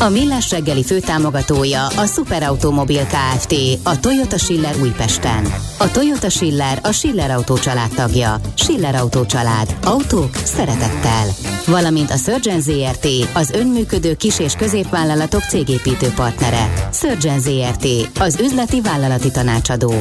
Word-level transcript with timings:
A 0.00 0.08
Millás 0.08 0.50
reggeli 0.50 0.84
főtámogatója 0.84 1.86
a 1.86 2.06
Superautomobil 2.06 3.06
KFT, 3.06 3.54
a 3.82 4.00
Toyota 4.00 4.38
Schiller 4.38 4.74
Újpesten. 4.80 5.46
A 5.78 5.90
Toyota 5.90 6.28
Schiller 6.28 6.78
a 6.82 6.92
Schiller 6.92 7.30
Autó 7.30 7.58
család 7.58 7.90
tagja. 7.94 8.40
Schiller 8.54 8.94
Autó 8.94 9.26
család. 9.26 9.76
Autók 9.84 10.34
szeretettel. 10.44 11.26
Valamint 11.66 12.10
a 12.10 12.16
Surgeon 12.16 12.60
ZRT, 12.60 13.06
az 13.32 13.50
önműködő 13.50 14.14
kis- 14.14 14.38
és 14.38 14.52
középvállalatok 14.52 15.42
cégépítő 15.42 16.12
partnere. 16.14 16.88
Surgeon 16.92 17.40
ZRT, 17.40 17.86
az 18.20 18.38
üzleti 18.40 18.80
vállalati 18.80 19.30
tanácsadó. 19.30 19.94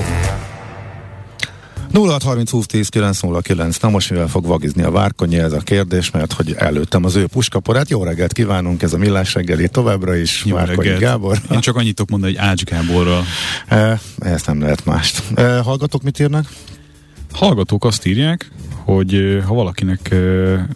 0630 1.93 2.49
20 2.51 2.65
10 2.65 2.89
909. 2.89 3.77
Na 3.77 3.89
most 3.89 4.09
mivel 4.09 4.27
fog 4.27 4.45
vagizni 4.45 4.83
a 4.83 4.91
várkonyi 4.91 5.37
ez 5.37 5.51
a 5.51 5.59
kérdés, 5.59 6.11
mert 6.11 6.33
hogy 6.33 6.55
előttem 6.57 7.03
az 7.03 7.15
ő 7.15 7.27
puskaporát. 7.27 7.89
Jó 7.89 8.03
reggelt 8.03 8.33
kívánunk, 8.33 8.81
ez 8.81 8.93
a 8.93 8.97
millás 8.97 9.33
reggeli 9.33 9.69
továbbra 9.69 10.15
is. 10.15 10.45
Jó 10.45 10.55
Várkonyi 10.55 10.77
reggelt. 10.77 10.99
Gábor. 10.99 11.37
Én 11.51 11.59
csak 11.59 11.75
annyit 11.75 11.95
tudok 11.95 12.11
mondani, 12.11 12.35
hogy 12.35 12.45
Ács 12.45 12.63
Gáborra. 12.63 13.23
E, 13.67 13.99
ezt 14.19 14.45
nem 14.47 14.61
lehet 14.61 14.85
mást. 14.85 15.23
E, 15.35 15.57
hallgatok, 15.59 16.03
mit 16.03 16.19
írnak? 16.19 16.45
Hallgatók 17.31 17.85
azt 17.85 18.05
írják, 18.05 18.51
hogy 18.83 19.13
ö, 19.13 19.41
ha 19.41 19.53
valakinek 19.53 20.15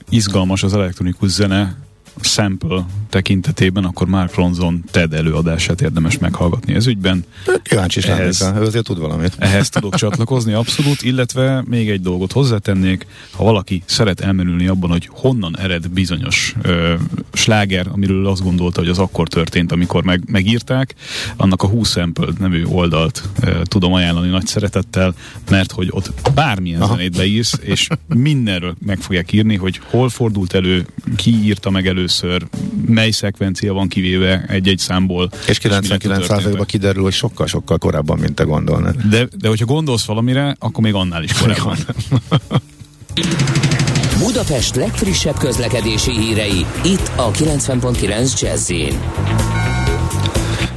izgalmas 0.10 0.64
az 0.64 0.74
elektronikus 0.74 1.30
zene 1.30 1.76
sample 2.22 2.86
tekintetében, 3.10 3.84
akkor 3.84 4.08
Mark 4.08 4.36
Ronson 4.36 4.84
TED 4.92 5.14
előadását 5.14 5.82
érdemes 5.82 6.18
meghallgatni 6.18 6.74
ez 6.74 6.88
ügyben. 6.88 7.26
Kíváncsi 7.64 8.00
is 8.00 8.06
lennék, 8.06 8.22
Ehhez- 8.22 8.54
ő 8.56 8.62
azért 8.62 8.84
tud 8.86 9.00
valamit. 9.00 9.36
Ehhez 9.38 9.70
tudok 9.70 9.96
csatlakozni 9.96 10.54
abszolút, 10.54 11.02
illetve 11.02 11.64
még 11.66 11.90
egy 11.90 12.02
dolgot 12.02 12.32
hozzátennék, 12.32 13.06
ha 13.32 13.44
valaki 13.44 13.84
szeret 13.86 14.20
elmerülni 14.20 14.68
abban, 14.68 14.90
hogy 14.90 15.10
honnan 15.12 15.60
ered 15.60 15.90
bizonyos 15.90 16.56
ö, 16.62 16.94
sláger, 17.34 17.88
amiről 17.92 18.28
azt 18.28 18.44
gondolta, 18.44 18.80
hogy 18.80 18.90
az 18.90 19.00
akkor 19.00 19.28
történt, 19.28 19.72
amikor 19.72 20.04
meg, 20.04 20.24
megírták, 20.26 20.96
annak 21.36 21.64
a 21.64 21.68
Who 21.68 21.84
Sampled 21.84 22.40
nevű 22.40 22.66
oldalt 22.66 23.30
ö, 23.42 23.62
tudom 23.64 23.94
ajánlani 23.94 24.30
nagy 24.30 24.48
szeretettel, 24.48 25.14
mert 25.50 25.72
hogy 25.72 25.88
ott 25.92 26.14
bármilyen 26.34 26.82
Aha. 26.82 26.96
zenét 26.96 27.18
beírsz, 27.18 27.60
és 27.62 27.88
mindenről 28.08 28.76
meg 28.86 29.00
fogják 29.00 29.32
írni, 29.32 29.56
hogy 29.56 29.80
hol 29.90 30.10
fordult 30.10 30.54
elő, 30.54 30.86
ki 31.16 31.44
írta 31.44 31.70
meg 31.70 31.88
először, 32.02 32.48
mely 32.86 33.12
szekvencia 33.12 33.74
van 33.74 33.88
kivéve 33.88 34.46
egy-egy 34.48 34.78
számból. 34.78 35.30
És 35.48 35.62
mi 35.62 35.70
lett 35.70 35.84
a 35.84 35.96
99%-ban 35.98 36.28
történet. 36.28 36.66
kiderül, 36.66 37.04
hogy 37.04 37.14
sokkal-sokkal 37.14 37.78
korábban, 37.78 38.20
mint 38.20 38.36
te 38.36 38.44
gondolnád. 38.44 38.96
De, 38.96 39.28
de 39.38 39.48
hogyha 39.48 39.66
gondolsz 39.66 40.06
valamire, 40.06 40.56
akkor 40.60 40.84
még 40.84 40.94
annál 40.94 41.24
is 41.24 41.34
korábban. 41.34 41.78
Budapest 44.20 44.76
legfrissebb 44.76 45.38
közlekedési 45.38 46.12
hírei, 46.12 46.66
itt 46.84 47.12
a 47.16 47.32
90.9 47.32 48.42
jazz 48.42 48.72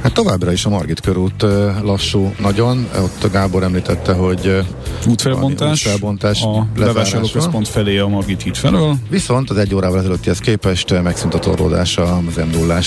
Hát 0.05 0.13
továbbra 0.13 0.51
is 0.51 0.65
a 0.65 0.69
Margit 0.69 0.99
körút 0.99 1.45
lassú 1.81 2.33
nagyon. 2.39 2.87
Ott 3.01 3.31
Gábor 3.31 3.63
említette, 3.63 4.13
hogy 4.13 4.63
Útfelbontás, 5.07 5.85
Útfelbontás 5.85 6.41
a 6.41 6.67
bevásárlóközpont 6.75 7.67
felé 7.67 7.97
a 7.97 8.07
Margit 8.07 8.41
híd 8.41 8.55
felől. 8.55 8.95
Viszont 9.09 9.49
az 9.49 9.57
egy 9.57 9.75
órával 9.75 9.99
ezelőttihez 9.99 10.39
képest 10.39 11.01
megszűnt 11.01 11.33
a 11.33 11.39
torlódás 11.39 11.97
az 11.97 12.35
m 12.35 12.49
0 12.51 12.79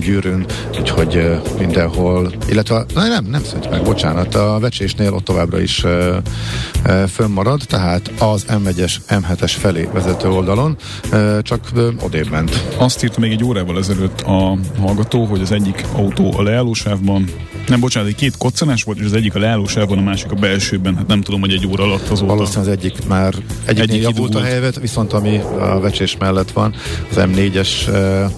gyűrűn, 0.00 0.46
úgyhogy 0.78 1.40
mindenhol, 1.58 2.32
illetve 2.48 2.84
na, 2.94 3.06
nem, 3.06 3.24
nem 3.24 3.44
szűnt 3.44 3.70
meg, 3.70 3.82
bocsánat, 3.82 4.34
a 4.34 4.58
vecsésnél 4.60 5.12
ott 5.12 5.24
továbbra 5.24 5.60
is 5.60 5.84
fönnmarad, 7.08 7.60
tehát 7.68 8.10
az 8.18 8.44
M1-es, 8.48 8.94
M7-es 9.08 9.52
felé 9.58 9.88
vezető 9.92 10.28
oldalon, 10.28 10.76
csak 11.42 11.70
odébb 12.00 12.30
ment. 12.30 12.64
Azt 12.76 13.04
írta 13.04 13.20
még 13.20 13.32
egy 13.32 13.44
órával 13.44 13.78
ezelőtt 13.78 14.20
a 14.20 14.56
hallgató, 14.80 15.24
hogy 15.24 15.40
az 15.40 15.52
egyik 15.52 15.84
autó 15.92 16.34
a 16.36 16.42
leállósávban, 16.48 17.30
nem 17.66 17.80
bocsánat, 17.80 18.08
egy 18.08 18.14
két 18.14 18.36
koccanás 18.36 18.82
volt, 18.82 18.98
és 18.98 19.04
az 19.04 19.12
egyik 19.12 19.34
a 19.34 19.38
leállósávban, 19.38 19.98
a 19.98 20.02
másik 20.02 20.30
a 20.30 20.34
belsőben. 20.34 20.96
Hát 20.96 21.06
nem 21.06 21.20
tudom, 21.20 21.40
hogy 21.40 21.52
egy 21.52 21.66
óra 21.66 21.84
alatt 21.84 22.08
azóta. 22.08 22.34
Valószínűleg 22.34 22.66
az 22.66 22.78
egyik 22.78 23.06
már 23.06 23.34
egyik, 23.64 23.82
Egyik 23.82 24.02
javult 24.02 24.34
a 24.34 24.42
helyzet, 24.42 24.80
viszont 24.80 25.12
ami 25.12 25.36
a 25.58 25.80
vecsés 25.80 26.16
mellett 26.16 26.50
van, 26.50 26.74
az 27.10 27.16
M4-es 27.16 27.68
uh, 27.88 28.30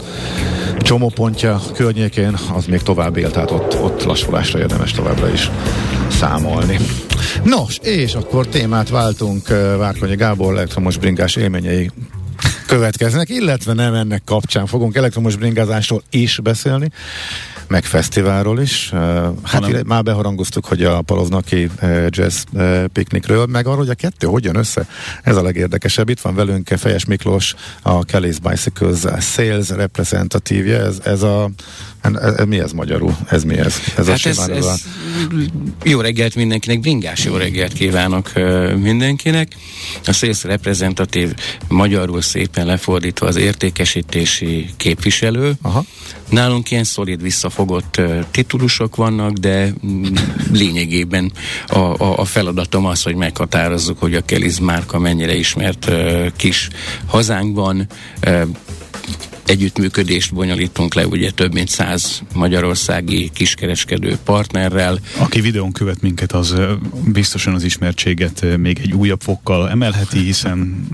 csomópontja 0.78 1.60
környékén, 1.74 2.38
az 2.54 2.66
még 2.66 2.82
tovább 2.82 3.16
él, 3.16 3.30
tehát 3.30 3.50
ott, 3.50 3.82
ott 3.82 4.04
lassulásra 4.04 4.58
érdemes 4.58 4.92
továbbra 4.92 5.32
is 5.32 5.50
számolni. 6.08 6.78
Nos, 7.44 7.78
és 7.82 8.14
akkor 8.14 8.46
témát 8.46 8.88
váltunk, 8.88 9.48
Várkonyi 9.78 10.14
Gábor 10.14 10.56
elektromos 10.56 10.96
bringás 10.96 11.36
élményei 11.36 11.90
következnek, 12.66 13.28
illetve 13.28 13.72
nem 13.72 13.94
ennek 13.94 14.22
kapcsán 14.24 14.66
fogunk 14.66 14.96
elektromos 14.96 15.36
bringázásról 15.36 16.02
is 16.10 16.38
beszélni, 16.42 16.90
meg 17.70 17.84
fesztiválról 17.84 18.60
is. 18.60 18.90
Hát 18.90 19.34
Hanem- 19.42 19.86
már 19.86 20.02
beharangoztuk, 20.02 20.66
hogy 20.66 20.84
a 20.84 21.02
Paloznaki 21.02 21.70
Jazz 22.08 22.42
piknikről, 22.92 23.46
meg 23.46 23.66
arról, 23.66 23.78
hogy 23.78 23.88
a 23.88 23.94
kettő 23.94 24.26
hogy 24.26 24.44
jön 24.44 24.56
össze. 24.56 24.86
Ez 25.22 25.36
a 25.36 25.42
legérdekesebb. 25.42 26.08
Itt 26.08 26.20
van 26.20 26.34
velünk 26.34 26.68
Fejes 26.68 27.04
Miklós, 27.04 27.54
a 27.82 28.04
Kelly's 28.04 28.36
Bicycles 28.42 29.24
Sales 29.24 29.68
reprezentatívje. 29.68 30.80
Ez, 30.80 30.98
ez 31.04 31.22
a 31.22 31.50
ez, 32.02 32.14
ez, 32.14 32.46
mi 32.46 32.58
ez 32.58 32.72
magyarul? 32.72 33.16
Ez 33.28 33.44
mi 33.44 33.58
ez? 33.58 33.74
Ez 33.96 34.08
a 34.08 34.10
Hát 34.10 34.26
ez, 34.26 34.34
simán 34.34 34.50
ez 34.52 34.64
a- 34.64 34.76
jó 35.84 36.00
reggelt 36.00 36.34
mindenkinek, 36.34 36.80
bringás 36.80 37.24
jó 37.24 37.36
reggelt 37.36 37.72
kívánok 37.72 38.32
mindenkinek. 38.76 39.52
A 40.06 40.12
sales 40.12 40.44
reprezentatív 40.44 41.34
magyarul 41.68 42.20
szépen 42.22 42.66
lefordítva 42.66 43.26
az 43.26 43.36
értékesítési 43.36 44.68
képviselő. 44.76 45.52
Aha. 45.62 45.84
Nálunk 46.28 46.70
ilyen 46.70 46.84
szolid 46.84 47.22
visszafogott 47.22 48.00
titulusok 48.30 48.96
vannak, 48.96 49.32
de 49.32 49.72
lényegében 50.52 51.32
a, 51.66 51.78
a, 51.78 52.18
a 52.18 52.24
feladatom 52.24 52.86
az, 52.86 53.02
hogy 53.02 53.14
meghatározzuk, 53.14 53.98
hogy 53.98 54.14
a 54.14 54.24
Keliz 54.24 54.58
márka 54.58 54.98
mennyire 54.98 55.34
ismert 55.34 55.90
kis 56.36 56.68
hazánkban. 57.06 57.86
Együttműködést 59.50 60.34
bonyolítunk 60.34 60.94
le, 60.94 61.06
ugye 61.06 61.30
több 61.30 61.52
mint 61.52 61.68
száz 61.68 62.22
magyarországi 62.34 63.30
kiskereskedő 63.34 64.18
partnerrel. 64.24 64.98
Aki 65.18 65.40
videón 65.40 65.72
követ 65.72 66.00
minket, 66.00 66.32
az 66.32 66.54
biztosan 67.04 67.54
az 67.54 67.62
ismertséget 67.62 68.46
még 68.56 68.78
egy 68.82 68.92
újabb 68.92 69.20
fokkal 69.20 69.70
emelheti, 69.70 70.18
hiszen 70.18 70.88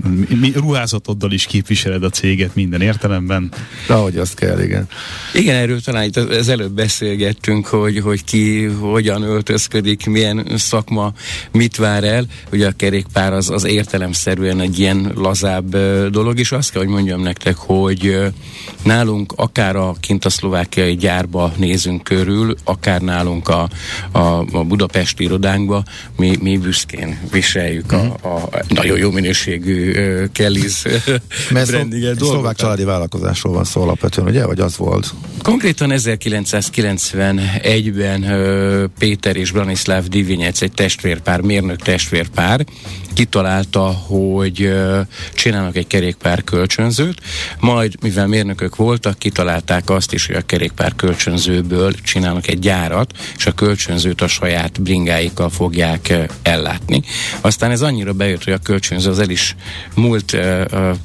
ruházatoddal 0.55 1.31
is 1.31 1.45
képviseled 1.45 2.03
a 2.03 2.09
céget 2.09 2.55
minden 2.55 2.81
értelemben. 2.81 3.51
Ahogy 3.87 4.17
azt 4.17 4.35
kell, 4.35 4.61
igen. 4.61 4.87
Igen, 5.33 5.55
erről 5.55 5.81
talán 5.81 6.03
itt 6.03 6.15
az 6.15 6.47
előbb 6.47 6.71
beszélgettünk, 6.71 7.65
hogy, 7.67 7.99
hogy 7.99 8.23
ki 8.23 8.63
hogyan 8.63 9.21
öltözködik, 9.21 10.05
milyen 10.05 10.47
szakma 10.55 11.13
mit 11.51 11.75
vár 11.75 12.03
el. 12.03 12.25
Ugye 12.51 12.67
a 12.67 12.71
kerékpár 12.71 13.33
az, 13.33 13.49
az 13.49 13.63
értelemszerűen 13.65 14.59
egy 14.59 14.79
ilyen 14.79 15.11
lazább 15.15 15.77
dolog, 16.09 16.39
és 16.39 16.51
azt 16.51 16.71
kell, 16.71 16.81
hogy 16.81 16.91
mondjam 16.91 17.21
nektek, 17.21 17.55
hogy 17.55 18.17
nálunk 18.83 19.33
akár 19.35 19.75
a 19.75 19.95
kint 19.99 20.25
a 20.25 20.29
szlovákiai 20.29 20.95
gyárba 20.95 21.53
nézünk 21.57 22.03
körül, 22.03 22.55
akár 22.63 23.01
nálunk 23.01 23.47
a, 23.47 23.69
a, 24.11 24.19
a 24.51 24.63
budapesti 24.63 25.23
irodánkba, 25.23 25.83
mi, 26.17 26.37
mi 26.41 26.57
büszkén 26.57 27.19
viseljük 27.31 27.91
a, 27.91 28.03
a 28.03 28.49
nagyon 28.67 28.97
jó 28.97 29.11
minőségű 29.11 29.91
uh, 29.91 30.23
Kelly's 30.33 31.01
Mert 31.51 31.67
brandinget 31.67 32.15
szlo- 32.15 32.29
szlovák 32.29 32.55
családi 32.55 32.83
vállalkozásról 32.83 33.53
van 33.53 33.63
szó 33.63 33.81
alapvetően, 33.81 34.27
ugye? 34.27 34.45
Vagy 34.45 34.59
az 34.59 34.77
volt? 34.77 35.13
Konkrétan 35.41 35.91
1991-ben 35.93 38.23
ö, 38.23 38.85
Péter 38.99 39.35
és 39.35 39.51
Branislav 39.51 40.03
Divinyec, 40.03 40.61
egy 40.61 40.71
testvérpár, 40.71 41.41
mérnök 41.41 41.81
testvérpár, 41.81 42.65
kitalálta, 43.17 43.81
hogy 43.81 44.73
csinálnak 45.33 45.75
egy 45.75 45.87
kerékpár 45.87 46.43
kölcsönzőt, 46.43 47.21
majd 47.59 47.95
mivel 48.01 48.27
mérnökök 48.27 48.75
voltak, 48.75 49.17
kitalálták 49.17 49.89
azt 49.89 50.13
is, 50.13 50.25
hogy 50.25 50.35
a 50.35 50.41
kerékpár 50.41 50.95
kölcsönzőből 50.95 51.93
csinálnak 51.93 52.47
egy 52.47 52.59
gyárat, 52.59 53.11
és 53.37 53.45
a 53.45 53.51
kölcsönzőt 53.51 54.21
a 54.21 54.27
saját 54.27 54.81
bringáikkal 54.81 55.49
fogják 55.49 56.13
ellátni. 56.41 57.01
Aztán 57.41 57.71
ez 57.71 57.81
annyira 57.81 58.13
bejött, 58.13 58.43
hogy 58.43 58.53
a 58.53 58.57
kölcsönző 58.57 59.09
az 59.09 59.19
el 59.19 59.29
is 59.29 59.55
múlt 59.95 60.37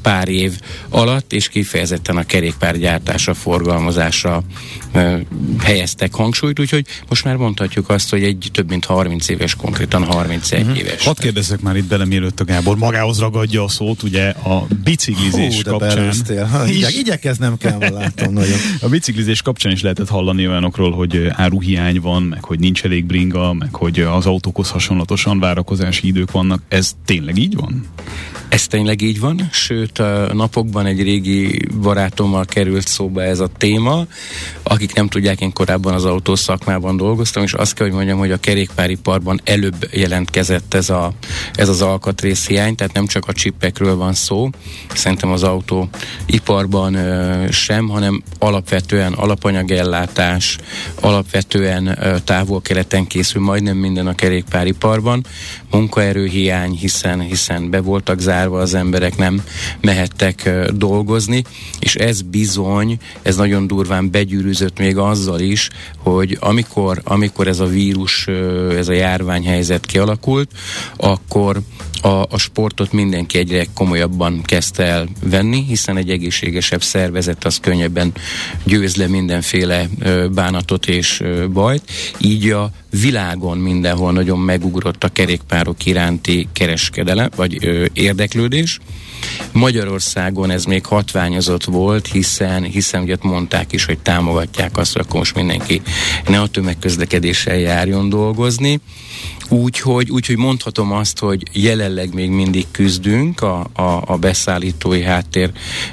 pár 0.02 0.28
év 0.28 0.52
alatt, 0.88 1.32
és 1.32 1.48
kifejezetten 1.48 2.16
a 2.16 2.26
kerékpárgyártása, 2.26 3.34
forgalmazása 3.34 4.42
helyeztek 5.62 6.14
hangsúlyt, 6.14 6.60
úgyhogy 6.60 6.86
most 7.08 7.24
már 7.24 7.36
mondhatjuk 7.36 7.88
azt, 7.88 8.10
hogy 8.10 8.22
egy 8.22 8.48
több 8.52 8.68
mint 8.68 8.84
30 8.84 9.28
éves, 9.28 9.54
konkrétan 9.54 10.04
31 10.04 10.60
uh-huh. 10.60 10.76
Mhm. 10.76 10.86
éves. 10.86 11.04
Hadd 11.04 11.20
kérdezzek 11.20 11.60
már 11.60 11.76
itt 11.76 11.84
bele, 11.84 12.01
mielőtt 12.04 12.40
a 12.40 12.44
Gábor 12.44 12.76
magához 12.76 13.18
ragadja 13.18 13.64
a 13.64 13.68
szót, 13.68 14.02
ugye 14.02 14.28
a 14.28 14.66
biciklizés 14.84 15.62
Hú, 15.62 15.70
kapcsán. 15.70 16.48
Ha, 16.50 16.66
igyek, 16.66 16.94
igyekeznem 16.94 17.56
kell, 17.56 17.78
látom 17.78 18.32
nagyon. 18.32 18.58
A 18.80 18.88
biciklizés 18.88 19.42
kapcsán 19.42 19.72
is 19.72 19.82
lehetett 19.82 20.08
hallani 20.08 20.48
olyanokról, 20.48 20.90
hogy 20.92 21.26
áruhiány 21.30 22.00
van, 22.00 22.22
meg 22.22 22.44
hogy 22.44 22.58
nincs 22.58 22.84
elég 22.84 23.04
bringa, 23.04 23.52
meg 23.52 23.74
hogy 23.74 24.00
az 24.00 24.26
autókhoz 24.26 24.70
hasonlatosan 24.70 25.38
várakozási 25.38 26.06
idők 26.06 26.30
vannak. 26.30 26.62
Ez 26.68 26.92
tényleg 27.04 27.38
így 27.38 27.56
van? 27.56 27.86
Ez 28.48 28.66
tényleg 28.66 29.00
így 29.02 29.20
van, 29.20 29.48
sőt 29.52 29.98
a 29.98 30.34
napokban 30.34 30.86
egy 30.86 31.02
régi 31.02 31.68
barátommal 31.80 32.44
került 32.44 32.86
szóba 32.86 33.22
ez 33.22 33.40
a 33.40 33.48
téma. 33.56 34.06
Akik 34.62 34.94
nem 34.94 35.08
tudják, 35.08 35.40
én 35.40 35.52
korábban 35.52 35.94
az 35.94 36.04
autószakmában 36.04 36.96
dolgoztam, 36.96 37.42
és 37.42 37.52
azt 37.52 37.74
kell, 37.74 37.86
hogy 37.86 37.96
mondjam, 37.96 38.18
hogy 38.18 38.30
a 38.30 38.36
kerékpáriparban 38.36 39.40
előbb 39.44 39.88
jelentkezett 39.92 40.74
ez, 40.74 40.90
a, 40.90 41.12
ez 41.54 41.68
az 41.68 41.82
alkatrészhiány, 41.92 42.74
tehát 42.74 42.92
nem 42.92 43.06
csak 43.06 43.28
a 43.28 43.32
csippekről 43.32 43.96
van 43.96 44.14
szó, 44.14 44.50
szerintem 44.94 45.30
az 45.30 45.42
autóiparban 45.42 46.96
sem, 47.50 47.88
hanem 47.88 48.22
alapvetően 48.38 49.12
alapanyagellátás, 49.12 50.58
alapvetően 51.00 51.98
távol-keleten 52.24 53.06
készül 53.06 53.42
majdnem 53.42 53.76
minden 53.76 54.06
a 54.06 54.14
kerékpáriparban, 54.14 55.26
munkaerőhiány, 55.70 56.72
hiszen, 56.72 57.20
hiszen 57.20 57.70
be 57.70 57.80
voltak 57.80 58.20
zárva 58.20 58.60
az 58.60 58.74
emberek 58.74 59.16
nem 59.16 59.42
mehettek 59.80 60.50
dolgozni, 60.74 61.44
és 61.78 61.94
ez 61.94 62.22
bizony, 62.22 62.98
ez 63.22 63.36
nagyon 63.36 63.66
durván 63.66 64.10
begyűrűzött 64.10 64.78
még 64.78 64.96
azzal 64.96 65.40
is, 65.40 65.68
hogy 65.96 66.36
amikor, 66.40 67.00
amikor 67.04 67.48
ez 67.48 67.60
a 67.60 67.66
vírus, 67.66 68.26
ez 68.76 68.88
a 68.88 68.92
járványhelyzet 68.92 69.86
kialakult, 69.86 70.50
akkor 70.96 71.60
a, 72.02 72.08
a 72.08 72.38
sportot 72.38 72.92
mindenki 72.92 73.38
egyre 73.38 73.66
komolyabban 73.74 74.42
kezdte 74.42 74.84
el 74.84 75.08
venni, 75.22 75.64
hiszen 75.64 75.96
egy 75.96 76.10
egészségesebb 76.10 76.82
szervezet 76.82 77.44
az 77.44 77.58
könnyebben 77.60 78.12
győz 78.64 78.96
le 78.96 79.06
mindenféle 79.06 79.88
ö, 79.98 80.28
bánatot 80.28 80.86
és 80.86 81.20
ö, 81.20 81.48
bajt. 81.48 81.82
Így 82.18 82.50
a 82.50 82.70
világon 83.00 83.58
mindenhol 83.58 84.12
nagyon 84.12 84.38
megugrott 84.38 85.04
a 85.04 85.08
kerékpárok 85.08 85.86
iránti 85.86 86.48
kereskedelem, 86.52 87.28
vagy 87.36 87.58
ö, 87.60 87.84
érdeklődés. 87.92 88.78
Magyarországon 89.52 90.50
ez 90.50 90.64
még 90.64 90.86
hatványozott 90.86 91.64
volt, 91.64 92.06
hiszen, 92.06 92.62
hiszen 92.62 93.02
ugye 93.02 93.16
mondták 93.20 93.72
is, 93.72 93.84
hogy 93.84 93.98
támogatják 93.98 94.76
azt, 94.76 94.92
hogy 94.92 95.02
akkor 95.06 95.18
most 95.18 95.34
mindenki 95.34 95.82
ne 96.28 96.40
a 96.40 96.46
tömegközlekedéssel 96.46 97.58
járjon 97.58 98.08
dolgozni. 98.08 98.80
Úgyhogy 99.52 100.10
úgy, 100.10 100.26
hogy 100.26 100.36
mondhatom 100.36 100.92
azt, 100.92 101.18
hogy 101.18 101.42
jelenleg 101.52 102.14
még 102.14 102.30
mindig 102.30 102.66
küzdünk, 102.70 103.40
a, 103.42 103.66
a, 103.72 104.02
a 104.06 104.16
beszállítói 104.16 105.02
háttér 105.02 105.50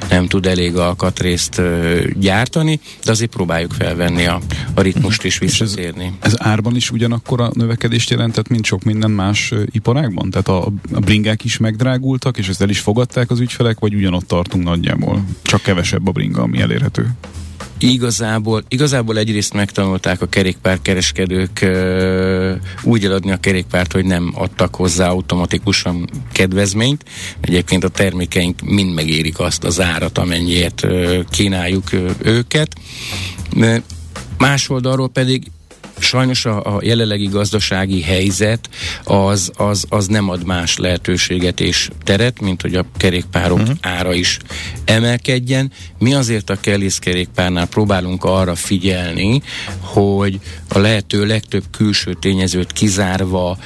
nem 0.10 0.28
tud 0.28 0.46
elég 0.46 0.76
alkatrészt 0.76 1.58
ö, 1.58 2.02
gyártani, 2.20 2.80
de 3.04 3.12
azért 3.12 3.30
próbáljuk 3.30 3.72
felvenni 3.72 4.26
a, 4.26 4.40
a 4.74 4.82
ritmust 4.82 5.24
és 5.24 5.38
visszatérni. 5.38 6.14
Ez, 6.20 6.32
ez 6.34 6.48
árban 6.48 6.76
is 6.76 6.92
ugyanakkor 6.92 7.42
a 7.42 7.52
növekedést 7.54 8.10
jelentett, 8.10 8.48
mint 8.48 8.66
sok 8.66 8.84
minden 8.84 9.12
más 9.12 9.54
iparágban? 9.72 10.30
Tehát 10.30 10.48
a, 10.48 10.66
a 10.94 11.00
bringák 11.00 11.44
is 11.44 11.58
megdrágultak, 11.58 12.38
és 12.38 12.48
ezt 12.48 12.62
el 12.62 12.70
is 12.70 12.80
fogadták 12.80 13.32
az 13.32 13.40
ügyfelek, 13.40 13.80
vagy 13.80 13.96
ugyanott 13.96 14.28
tartunk 14.28 14.64
nagyjából? 14.64 15.24
Csak 15.42 15.62
kevesebb 15.62 16.08
a 16.08 16.12
bringa, 16.12 16.42
ami 16.42 16.62
elérhető? 16.62 17.12
Igazából, 17.80 18.64
igazából 18.68 19.18
egyrészt 19.18 19.54
megtanulták 19.54 20.22
a 20.22 20.28
kerékpárkereskedők 20.28 21.60
uh, 21.62 22.52
úgy 22.84 23.06
eladni 23.06 23.32
a 23.32 23.38
kerékpárt, 23.38 23.92
hogy 23.92 24.06
nem 24.06 24.32
adtak 24.36 24.76
hozzá 24.76 25.08
automatikusan 25.08 26.10
kedvezményt. 26.32 27.06
Egyébként 27.42 27.84
a 27.84 27.90
termékeink 27.90 28.62
mind 28.62 28.94
megérik 28.94 29.40
azt 29.40 29.64
az 29.64 29.82
árat, 29.82 30.18
amennyiért 30.18 30.84
uh, 30.84 31.20
kínáljuk 31.30 31.84
uh, 31.94 32.10
őket. 32.24 32.76
Más 34.38 34.70
oldalról 34.70 35.10
pedig 35.10 35.52
sajnos 36.02 36.46
a, 36.46 36.76
a 36.76 36.80
jelenlegi 36.82 37.28
gazdasági 37.28 38.02
helyzet 38.02 38.70
az, 39.04 39.52
az, 39.56 39.86
az 39.90 40.08
nem 40.08 40.30
ad 40.30 40.46
más 40.46 40.78
lehetőséget 40.78 41.60
és 41.60 41.90
teret, 42.04 42.42
mint 42.42 42.62
hogy 42.62 42.76
a 42.76 42.86
kerékpárok 42.98 43.60
uh-huh. 43.60 43.78
ára 43.82 44.14
is 44.14 44.38
emelkedjen. 44.86 45.72
Mi 45.98 46.14
azért 46.14 46.50
a 46.50 46.58
Kelly's 46.64 46.98
kerékpárnál 47.00 47.68
próbálunk 47.68 48.24
arra 48.24 48.56
figyelni, 48.56 49.42
hogy 49.80 50.40
a 50.70 50.80
lehető 50.80 51.26
legtöbb 51.26 51.64
külső 51.72 52.14
tényezőt 52.14 52.72
kizárva 52.72 53.58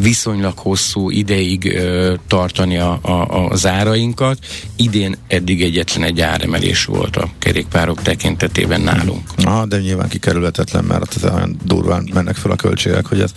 viszonylag 0.00 0.58
hosszú 0.58 1.10
ideig 1.10 1.64
ö, 1.64 2.14
tartani 2.28 2.76
a, 2.76 2.98
a, 3.02 3.48
az 3.48 3.66
árainkat. 3.66 4.38
Idén 4.76 5.16
eddig 5.26 5.62
egyetlen 5.62 6.04
egy 6.04 6.20
áremelés 6.20 6.84
volt 6.84 7.16
a 7.16 7.28
kerékpárok 7.38 8.02
tekintetében 8.02 8.80
nálunk. 8.80 9.28
Ah, 9.36 9.66
de 9.66 9.78
nyilván 9.78 10.08
kikerülhetetlen, 10.08 10.84
mert 10.84 11.16
olyan 11.24 11.56
durván 11.80 12.08
mennek 12.12 12.36
fel 12.36 12.50
a 12.50 12.56
költségek, 12.56 13.06
hogy 13.06 13.20
ez 13.20 13.32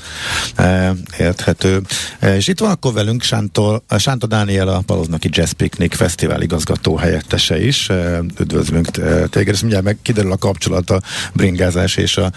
e, 0.55 0.93
érthető. 1.19 1.81
E, 2.19 2.35
és 2.35 2.47
itt 2.47 2.59
van 2.59 2.69
akkor 2.69 2.93
velünk 2.93 3.23
Sántó, 3.23 3.83
Sánta 3.97 4.27
Dániel, 4.27 4.67
a 4.67 4.81
Paloznaki 4.85 5.29
Jazz 5.31 5.51
Picnic 5.51 5.95
Fesztivál 5.95 6.41
igazgató 6.41 6.95
helyettese 6.95 7.65
is. 7.65 7.89
E, 7.89 8.23
üdvözlünk 8.39 8.87
téged, 9.29 9.53
és 9.53 9.59
mindjárt 9.59 9.85
meg 9.85 9.97
kiderül 10.01 10.31
a 10.31 10.37
kapcsolat 10.37 10.89
a 10.89 11.01
bringázás 11.33 11.95
és 11.95 12.17
a 12.17 12.31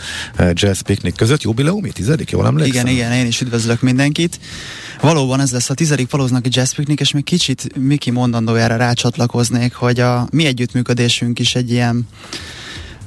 Jazz 0.52 0.80
Picnic 0.80 1.16
között. 1.16 1.42
Jubileumi, 1.42 1.92
tizedik, 1.92 2.30
jól 2.30 2.46
emlékszem? 2.46 2.86
Igen, 2.86 2.94
igen, 2.96 3.12
én 3.12 3.26
is 3.26 3.40
üdvözlök 3.40 3.80
mindenkit. 3.80 4.40
Valóban 5.00 5.40
ez 5.40 5.52
lesz 5.52 5.70
a 5.70 5.74
tizedik 5.74 6.10
valószínűleg 6.10 6.54
jazz 6.54 6.72
picnic, 6.72 7.00
és 7.00 7.12
még 7.12 7.24
kicsit 7.24 7.78
Miki 7.78 8.10
mondandójára 8.10 8.76
rácsatlakoznék, 8.76 9.74
hogy 9.74 10.00
a 10.00 10.28
mi 10.30 10.46
együttműködésünk 10.46 11.38
is 11.38 11.54
egy 11.54 11.70
ilyen 11.70 12.08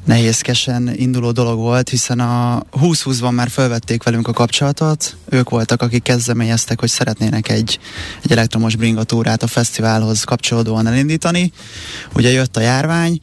nehézkesen 0.08 0.92
induló 0.96 1.32
dolog 1.32 1.58
volt, 1.60 1.90
hiszen 1.90 2.20
a 2.20 2.64
2020-ban 2.72 3.34
már 3.34 3.50
felvették 3.50 4.04
velünk 4.04 4.28
a 4.28 4.34
kapcsolatot, 4.34 5.16
ők 5.30 5.50
voltak, 5.50 5.82
akik 5.82 6.04
kezdeményeztek, 6.04 6.80
hogy 6.80 6.90
szeretnének 6.90 7.50
egy, 7.50 7.80
egy 8.24 8.32
elektromos 8.32 8.76
bringatúrát 8.76 9.44
a 9.44 9.48
fesztiválhoz 9.48 10.24
kapcsolódóan 10.24 10.88
elindítani. 10.88 11.52
Ugye 12.14 12.32
jött 12.32 12.58
a 12.58 12.60
járvány, 12.60 13.20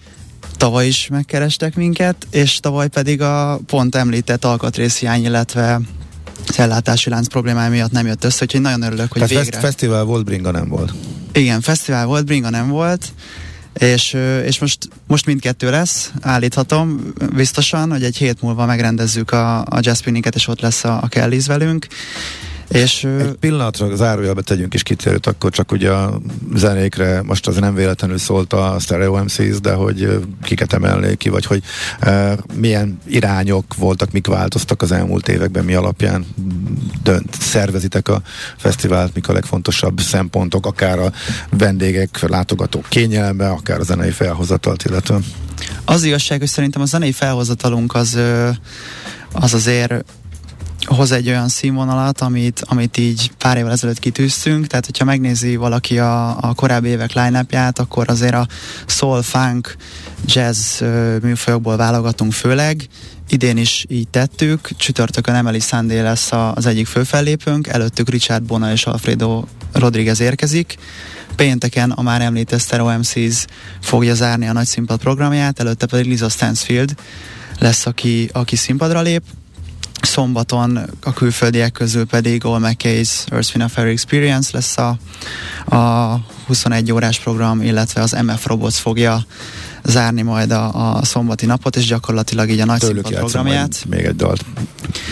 tavaly 0.56 0.86
is 0.86 1.08
megkerestek 1.08 1.76
minket, 1.76 2.26
és 2.30 2.60
tavaly 2.60 2.88
pedig 2.88 3.20
a 3.20 3.60
pont 3.66 3.94
említett 3.94 4.44
alkatrészhiány, 4.44 5.24
illetve 5.24 5.80
az 6.48 6.58
ellátási 6.58 7.10
lánc 7.10 7.28
problémája 7.28 7.70
miatt 7.70 7.92
nem 7.92 8.06
jött 8.06 8.24
össze, 8.24 8.42
úgyhogy 8.42 8.60
nagyon 8.60 8.82
örülök, 8.82 9.12
hogy 9.12 9.22
Tehát 9.22 9.44
végre... 9.44 9.60
fesztivál 9.60 10.04
volt, 10.04 10.24
bringa 10.24 10.50
nem 10.50 10.68
volt. 10.68 10.92
Igen, 11.32 11.60
fesztivál 11.60 12.06
volt, 12.06 12.24
bringa 12.24 12.50
nem 12.50 12.68
volt, 12.68 13.12
és, 13.78 14.16
és 14.44 14.58
most, 14.58 14.88
most 15.06 15.26
mindkettő 15.26 15.70
lesz, 15.70 16.12
állíthatom 16.20 17.12
biztosan, 17.34 17.90
hogy 17.90 18.04
egy 18.04 18.16
hét 18.16 18.42
múlva 18.42 18.66
megrendezzük 18.66 19.30
a, 19.30 19.58
a 19.58 19.78
Jazz 19.80 20.02
és 20.34 20.48
ott 20.48 20.60
lesz 20.60 20.84
a, 20.84 21.02
a 21.02 21.08
Kelly's 21.08 21.44
velünk, 21.46 21.86
és, 22.74 23.04
Egy 23.04 23.36
pillanatra 23.40 23.96
zárójelbe 23.96 24.42
tegyünk 24.42 24.74
is 24.74 24.82
kitérőt, 24.82 25.26
akkor 25.26 25.50
csak 25.50 25.72
ugye 25.72 25.90
a 25.90 26.20
zenékre 26.54 27.22
most 27.22 27.46
az 27.46 27.56
nem 27.56 27.74
véletlenül 27.74 28.18
szólt 28.18 28.52
a 28.52 28.76
Stereo 28.80 29.22
MCs, 29.22 29.60
de 29.60 29.72
hogy 29.72 30.20
kiket 30.42 30.72
emelnék 30.72 31.16
ki, 31.16 31.28
vagy 31.28 31.44
hogy 31.44 31.62
e, 32.00 32.36
milyen 32.54 32.98
irányok 33.06 33.74
voltak, 33.74 34.12
mik 34.12 34.26
változtak 34.26 34.82
az 34.82 34.92
elmúlt 34.92 35.28
években, 35.28 35.64
mi 35.64 35.74
alapján 35.74 36.26
dönt, 37.02 37.34
szervezitek 37.40 38.08
a 38.08 38.22
fesztivált, 38.56 39.14
mik 39.14 39.28
a 39.28 39.32
legfontosabb 39.32 40.00
szempontok, 40.00 40.66
akár 40.66 40.98
a 40.98 41.12
vendégek, 41.50 42.28
látogatók 42.28 42.86
kényelme, 42.88 43.48
akár 43.48 43.80
a 43.80 43.84
zenei 43.84 44.10
felhozatalt, 44.10 44.84
illetve. 44.84 45.18
Az 45.84 46.04
igazság, 46.04 46.38
hogy 46.38 46.48
szerintem 46.48 46.82
a 46.82 46.86
zenei 46.86 47.12
felhozatalunk 47.12 47.94
az 47.94 48.18
az 49.34 49.54
azért 49.54 50.04
hoz 50.84 51.12
egy 51.12 51.28
olyan 51.28 51.48
színvonalat, 51.48 52.20
amit, 52.20 52.62
amit 52.64 52.96
így 52.96 53.30
pár 53.38 53.56
évvel 53.56 53.72
ezelőtt 53.72 53.98
kitűztünk, 53.98 54.66
tehát 54.66 54.86
hogyha 54.86 55.04
megnézi 55.04 55.56
valaki 55.56 55.98
a, 55.98 56.38
a 56.40 56.54
korábbi 56.54 56.88
évek 56.88 57.12
line 57.12 57.46
akkor 57.74 58.08
azért 58.08 58.34
a 58.34 58.46
soul, 58.86 59.22
funk, 59.22 59.76
jazz 60.26 60.80
műfajokból 61.22 61.76
válogatunk 61.76 62.32
főleg, 62.32 62.88
idén 63.28 63.56
is 63.56 63.84
így 63.88 64.08
tettük, 64.08 64.68
csütörtökön 64.76 65.34
Emily 65.34 65.60
Sunday 65.60 66.00
lesz 66.00 66.32
az 66.32 66.66
egyik 66.66 66.86
főfellépőnk, 66.86 67.66
előttük 67.66 68.08
Richard 68.08 68.42
Bona 68.42 68.72
és 68.72 68.86
Alfredo 68.86 69.44
Rodriguez 69.72 70.20
érkezik, 70.20 70.78
Pénteken 71.36 71.90
a 71.90 72.02
már 72.02 72.20
említett 72.20 72.60
Stereo 72.60 73.00
fogja 73.80 74.14
zárni 74.14 74.46
a 74.46 74.52
nagy 74.52 74.66
színpad 74.66 75.00
programját, 75.00 75.60
előtte 75.60 75.86
pedig 75.86 76.06
Lisa 76.06 76.28
Stansfield 76.28 76.94
lesz, 77.58 77.86
aki, 77.86 78.30
aki 78.32 78.56
színpadra 78.56 79.00
lép. 79.00 79.22
Szombaton 80.04 80.80
a 81.02 81.12
külföldiek 81.12 81.72
közül 81.72 82.06
pedig 82.06 82.44
All 82.44 82.60
McKay's 82.62 83.32
Earth 83.32 83.56
Wind 83.56 83.70
Fair 83.70 83.86
Experience 83.86 84.50
lesz 84.52 84.78
a, 84.78 84.96
a 85.76 86.20
21 86.46 86.92
órás 86.92 87.18
program, 87.18 87.62
illetve 87.62 88.00
az 88.00 88.16
MF 88.26 88.46
Robots 88.46 88.74
fogja 88.74 89.24
zárni 89.84 90.22
majd 90.22 90.50
a, 90.50 90.96
a 90.96 91.04
szombati 91.04 91.46
napot, 91.46 91.76
és 91.76 91.86
gyakorlatilag 91.86 92.50
így 92.50 92.60
a 92.60 92.64
nagy 92.64 92.78
Tőlük 92.78 93.08
programját. 93.08 93.84
még 93.88 94.04
egy 94.04 94.16
dalt 94.16 94.44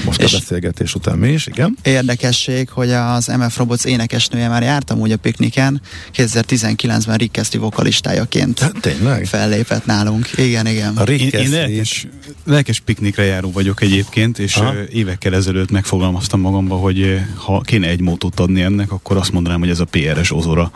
most 0.05 0.23
és 0.23 0.33
a 0.33 0.38
beszélgetés 0.38 0.95
után 0.95 1.19
mi 1.19 1.29
is, 1.29 1.47
igen. 1.47 1.76
Érdekesség, 1.83 2.69
hogy 2.69 2.91
az 2.91 3.26
MF 3.26 3.57
Robots 3.57 3.85
énekesnője 3.85 4.49
már 4.49 4.62
jártam 4.62 4.99
úgy 5.00 5.12
a 5.12 5.17
pikniken, 5.17 5.81
2019-ben 6.17 7.17
Rick 7.17 7.38
Astley 7.38 7.62
vokalistájaként 7.62 8.59
hát, 8.59 8.81
tényleg? 8.81 9.26
fellépett 9.26 9.87
nálunk. 9.87 10.29
Igen, 10.37 10.67
igen. 10.67 10.97
A 10.97 11.02
én, 11.02 11.29
én 11.29 11.50
lelkes, 11.50 12.07
lelkes 12.45 12.81
piknikre 12.81 13.25
járó 13.25 13.50
vagyok 13.52 13.83
egyébként, 13.83 14.38
és 14.38 14.57
Aha. 14.57 14.75
évekkel 14.93 15.35
ezelőtt 15.35 15.71
megfogalmaztam 15.71 16.41
magamba, 16.41 16.76
hogy 16.76 17.21
ha 17.35 17.61
kéne 17.61 17.88
egy 17.88 18.00
módot 18.00 18.41
adni 18.41 18.62
ennek, 18.62 18.93
akkor 18.93 19.17
azt 19.17 19.33
mondanám, 19.33 19.61
hogy 19.61 19.71
ez 19.71 19.81
a 19.81 19.85
PRS 19.85 20.33
ozora. 20.33 20.71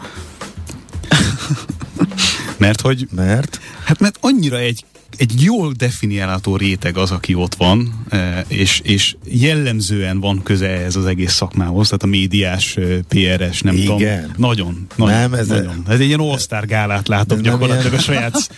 Mert 2.57 2.81
hogy... 2.81 3.09
Mert? 3.11 3.61
Hát 3.85 4.01
mert 4.01 4.19
annyira 4.21 4.59
egy 4.59 4.85
egy 5.19 5.43
jól 5.43 5.73
definiálható 5.77 6.57
réteg 6.57 6.97
az, 6.97 7.11
aki 7.11 7.35
ott 7.35 7.55
van, 7.55 8.05
e, 8.09 8.45
és, 8.49 8.81
és 8.85 9.17
jellemzően 9.25 10.21
van 10.21 10.43
köze 10.43 10.69
ez 10.69 10.97
az 10.97 11.07
egész 11.07 11.33
szakmához, 11.33 11.87
tehát 11.87 12.03
a 12.03 12.07
médiás, 12.07 12.77
e, 12.77 12.83
PRS, 13.09 13.63
nem 13.63 13.75
Igen. 13.75 13.87
tudom. 13.87 14.33
Nagyon, 14.37 14.87
nagyon. 14.97 15.15
Nem, 15.15 15.35
ez, 15.35 15.49
nagyon. 15.49 15.83
ez 15.89 16.01
egy 16.01 16.07
ilyen 16.07 16.21
all 16.21 16.65
gálát 16.67 17.09
látok 17.09 17.41
gyakorlatilag 17.41 17.93
a 17.93 17.99
saját 17.99 18.51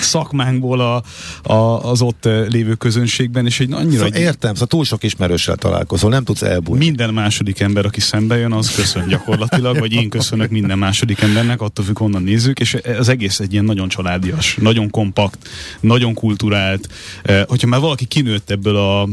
szakmánkból 0.00 0.80
a, 0.80 1.02
a, 1.52 1.90
az 1.90 2.02
ott 2.02 2.24
e, 2.24 2.40
lévő 2.40 2.74
közönségben, 2.74 3.46
és 3.46 3.60
egy 3.60 3.72
annyira... 3.72 3.96
Szóval 3.96 4.12
egy, 4.12 4.20
értem, 4.20 4.52
szóval 4.52 4.68
túl 4.68 4.84
sok 4.84 5.02
ismerőssel 5.02 5.56
találkozol, 5.56 6.10
nem 6.10 6.24
tudsz 6.24 6.42
elbújni. 6.42 6.84
Minden 6.84 7.14
második 7.14 7.60
ember, 7.60 7.84
aki 7.84 8.00
szembe 8.00 8.36
jön, 8.36 8.52
az 8.52 8.74
köszön 8.74 9.08
gyakorlatilag, 9.08 9.78
vagy 9.78 9.92
én 9.92 10.08
köszönök 10.08 10.50
minden 10.50 10.78
második 10.78 11.20
embernek, 11.20 11.60
attól 11.60 11.84
függ, 11.84 11.98
honnan 11.98 12.22
nézzük, 12.22 12.60
és 12.60 12.76
az 12.98 13.08
egész 13.08 13.40
egy 13.40 13.52
ilyen 13.52 13.64
nagyon 13.64 13.88
családias, 13.88 14.56
nagyon 14.60 14.90
kompakt, 14.90 15.48
nagyon 15.80 16.14
kulturált. 16.14 16.88
Eh, 17.22 17.42
hogyha 17.48 17.66
már 17.66 17.80
valaki 17.80 18.04
kinőtt 18.04 18.50
ebből 18.50 18.76
a 18.76 19.08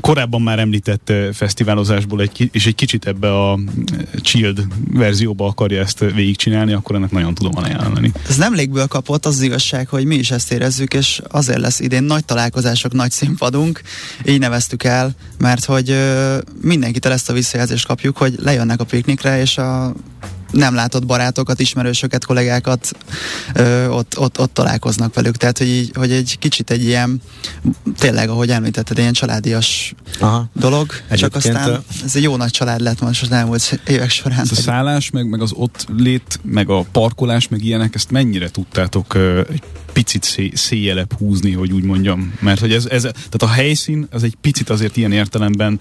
korábban 0.00 0.42
már 0.42 0.58
említett 0.58 1.10
eh, 1.10 1.32
fesztiválozásból 1.32 2.20
egy, 2.20 2.48
és 2.52 2.66
egy 2.66 2.74
kicsit 2.74 3.06
ebbe 3.06 3.50
a 3.50 3.52
eh, 3.52 3.98
chilled 4.20 4.58
verzióba 4.92 5.46
akarja 5.46 5.80
ezt 5.80 5.98
végigcsinálni, 5.98 6.72
akkor 6.72 6.96
ennek 6.96 7.10
nagyon 7.10 7.34
tudom 7.34 7.64
ajánlani. 7.64 8.12
Ez 8.28 8.36
nem 8.36 8.54
légből 8.54 8.86
kapott, 8.86 9.26
az, 9.26 9.34
az 9.34 9.42
igazság, 9.42 9.88
hogy 9.88 10.04
mi 10.04 10.14
is 10.14 10.30
ezt 10.30 10.52
érezzük, 10.52 10.94
és 10.94 11.20
azért 11.28 11.60
lesz 11.60 11.80
idén 11.80 12.02
nagy 12.02 12.24
találkozások, 12.24 12.92
nagy 12.92 13.10
színpadunk, 13.10 13.80
így 14.26 14.38
neveztük 14.38 14.84
el, 14.84 15.14
mert 15.38 15.64
hogy 15.64 15.96
mindenkitől 16.62 17.12
ezt 17.12 17.30
a 17.30 17.32
visszajelzést 17.32 17.86
kapjuk, 17.86 18.16
hogy 18.16 18.34
lejönnek 18.42 18.80
a 18.80 18.84
piknikre, 18.84 19.40
és 19.40 19.58
a 19.58 19.94
nem 20.50 20.74
látott 20.74 21.06
barátokat, 21.06 21.60
ismerősöket, 21.60 22.24
kollégákat 22.24 22.90
ö, 23.54 23.86
ott, 23.86 24.18
ott, 24.18 24.38
ott 24.38 24.54
találkoznak 24.54 25.14
velük. 25.14 25.36
Tehát, 25.36 25.58
hogy, 25.58 25.68
így, 25.68 25.90
hogy 25.94 26.12
egy 26.12 26.36
kicsit 26.38 26.70
egy 26.70 26.84
ilyen, 26.84 27.22
tényleg, 27.98 28.28
ahogy 28.28 28.50
említetted, 28.50 28.98
ilyen 28.98 29.12
családias 29.12 29.94
Aha. 30.20 30.48
dolog. 30.54 30.92
Egyébként 31.08 31.20
csak 31.20 31.34
aztán 31.34 31.74
a... 31.74 31.82
ez 32.04 32.16
egy 32.16 32.22
jó 32.22 32.36
nagy 32.36 32.50
család 32.50 32.80
lett 32.80 33.00
most 33.00 33.22
az 33.22 33.30
elmúlt 33.30 33.80
évek 33.86 34.10
során. 34.10 34.40
Ez 34.40 34.50
a 34.50 34.54
szállás, 34.54 35.10
meg, 35.10 35.28
meg 35.28 35.40
az 35.40 35.52
ott 35.54 35.86
lét, 35.96 36.40
meg 36.42 36.68
a 36.68 36.84
parkolás, 36.92 37.48
meg 37.48 37.64
ilyenek, 37.64 37.94
ezt 37.94 38.10
mennyire 38.10 38.50
tudtátok 38.50 39.14
egy 39.50 39.62
picit 39.92 40.22
szé, 40.22 40.50
széjelebb 40.54 41.12
húzni, 41.12 41.52
hogy 41.52 41.72
úgy 41.72 41.82
mondjam. 41.82 42.34
Mert 42.40 42.60
hogy 42.60 42.72
ez, 42.72 42.86
ez, 42.86 43.02
tehát 43.02 43.42
a 43.42 43.48
helyszín 43.48 44.06
az 44.10 44.22
egy 44.22 44.34
picit 44.40 44.70
azért 44.70 44.96
ilyen 44.96 45.12
értelemben 45.12 45.80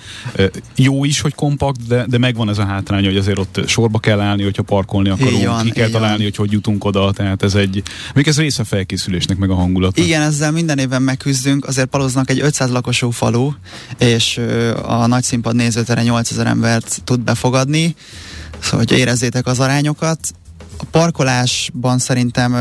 jó 0.76 1.04
is, 1.04 1.22
hogy 1.22 1.36
kompakt, 1.36 1.88
de, 1.88 2.06
de 2.08 2.18
megvan 2.18 2.50
ez 2.50 2.58
a 2.58 2.66
hátrány, 2.66 3.06
hogy 3.06 3.18
azért 3.18 3.38
ott 3.38 3.62
sorba 3.68 4.00
kell 4.00 4.20
állni, 4.20 4.44
hogy 4.44 4.56
hogyha 4.56 4.76
parkolni 4.76 5.10
akarunk, 5.10 5.46
van, 5.46 5.64
ki 5.64 5.72
kell 5.72 5.90
találni, 5.90 6.16
van. 6.16 6.24
hogy 6.24 6.36
hogy 6.36 6.52
jutunk 6.52 6.86
oda, 6.86 7.12
tehát 7.12 7.44
ez 7.44 7.56
egy, 7.56 7.84
még 8.14 8.28
ez 8.28 8.38
része 8.38 8.62
a 8.62 8.66
felkészülésnek, 8.66 9.38
meg 9.38 9.50
a 9.50 9.56
hangulatnak. 9.56 10.06
Igen, 10.06 10.22
ezzel 10.22 10.52
minden 10.52 10.78
évben 10.78 11.02
megküzdünk, 11.02 11.66
azért 11.66 11.88
Paloznak 11.88 12.30
egy 12.30 12.40
500 12.40 12.70
lakosú 12.70 13.10
falu, 13.10 13.52
és 13.98 14.42
a 14.84 15.08
nagy 15.08 15.24
színpad 15.24 15.56
nézőtere 15.56 16.04
8000 16.04 16.48
embert 16.48 17.02
tud 17.04 17.20
befogadni, 17.20 17.96
szóval 18.60 18.80
hogy 18.80 18.98
érezzétek 18.98 19.48
az 19.48 19.60
arányokat. 19.60 20.34
A 20.82 20.86
parkolásban 20.92 21.98
szerintem 21.98 22.56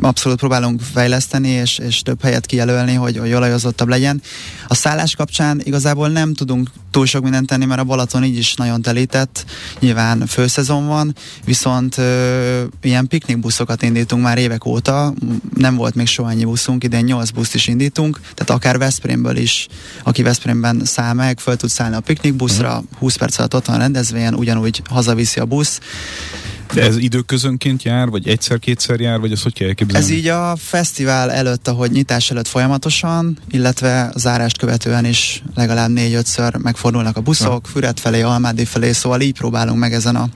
abszolút 0.00 0.38
próbálunk 0.38 0.80
fejleszteni, 0.80 1.48
és, 1.48 1.78
és 1.78 2.02
több 2.02 2.22
helyet 2.22 2.46
kijelölni, 2.46 2.94
hogy, 2.94 3.16
hogy 3.16 3.32
olajozottabb 3.32 3.88
legyen. 3.88 4.22
A 4.66 4.74
szállás 4.74 5.16
kapcsán 5.16 5.60
igazából 5.64 6.08
nem 6.08 6.34
tudunk 6.34 6.70
túl 6.90 7.06
sok 7.06 7.22
mindent 7.22 7.46
tenni, 7.46 7.64
mert 7.64 7.80
a 7.80 7.84
Balaton 7.84 8.24
így 8.24 8.36
is 8.36 8.54
nagyon 8.54 8.82
telített, 8.82 9.44
nyilván 9.80 10.26
főszezon 10.26 10.86
van, 10.86 11.14
viszont 11.44 11.98
ö, 11.98 12.62
ilyen 12.82 13.06
piknikbuszokat 13.06 13.82
indítunk 13.82 14.22
már 14.22 14.38
évek 14.38 14.64
óta, 14.64 15.14
nem 15.56 15.76
volt 15.76 15.94
még 15.94 16.06
soha 16.06 16.30
ennyi 16.30 16.44
buszunk, 16.44 16.84
idén 16.84 17.04
8 17.04 17.30
buszt 17.30 17.54
is 17.54 17.66
indítunk, 17.66 18.20
tehát 18.20 18.50
akár 18.50 18.78
Veszprémből 18.78 19.36
is, 19.36 19.66
aki 20.02 20.22
Veszprémben 20.22 20.84
száll 20.84 21.12
meg, 21.12 21.38
föl 21.38 21.56
tud 21.56 21.70
szállni 21.70 21.96
a 21.96 22.00
piknikbuszra, 22.00 22.68
uh-huh. 22.68 22.84
20 22.98 23.16
perc 23.16 23.38
alatt 23.38 23.54
ott 23.54 23.66
van 23.66 23.76
a 23.76 23.78
rendezvényen, 23.78 24.34
ugyanúgy 24.34 24.82
hazaviszi 24.88 25.40
a 25.40 25.44
busz, 25.44 25.80
de 26.72 26.82
ez 26.82 26.96
időközönként 26.96 27.82
jár, 27.82 28.08
vagy 28.08 28.28
egyszer-kétszer 28.28 29.00
jár, 29.00 29.20
vagy 29.20 29.32
az 29.32 29.42
hogy 29.42 29.52
kell 29.52 29.68
elképzelni? 29.68 30.06
Ez 30.06 30.12
így 30.12 30.26
a 30.26 30.56
fesztivál 30.58 31.30
előtt, 31.32 31.68
ahogy 31.68 31.90
nyitás 31.90 32.30
előtt 32.30 32.48
folyamatosan, 32.48 33.38
illetve 33.50 34.12
zárást 34.16 34.58
követően 34.58 35.04
is 35.04 35.42
legalább 35.54 35.90
négy-ötször 35.90 36.56
megfordulnak 36.56 37.16
a 37.16 37.20
buszok, 37.20 37.66
ha. 37.66 37.70
Füret 37.72 38.00
felé, 38.00 38.20
Almádi 38.20 38.64
felé, 38.64 38.92
szóval 38.92 39.20
így 39.20 39.34
próbálunk 39.34 39.78
meg 39.78 39.92
ezen 39.92 40.16
a 40.16 40.28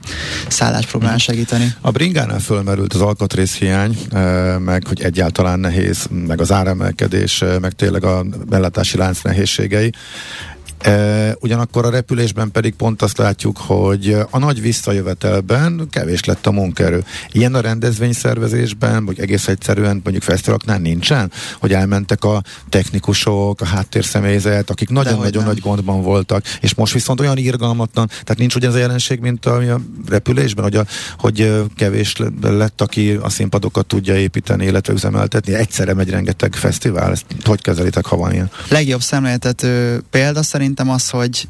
szállásproblémán 0.47 1.15
mhm. 1.15 1.23
segíteni. 1.23 1.73
A 1.81 1.91
bringánál 1.91 2.39
fölmerült 2.39 2.93
az 2.93 3.01
alkatrészhiány, 3.01 3.97
eh, 4.11 4.57
meg 4.59 4.87
hogy 4.87 5.01
egyáltalán 5.01 5.59
nehéz, 5.59 6.07
meg 6.27 6.41
az 6.41 6.51
áremelkedés, 6.51 7.41
eh, 7.41 7.59
meg 7.59 7.71
tényleg 7.71 8.03
a 8.03 8.23
bellátási 8.49 8.97
lánc 8.97 9.21
nehézségei. 9.21 9.91
E, 10.79 11.35
ugyanakkor 11.39 11.85
a 11.85 11.89
repülésben 11.89 12.51
pedig 12.51 12.73
pont 12.73 13.01
azt 13.01 13.17
látjuk, 13.17 13.57
hogy 13.57 14.17
a 14.29 14.37
nagy 14.37 14.61
visszajövetelben 14.61 15.87
kevés 15.91 16.23
lett 16.23 16.47
a 16.47 16.51
munkaerő. 16.51 17.03
Ilyen 17.31 17.55
a 17.55 17.59
rendezvényszervezésben, 17.59 19.05
vagy 19.05 19.19
egész 19.19 19.47
egyszerűen 19.47 20.01
mondjuk 20.03 20.23
fesztiváloknál 20.23 20.77
nincsen, 20.77 21.31
hogy 21.59 21.73
elmentek 21.73 22.23
a 22.23 22.43
technikusok, 22.69 23.61
a 23.61 23.65
háttérszemélyzet, 23.65 24.69
akik 24.69 24.89
nagyon-nagyon 24.89 25.43
nagy 25.43 25.59
gondban 25.59 26.01
voltak, 26.01 26.43
és 26.61 26.73
most 26.73 26.93
viszont 26.93 27.19
olyan 27.19 27.37
irgalmatlan, 27.37 28.07
tehát 28.07 28.37
nincs 28.37 28.55
ugyanaz 28.55 28.75
a 28.75 28.79
jelenség, 28.79 29.19
mint 29.19 29.45
a, 29.45 29.73
a 29.73 29.79
repülésben, 30.09 30.63
hogy, 30.63 30.75
a, 30.75 30.85
hogy 31.17 31.63
kevés 31.75 32.15
lett, 32.41 32.81
aki 32.81 33.19
a 33.21 33.29
színpadokat 33.29 33.85
tudja 33.85 34.15
építeni, 34.15 34.65
illetve 34.65 34.93
üzemeltetni. 34.93 35.53
Egyszerre 35.53 35.93
megy 35.93 36.09
rengeteg 36.09 36.53
fesztivál, 36.53 37.11
ezt 37.11 37.25
hogy 37.43 37.61
kezelitek, 37.61 38.05
ha 38.05 38.15
van 38.15 38.33
ilyen? 38.33 38.49
Legjobb 38.69 39.01
szemléltető 39.01 40.01
példa 40.09 40.43
szerint 40.43 40.68
szerintem 40.69 40.89
az, 40.89 41.09
hogy 41.09 41.47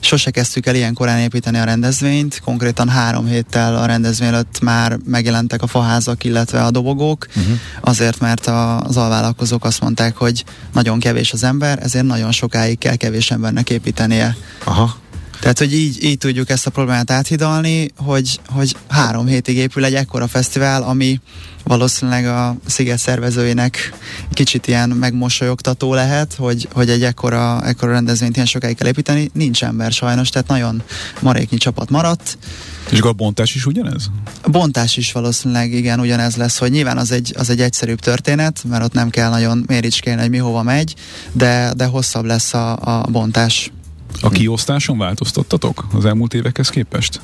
sose 0.00 0.30
kezdtük 0.30 0.66
el 0.66 0.74
ilyen 0.74 0.94
korán 0.94 1.18
építeni 1.18 1.58
a 1.58 1.64
rendezvényt, 1.64 2.40
konkrétan 2.44 2.88
három 2.88 3.26
héttel 3.26 3.76
a 3.76 3.86
rendezvény 3.86 4.28
előtt 4.28 4.60
már 4.60 4.98
megjelentek 5.04 5.62
a 5.62 5.66
faházak, 5.66 6.24
illetve 6.24 6.64
a 6.64 6.70
dobogók, 6.70 7.26
uh-huh. 7.28 7.58
azért, 7.80 8.20
mert 8.20 8.46
a, 8.46 8.80
az 8.80 8.96
alvállalkozók 8.96 9.64
azt 9.64 9.80
mondták, 9.80 10.16
hogy 10.16 10.44
nagyon 10.72 10.98
kevés 10.98 11.32
az 11.32 11.42
ember, 11.42 11.78
ezért 11.82 12.04
nagyon 12.04 12.32
sokáig 12.32 12.78
kell 12.78 12.96
kevés 12.96 13.30
embernek 13.30 13.70
építenie. 13.70 14.36
Aha. 14.64 14.96
Tehát, 15.42 15.58
hogy 15.58 15.74
így, 15.74 16.04
így 16.04 16.18
tudjuk 16.18 16.50
ezt 16.50 16.66
a 16.66 16.70
problémát 16.70 17.10
áthidalni, 17.10 17.90
hogy, 17.96 18.40
hogy 18.46 18.76
három 18.88 19.26
hétig 19.26 19.56
épül 19.56 19.84
egy 19.84 19.94
ekkora 19.94 20.28
fesztivál, 20.28 20.82
ami 20.82 21.20
valószínűleg 21.64 22.26
a 22.26 22.56
sziget 22.66 22.98
szervezőinek 22.98 23.92
kicsit 24.32 24.66
ilyen 24.66 24.88
megmosolyogtató 24.88 25.94
lehet, 25.94 26.34
hogy, 26.34 26.68
hogy 26.72 26.90
egy 26.90 27.02
ekkora, 27.02 27.62
ekkora 27.64 27.92
rendezvényt 27.92 28.34
ilyen 28.34 28.46
sokáig 28.46 28.76
kell 28.76 28.88
építeni. 28.88 29.30
Nincs 29.34 29.64
ember 29.64 29.92
sajnos, 29.92 30.28
tehát 30.28 30.48
nagyon 30.48 30.82
maréknyi 31.20 31.56
csapat 31.56 31.90
maradt. 31.90 32.38
És 32.90 33.00
a 33.00 33.12
bontás 33.12 33.54
is 33.54 33.66
ugyanez? 33.66 34.10
A 34.42 34.50
bontás 34.50 34.96
is 34.96 35.12
valószínűleg 35.12 35.72
igen, 35.72 36.00
ugyanez 36.00 36.36
lesz, 36.36 36.58
hogy 36.58 36.70
nyilván 36.70 36.98
az 36.98 37.10
egy, 37.10 37.34
az 37.38 37.50
egy 37.50 37.60
egyszerűbb 37.60 38.00
történet, 38.00 38.62
mert 38.68 38.84
ott 38.84 38.92
nem 38.92 39.10
kell 39.10 39.30
nagyon 39.30 39.64
méricskélni, 39.66 40.20
hogy 40.20 40.30
mi 40.30 40.38
hova 40.38 40.62
megy, 40.62 40.94
de, 41.32 41.72
de 41.76 41.84
hosszabb 41.84 42.24
lesz 42.24 42.54
a, 42.54 42.78
a 42.80 43.06
bontás. 43.10 43.70
A 44.20 44.28
kiosztáson 44.28 44.98
változtattatok 44.98 45.86
az 45.92 46.04
elmúlt 46.04 46.34
évekhez 46.34 46.68
képest? 46.68 47.20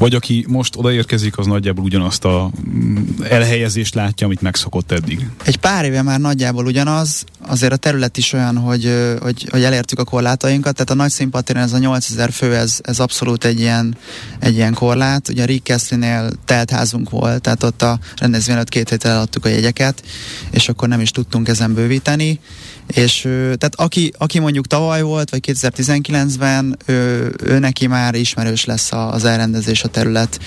Vagy 0.00 0.14
aki 0.14 0.44
most 0.48 0.76
odaérkezik, 0.76 1.38
az 1.38 1.46
nagyjából 1.46 1.84
ugyanazt 1.84 2.24
a 2.24 2.50
mm, 2.68 2.96
elhelyezést 3.22 3.94
látja, 3.94 4.26
amit 4.26 4.40
megszokott 4.40 4.92
eddig. 4.92 5.26
Egy 5.44 5.56
pár 5.56 5.84
éve 5.84 6.02
már 6.02 6.20
nagyjából 6.20 6.66
ugyanaz, 6.66 7.24
azért 7.46 7.72
a 7.72 7.76
terület 7.76 8.16
is 8.16 8.32
olyan, 8.32 8.56
hogy, 8.56 9.16
hogy, 9.22 9.46
hogy 9.50 9.62
elértük 9.62 9.98
a 9.98 10.04
korlátainkat, 10.04 10.72
tehát 10.72 10.90
a 10.90 10.94
nagy 10.94 11.10
színpadtéren 11.10 11.62
ez 11.62 11.72
a 11.72 11.78
8000 11.78 12.30
fő, 12.32 12.54
ez, 12.54 12.78
ez 12.82 13.00
abszolút 13.00 13.44
egy 13.44 13.60
ilyen, 13.60 13.96
egy 14.38 14.54
ilyen 14.54 14.74
korlát. 14.74 15.28
Ugye 15.28 15.42
a 15.42 15.46
Rick 15.46 15.64
Kesslinél 15.64 16.30
teltházunk 16.44 17.10
volt, 17.10 17.40
tehát 17.40 17.62
ott 17.62 17.82
a 17.82 17.98
rendezvény 18.16 18.54
előtt 18.54 18.68
két 18.68 18.88
héttel 18.88 19.12
eladtuk 19.12 19.44
a 19.44 19.48
jegyeket, 19.48 20.02
és 20.50 20.68
akkor 20.68 20.88
nem 20.88 21.00
is 21.00 21.10
tudtunk 21.10 21.48
ezen 21.48 21.74
bővíteni. 21.74 22.40
És 22.86 23.20
tehát 23.30 23.74
aki, 23.74 24.12
aki 24.18 24.38
mondjuk 24.38 24.66
tavaly 24.66 25.02
volt, 25.02 25.30
vagy 25.30 25.44
2019-ben, 25.46 26.76
ő, 26.86 27.32
ő 27.42 27.58
neki 27.58 27.86
már 27.86 28.14
ismerős 28.14 28.64
lesz 28.64 28.92
az 28.92 29.24
elrendezés 29.24 29.82
a 29.82 29.88
terület. 29.88 30.40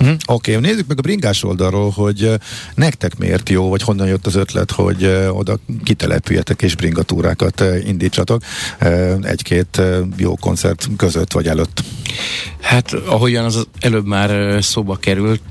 Uh-huh. 0.00 0.16
Oké, 0.26 0.56
okay. 0.56 0.70
nézzük 0.70 0.86
meg 0.86 0.98
a 0.98 1.02
bringás 1.02 1.42
oldalról, 1.44 1.90
hogy 1.90 2.30
nektek 2.74 3.18
miért 3.18 3.48
jó, 3.48 3.68
vagy 3.68 3.82
honnan 3.82 4.06
jött 4.06 4.26
az 4.26 4.34
ötlet, 4.34 4.70
hogy 4.70 5.04
oda 5.30 5.58
kitelepüljetek 5.84 6.62
és 6.62 6.76
bringatúrákat 6.76 7.64
indítsatok 7.84 8.42
egy-két 9.22 9.80
jó 10.16 10.36
koncert 10.36 10.88
között 10.96 11.32
vagy 11.32 11.46
előtt. 11.46 11.82
Hát 12.60 12.92
ahogyan 12.92 13.44
az 13.44 13.66
előbb 13.80 14.06
már 14.06 14.62
szóba 14.64 14.96
került, 14.96 15.42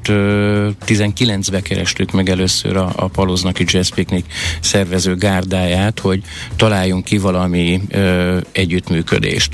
19-be 0.85 1.61
kerestük 1.61 2.11
meg 2.11 2.29
először 2.29 2.77
a, 2.77 2.93
a 2.95 3.07
Paloznaki 3.07 3.63
Jazz 3.67 3.89
Picnic 3.89 4.25
szervező 4.59 5.15
gárdáját, 5.15 5.99
hogy 5.99 6.23
találjunk 6.55 7.03
ki 7.03 7.17
valami 7.17 7.81
együttműködést. 8.51 9.53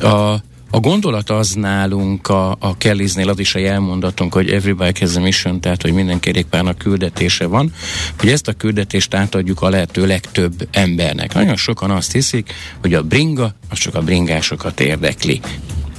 A 0.00 0.42
a 0.70 0.80
gondolat 0.80 1.30
az 1.30 1.52
nálunk 1.52 2.28
a, 2.28 2.50
a 2.50 2.76
Kelliznél, 2.76 3.28
az 3.28 3.38
is 3.38 3.54
a 3.54 3.58
jelmondatunk, 3.58 4.34
hogy 4.34 4.50
everybody 4.50 4.92
has 5.00 5.16
a 5.16 5.20
mission, 5.20 5.60
tehát 5.60 5.82
hogy 5.82 5.92
minden 5.92 6.20
kerékpárnak 6.20 6.78
küldetése 6.78 7.46
van, 7.46 7.72
hogy 8.18 8.28
ezt 8.28 8.48
a 8.48 8.52
küldetést 8.52 9.14
átadjuk 9.14 9.62
a 9.62 9.68
lehető 9.68 10.06
legtöbb 10.06 10.68
embernek. 10.70 11.34
Nagyon 11.34 11.56
sokan 11.56 11.90
azt 11.90 12.12
hiszik, 12.12 12.52
hogy 12.80 12.94
a 12.94 13.02
bringa, 13.02 13.54
az 13.70 13.78
csak 13.78 13.94
a 13.94 14.02
bringásokat 14.02 14.80
érdekli 14.80 15.40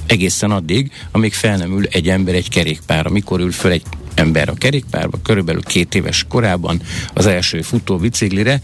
egészen 0.06 0.50
addig, 0.50 0.90
amíg 1.10 1.32
fel 1.32 1.56
nem 1.56 1.72
ül 1.72 1.86
egy 1.86 2.08
ember 2.08 2.34
egy 2.34 2.48
kerékpárra. 2.48 3.10
Mikor 3.10 3.40
ül 3.40 3.52
föl 3.52 3.70
egy 3.70 3.82
ember 4.14 4.48
a 4.48 4.54
kerékpárba, 4.54 5.18
körülbelül 5.22 5.62
két 5.62 5.94
éves 5.94 6.24
korában 6.28 6.82
az 7.14 7.26
első 7.26 7.62
futó 7.62 7.96
biciklire, 7.96 8.60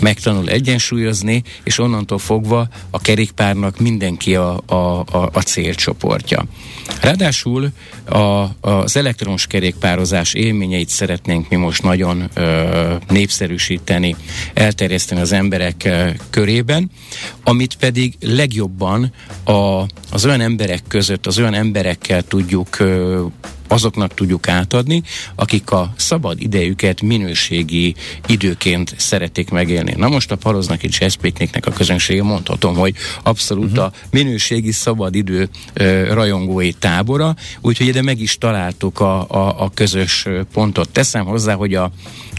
megtanul 0.00 0.48
egyensúlyozni, 0.48 1.42
és 1.62 1.78
onnantól 1.78 2.18
fogva 2.18 2.68
a 2.90 3.00
kerékpárnak 3.00 3.78
mindenki 3.78 4.34
a, 4.34 4.60
a, 4.66 4.74
a, 4.74 5.30
a 5.32 5.40
célcsoportja. 5.40 6.44
Ráadásul 7.00 7.70
a, 8.04 8.46
az 8.60 8.96
elektromos 8.96 9.46
kerékpározás 9.46 10.34
élményeit 10.34 10.88
szeretnénk 10.88 11.48
mi 11.48 11.56
most 11.56 11.82
nagyon 11.82 12.30
ö, 12.34 12.94
népszerűsíteni, 13.08 14.16
elterjeszteni 14.54 15.20
az 15.20 15.32
emberek 15.32 15.82
ö, 15.84 16.08
körében, 16.30 16.90
amit 17.44 17.74
pedig 17.74 18.14
legjobban 18.20 19.12
a, 19.44 19.52
az 20.10 20.24
olyan 20.24 20.40
emberek 20.40 20.82
között, 20.88 21.26
az 21.26 21.38
olyan 21.38 21.54
emberekkel 21.54 22.22
tudjuk 22.22 22.78
ö, 22.78 23.24
azoknak 23.68 24.14
tudjuk 24.14 24.48
átadni, 24.48 25.02
akik 25.34 25.70
a 25.70 25.92
szabad 25.96 26.40
idejüket 26.40 27.02
minőségi 27.02 27.94
időként 28.26 28.94
szeretik 28.96 29.50
megélni. 29.50 29.94
Na 29.96 30.08
most 30.08 30.30
a 30.30 30.36
Paroznaki 30.36 30.88
Jazz 30.90 31.14
Picnicnek 31.14 31.66
a 31.66 31.70
közönsége 31.70 32.22
mondhatom, 32.22 32.74
hogy 32.74 32.94
abszolút 33.22 33.70
uh-huh. 33.70 33.84
a 33.84 33.92
minőségi 34.10 34.72
szabad 34.72 35.14
idő 35.14 35.48
ö, 35.72 36.12
rajongói 36.14 36.72
tábora, 36.72 37.34
úgyhogy 37.60 37.86
ide 37.86 38.02
meg 38.02 38.20
is 38.20 38.38
találtuk 38.38 39.00
a, 39.00 39.28
a, 39.28 39.62
a 39.62 39.70
közös 39.74 40.26
pontot. 40.52 40.88
Teszem 40.88 41.24
hozzá, 41.24 41.54
hogy 41.54 41.74
a 41.74 41.90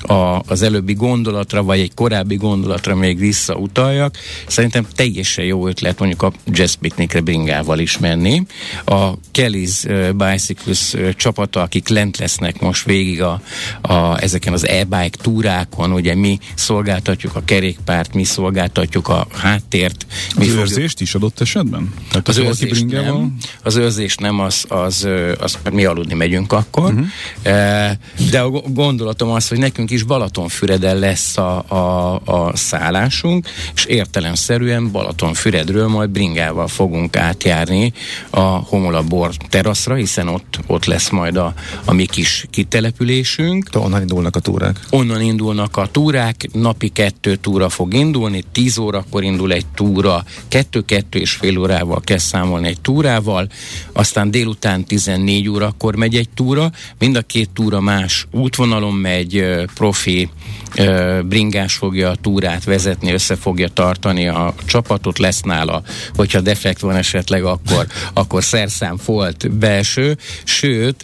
a, 0.01 0.41
az 0.47 0.61
előbbi 0.61 0.93
gondolatra, 0.93 1.63
vagy 1.63 1.79
egy 1.79 1.93
korábbi 1.93 2.35
gondolatra 2.35 2.95
még 2.95 3.19
visszautaljak. 3.19 4.15
Szerintem 4.47 4.85
teljesen 4.95 5.45
jó 5.45 5.67
ötlet 5.67 5.99
mondjuk 5.99 6.21
a 6.21 6.31
jazz 6.45 6.73
picnicre 6.73 7.21
bringával 7.21 7.79
is 7.79 7.97
menni. 7.97 8.45
A 8.85 9.13
Kelly's 9.33 10.13
Bicycles 10.15 10.95
csapata, 11.19 11.61
akik 11.61 11.87
lent 11.87 12.17
lesznek 12.17 12.59
most 12.59 12.85
végig 12.85 13.21
a, 13.21 13.41
a, 13.81 14.21
ezeken 14.21 14.53
az 14.53 14.67
e-bike 14.67 15.17
túrákon, 15.21 15.91
ugye 15.91 16.15
mi 16.15 16.39
szolgáltatjuk 16.55 17.35
a 17.35 17.41
kerékpárt, 17.45 18.13
mi 18.13 18.23
szolgáltatjuk 18.23 19.07
a 19.07 19.27
háttért. 19.33 20.05
Mi 20.35 20.41
az 20.41 20.47
fogjuk... 20.47 20.57
őrzést 20.57 21.01
is 21.01 21.15
adott 21.15 21.39
esetben? 21.39 21.93
Tehát 22.09 22.27
az, 22.27 22.37
őrzés 22.37 22.83
nem, 22.87 23.37
az 23.63 23.75
őrzés 23.75 24.15
nem, 24.15 24.39
az, 24.39 24.65
az, 24.67 25.07
az, 25.39 25.57
az 25.63 25.71
mi 25.71 25.85
aludni 25.85 26.13
megyünk 26.13 26.53
akkor, 26.53 26.93
uh-huh. 26.93 27.07
de 28.31 28.39
a 28.39 28.49
gondolatom 28.49 29.29
az, 29.29 29.47
hogy 29.47 29.57
nekünk 29.57 29.79
nekünk 29.79 29.91
is 29.91 30.03
Balatonfüreden 30.07 30.97
lesz 30.97 31.37
a, 31.37 31.63
a, 31.67 32.13
a 32.25 32.55
szállásunk, 32.55 33.47
és 33.75 33.85
értelemszerűen 33.85 34.91
Balatonfüredről 34.91 35.87
majd 35.87 36.09
bringával 36.09 36.67
fogunk 36.67 37.17
átjárni 37.17 37.93
a 38.29 38.39
Homolabor 38.39 39.31
teraszra, 39.49 39.95
hiszen 39.95 40.27
ott, 40.27 40.59
ott 40.67 40.85
lesz 40.85 41.08
majd 41.11 41.35
a, 41.35 41.53
a 41.85 41.93
mi 41.93 42.05
kis 42.05 42.45
kitelepülésünk. 42.49 43.69
De 43.69 43.79
onnan 43.79 44.01
indulnak 44.01 44.35
a 44.35 44.39
túrák? 44.39 44.79
Onnan 44.89 45.21
indulnak 45.21 45.77
a 45.77 45.87
túrák, 45.91 46.49
napi 46.51 46.89
kettő 46.89 47.35
túra 47.35 47.69
fog 47.69 47.93
indulni, 47.93 48.43
tíz 48.51 48.77
órakor 48.77 49.23
indul 49.23 49.53
egy 49.53 49.65
túra, 49.75 50.23
kettő-kettő 50.47 51.19
és 51.19 51.31
fél 51.31 51.57
órával 51.57 52.01
kell 52.03 52.17
számolni 52.17 52.67
egy 52.67 52.81
túrával, 52.81 53.49
aztán 53.93 54.31
délután 54.31 54.85
14 54.85 55.49
órakor 55.49 55.95
megy 55.95 56.15
egy 56.15 56.29
túra, 56.29 56.71
mind 56.99 57.15
a 57.15 57.21
két 57.21 57.49
túra 57.49 57.79
más 57.79 58.27
útvonalon 58.31 58.93
megy, 58.93 59.45
profi 59.73 60.29
bringás 61.25 61.73
fogja 61.73 62.09
a 62.09 62.15
túrát 62.15 62.63
vezetni, 62.63 63.11
össze 63.11 63.35
fogja 63.35 63.67
tartani 63.67 64.27
a 64.27 64.53
csapatot, 64.65 65.17
lesz 65.19 65.41
nála, 65.41 65.81
hogyha 66.15 66.41
defekt 66.41 66.79
van 66.79 66.95
esetleg, 66.95 67.43
akkor, 67.43 67.87
akkor 68.13 68.43
szerszám 68.43 68.97
folt 68.97 69.51
belső, 69.51 70.17
sőt, 70.43 70.98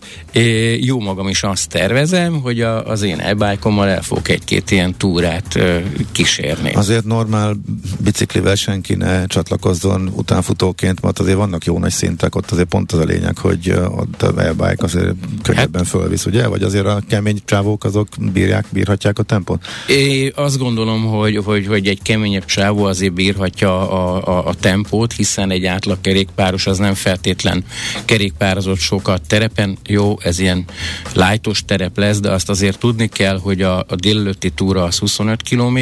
jó 0.79 0.99
magam 0.99 1.27
is 1.27 1.43
azt 1.43 1.69
tervezem, 1.69 2.41
hogy 2.41 2.61
a, 2.61 2.87
az 2.87 3.01
én 3.01 3.19
e 3.19 3.35
el 3.65 4.01
fogok 4.01 4.29
egy-két 4.29 4.71
ilyen 4.71 4.95
túrát 4.97 5.59
kísérni. 6.11 6.73
Azért 6.73 7.05
normál 7.05 7.55
biciklivel 7.99 8.55
senki 8.55 8.95
ne 8.95 9.25
csatlakozzon 9.25 10.11
utánfutóként, 10.15 11.01
mert 11.01 11.19
azért 11.19 11.37
vannak 11.37 11.65
jó 11.65 11.79
nagy 11.79 11.91
szintek, 11.91 12.35
ott 12.35 12.51
azért 12.51 12.67
pont 12.67 12.91
az 12.91 12.99
a 12.99 13.03
lényeg, 13.03 13.37
hogy 13.37 13.69
ott 13.71 14.21
a 14.21 14.41
e 14.41 14.75
azért 14.77 15.13
könnyebben 15.41 15.81
hát, 15.81 15.89
fölvisz, 15.89 16.25
ugye? 16.25 16.47
Vagy 16.47 16.63
azért 16.63 16.85
a 16.85 17.01
kemény 17.09 17.41
csávók 17.45 17.83
azok 17.83 18.07
bírják, 18.33 18.65
bírhatják 18.69 19.19
a 19.19 19.23
tempót? 19.23 19.65
Én 19.87 20.31
azt 20.35 20.57
gondolom, 20.57 21.05
hogy, 21.05 21.37
hogy, 21.43 21.67
hogy 21.67 21.87
egy 21.87 22.01
keményebb 22.01 22.45
csávó 22.45 22.83
azért 22.83 23.13
bírhatja 23.13 23.89
a, 23.89 24.27
a, 24.27 24.47
a 24.47 24.53
tempót, 24.53 25.13
hiszen 25.13 25.51
egy 25.51 25.65
átlag 25.65 26.01
kerékpáros 26.01 26.67
az 26.67 26.77
nem 26.77 26.93
feltétlen 26.93 27.63
kerékpározott 28.05 28.79
sokat 28.79 29.21
terepen. 29.27 29.77
Jó, 29.87 30.17
ez 30.21 30.39
ilyen 30.39 30.65
lájtos 31.13 31.63
terep 31.65 31.97
lesz, 31.97 32.19
de 32.19 32.31
azt 32.31 32.49
azért 32.49 32.79
tudni 32.79 33.07
kell, 33.07 33.39
hogy 33.39 33.61
a, 33.61 33.77
a 33.77 33.95
délelőtti 33.95 34.49
túra 34.49 34.83
az 34.83 34.97
25 34.97 35.41
km, 35.49 35.79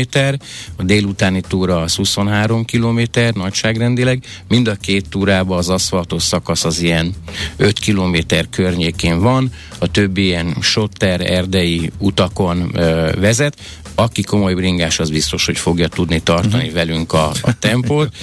a 0.75 0.83
délutáni 0.83 1.41
túra 1.41 1.81
az 1.81 1.95
23 1.95 2.65
km 2.65 3.01
nagyságrendileg, 3.33 4.23
mind 4.47 4.67
a 4.67 4.75
két 4.75 5.09
túrában 5.09 5.57
az 5.57 5.69
aszfaltos 5.69 6.23
szakasz 6.23 6.65
az 6.65 6.81
ilyen 6.81 7.13
5 7.57 7.79
km 7.79 8.17
környékén 8.49 9.19
van, 9.19 9.51
a 9.77 9.91
többi 9.91 10.23
ilyen 10.23 10.55
sotter, 10.61 11.31
erdei 11.31 11.91
utakon 11.97 12.69
ö, 12.73 13.11
vezet, 13.19 13.57
aki 13.95 14.21
komoly 14.21 14.53
bringás, 14.53 14.99
az 14.99 15.09
biztos, 15.09 15.45
hogy 15.45 15.57
fogja 15.57 15.87
tudni 15.87 16.19
tartani 16.19 16.63
uh-huh. 16.63 16.73
velünk 16.73 17.13
a, 17.13 17.31
a 17.41 17.59
tempót 17.59 18.15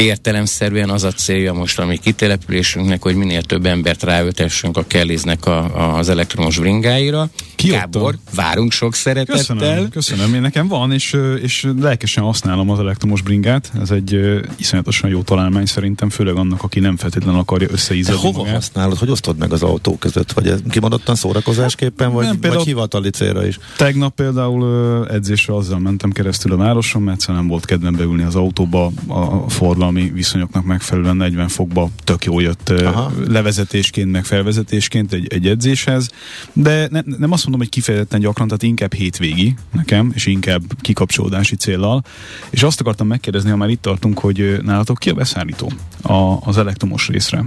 értelemszerűen 0.00 0.90
az 0.90 1.04
a 1.04 1.12
célja 1.12 1.52
most 1.52 1.78
a 1.78 1.86
mi 1.86 1.96
kitelepülésünknek, 1.96 3.02
hogy 3.02 3.14
minél 3.14 3.42
több 3.42 3.66
embert 3.66 4.02
ráültessünk 4.02 4.76
a 4.76 4.84
Kelliznek 4.86 5.46
a, 5.46 5.58
a, 5.58 5.98
az 5.98 6.08
elektromos 6.08 6.58
bringáira. 6.58 7.28
Ki 7.54 7.68
Gábor, 7.68 8.14
várunk 8.34 8.72
sok 8.72 8.94
szeretettel. 8.94 9.36
Köszönöm, 9.36 9.88
köszönöm. 9.88 10.34
Én 10.34 10.40
nekem 10.40 10.68
van, 10.68 10.92
és, 10.92 11.16
és 11.42 11.66
lelkesen 11.80 12.24
használom 12.24 12.70
az 12.70 12.78
elektromos 12.78 13.22
bringát. 13.22 13.72
Ez 13.80 13.90
egy 13.90 14.14
uh, 14.14 14.38
iszonyatosan 14.56 15.10
jó 15.10 15.22
találmány 15.22 15.66
szerintem, 15.66 16.10
főleg 16.10 16.34
annak, 16.34 16.62
aki 16.62 16.80
nem 16.80 16.96
feltétlenül 16.96 17.40
akarja 17.40 17.68
összeízadni 17.70 18.20
Hova 18.20 18.38
magát. 18.38 18.54
használod? 18.54 18.98
Hogy 18.98 19.10
osztod 19.10 19.38
meg 19.38 19.52
az 19.52 19.62
autó 19.62 19.96
között? 19.96 20.32
Vagy 20.32 20.54
kimondottan 20.70 21.14
szórakozásképpen, 21.14 22.12
vagy, 22.12 22.24
nem, 22.24 22.38
vagy 22.40 22.64
hivatali 22.64 23.10
célra 23.10 23.46
is? 23.46 23.58
Tegnap 23.76 24.14
például 24.14 24.62
uh, 24.62 25.14
edzésre 25.14 25.54
azzal 25.54 25.78
mentem 25.78 26.10
keresztül 26.10 26.52
a 26.52 26.56
városon, 26.56 27.02
mert 27.02 27.26
nem 27.26 27.46
volt 27.46 27.64
kedvem 27.64 27.96
beülni 27.96 28.22
az 28.22 28.34
autóba 28.34 28.92
a 29.06 29.50
forgalom 29.50 29.89
forgalmi 29.90 30.10
viszonyoknak 30.14 30.64
megfelelően 30.64 31.16
40 31.16 31.48
fokba 31.48 31.88
tök 32.04 32.24
jó 32.24 32.40
jött 32.40 32.68
Aha. 32.68 33.12
levezetésként, 33.28 34.10
meg 34.10 34.24
felvezetésként 34.24 35.12
egy, 35.12 35.26
egy 35.32 35.46
edzéshez, 35.46 36.10
de 36.52 36.88
ne, 36.90 37.00
nem 37.04 37.32
azt 37.32 37.42
mondom, 37.42 37.60
hogy 37.60 37.68
kifejezetten 37.68 38.20
gyakran, 38.20 38.46
tehát 38.46 38.62
inkább 38.62 38.94
hétvégi 38.94 39.54
nekem, 39.72 40.10
és 40.14 40.26
inkább 40.26 40.62
kikapcsolódási 40.80 41.56
céllal. 41.56 42.02
És 42.50 42.62
azt 42.62 42.80
akartam 42.80 43.06
megkérdezni, 43.06 43.50
ha 43.50 43.56
már 43.56 43.68
itt 43.68 43.82
tartunk, 43.82 44.18
hogy 44.18 44.58
nálatok 44.62 44.98
ki 44.98 45.10
a 45.10 45.14
beszállító 45.14 45.72
a, 46.02 46.48
az 46.48 46.58
elektromos 46.58 47.08
részre? 47.08 47.44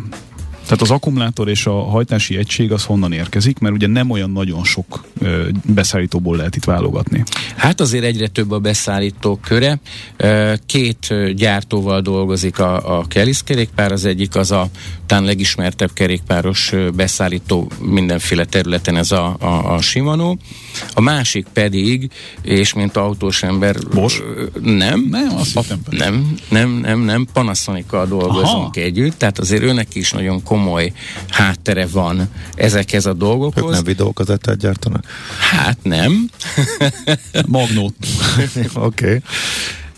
Tehát 0.64 0.82
az 0.82 0.92
akkumulátor 0.92 1.50
és 1.50 1.66
a 1.66 1.84
hajtási 1.84 2.38
egység 2.38 2.72
az 2.72 2.84
honnan 2.84 3.12
érkezik, 3.12 3.60
mert 3.60 3.76
ugye 3.76 3.88
nem 3.88 4.10
olyan 4.10 4.32
nagyon 4.32 4.64
sok 4.64 5.06
ö, 5.20 5.48
beszállítóból 5.66 6.38
lehet 6.38 6.56
itt 6.56 6.64
válogatni. 6.64 7.24
Hát 7.56 7.80
azért 7.80 8.04
egyre 8.04 8.28
több 8.28 8.52
a 8.52 8.60
beszállítók 8.60 9.42
köre. 9.42 9.80
Két 10.66 11.14
gyártóval 11.36 12.02
dolgozik 12.02 12.60
a, 12.60 13.00
a 13.00 13.06
Kelis 13.08 13.44
kerékpár, 13.44 13.92
az 13.92 14.06
egyik 14.06 14.36
az 14.36 14.52
a 14.52 14.68
talán 15.14 15.28
legismertebb 15.28 15.94
kerékpáros 15.94 16.74
beszállító 16.96 17.72
mindenféle 17.80 18.46
területen 18.46 18.96
ez 18.96 19.12
a, 19.12 19.36
a, 19.40 19.74
a 19.74 19.82
Shimano. 19.82 20.36
A 20.94 21.02
másik 21.02 21.46
pedig, 21.54 22.12
és 22.42 22.74
mint 22.74 22.98
autós 22.98 23.44
ember... 23.44 23.76
Bosch? 23.94 24.24
Nem. 24.62 25.08
Nem, 25.10 25.36
azt 25.38 25.58
a, 25.58 25.64
nem, 25.90 26.36
nem, 26.50 26.70
nem, 26.70 27.00
nem, 27.00 27.28
Panasonic-kal 27.34 28.06
dolgozunk 28.06 28.76
Aha. 28.76 28.86
együtt, 28.86 29.18
tehát 29.18 29.40
azért 29.40 29.64
őnek 29.64 29.96
is 29.96 30.12
nagyon 30.12 30.44
komoly 30.44 30.92
háttere 31.30 31.88
van 31.88 32.30
ezekhez 32.56 33.06
a 33.06 33.14
dolgokhoz. 33.14 33.64
Ők 33.64 33.70
nem 33.70 33.84
videókazettát 33.84 34.58
gyártanak? 34.58 35.06
Hát 35.40 35.78
nem. 35.82 36.30
Magnót. 37.48 37.96
Oké. 38.74 38.76
okay. 38.76 39.20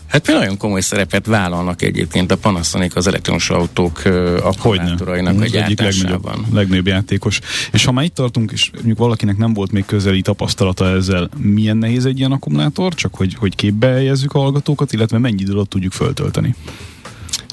Hát 0.06 0.22
például 0.22 0.44
nagyon 0.44 0.58
komoly 0.58 0.80
szerepet 0.80 1.26
vállalnak 1.26 1.82
egyébként 1.82 2.30
a 2.30 2.36
Panasonic 2.36 2.96
az 2.96 3.06
elektromos 3.06 3.50
autók 3.50 4.02
akkumulátorainak 4.42 5.40
a 5.40 5.42
egyik 5.42 5.80
legnagyobb, 5.80 6.30
legnagyobb 6.52 6.86
játékos. 6.86 7.40
És 7.72 7.84
ha 7.84 7.92
már 7.92 8.04
itt 8.04 8.14
tartunk, 8.14 8.52
és 8.52 8.70
mondjuk 8.74 8.98
valakinek 8.98 9.36
nem 9.36 9.52
volt 9.52 9.72
még 9.72 9.84
közeli 9.84 10.22
tapasztalata 10.22 10.88
ezzel, 10.88 11.28
milyen 11.36 11.76
nehéz 11.76 12.04
egy 12.04 12.18
ilyen 12.18 12.32
akkumulátor, 12.32 12.94
csak 12.94 13.14
hogy, 13.14 13.34
hogy 13.34 13.54
képbe 13.54 13.86
helyezzük 13.86 14.32
a 14.32 14.38
hallgatókat, 14.38 14.92
illetve 14.92 15.18
mennyi 15.18 15.40
idő 15.40 15.52
alatt 15.52 15.70
tudjuk 15.70 15.92
föltölteni? 15.92 16.54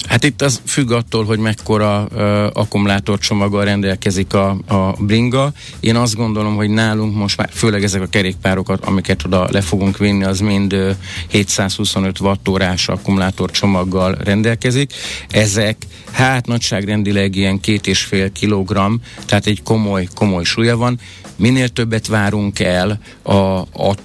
Hát 0.08 0.24
itt 0.24 0.42
az 0.42 0.62
függ 0.66 0.92
attól, 0.92 1.26
hogy 1.26 1.40
mekkora 1.40 2.08
uh, 2.12 2.46
akkumulátorcsomaggal 2.54 3.64
rendelkezik 3.64 4.34
a, 4.34 4.50
a 4.68 4.96
bringa. 5.00 5.52
Én 5.80 5.96
azt 5.96 6.16
gondolom, 6.16 6.56
hogy 6.56 6.70
nálunk 6.70 7.16
most 7.16 7.38
már, 7.38 7.50
főleg 7.54 7.84
ezek 7.84 8.02
a 8.02 8.08
kerékpárokat, 8.08 8.86
amiket 8.86 9.26
oda 9.26 9.48
le 9.52 9.62
fogunk 9.62 9.98
vinni, 9.98 10.24
az 10.24 10.40
mind 10.40 10.74
uh, 10.74 10.96
725 11.28 12.20
wattórás 12.20 12.88
akkumulátorcsomaggal 12.88 14.16
rendelkezik. 14.24 14.94
Ezek 15.30 15.78
hát 16.12 16.48
nagyságrendileg 16.48 17.36
ilyen 17.36 17.60
két 17.60 17.88
és 17.88 18.04
fél 18.04 18.32
kilogramm, 18.32 18.96
tehát 19.26 19.46
egy 19.46 19.64
komoly, 19.64 20.08
komoly 20.16 20.44
súlya 20.44 20.78
van. 20.78 21.00
Minél 21.36 21.68
többet 21.68 22.08
várunk 22.08 22.60
el 22.60 23.00
a, 23.22 23.34
a 23.34 23.96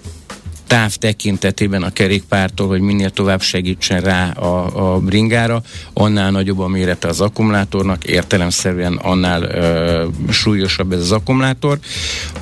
táv 0.69 0.95
tekintetében 0.95 1.83
a 1.83 1.91
kerékpártól, 1.91 2.69
hogy 2.69 2.81
minél 2.81 3.11
tovább 3.11 3.43
segítsen 3.43 4.01
rá 4.01 4.31
a, 4.31 4.95
a 4.95 4.99
bringára, 4.99 5.63
annál 5.93 6.31
nagyobb 6.31 6.59
a 6.59 6.69
mérete 6.69 7.09
az 7.09 7.21
akkumulátornak, 7.21 8.05
értelemszerűen 8.05 8.97
annál 8.97 9.43
ö, 9.43 10.07
súlyosabb 10.31 10.93
ez 10.93 11.01
az 11.01 11.13
akkumulátor. 11.13 11.79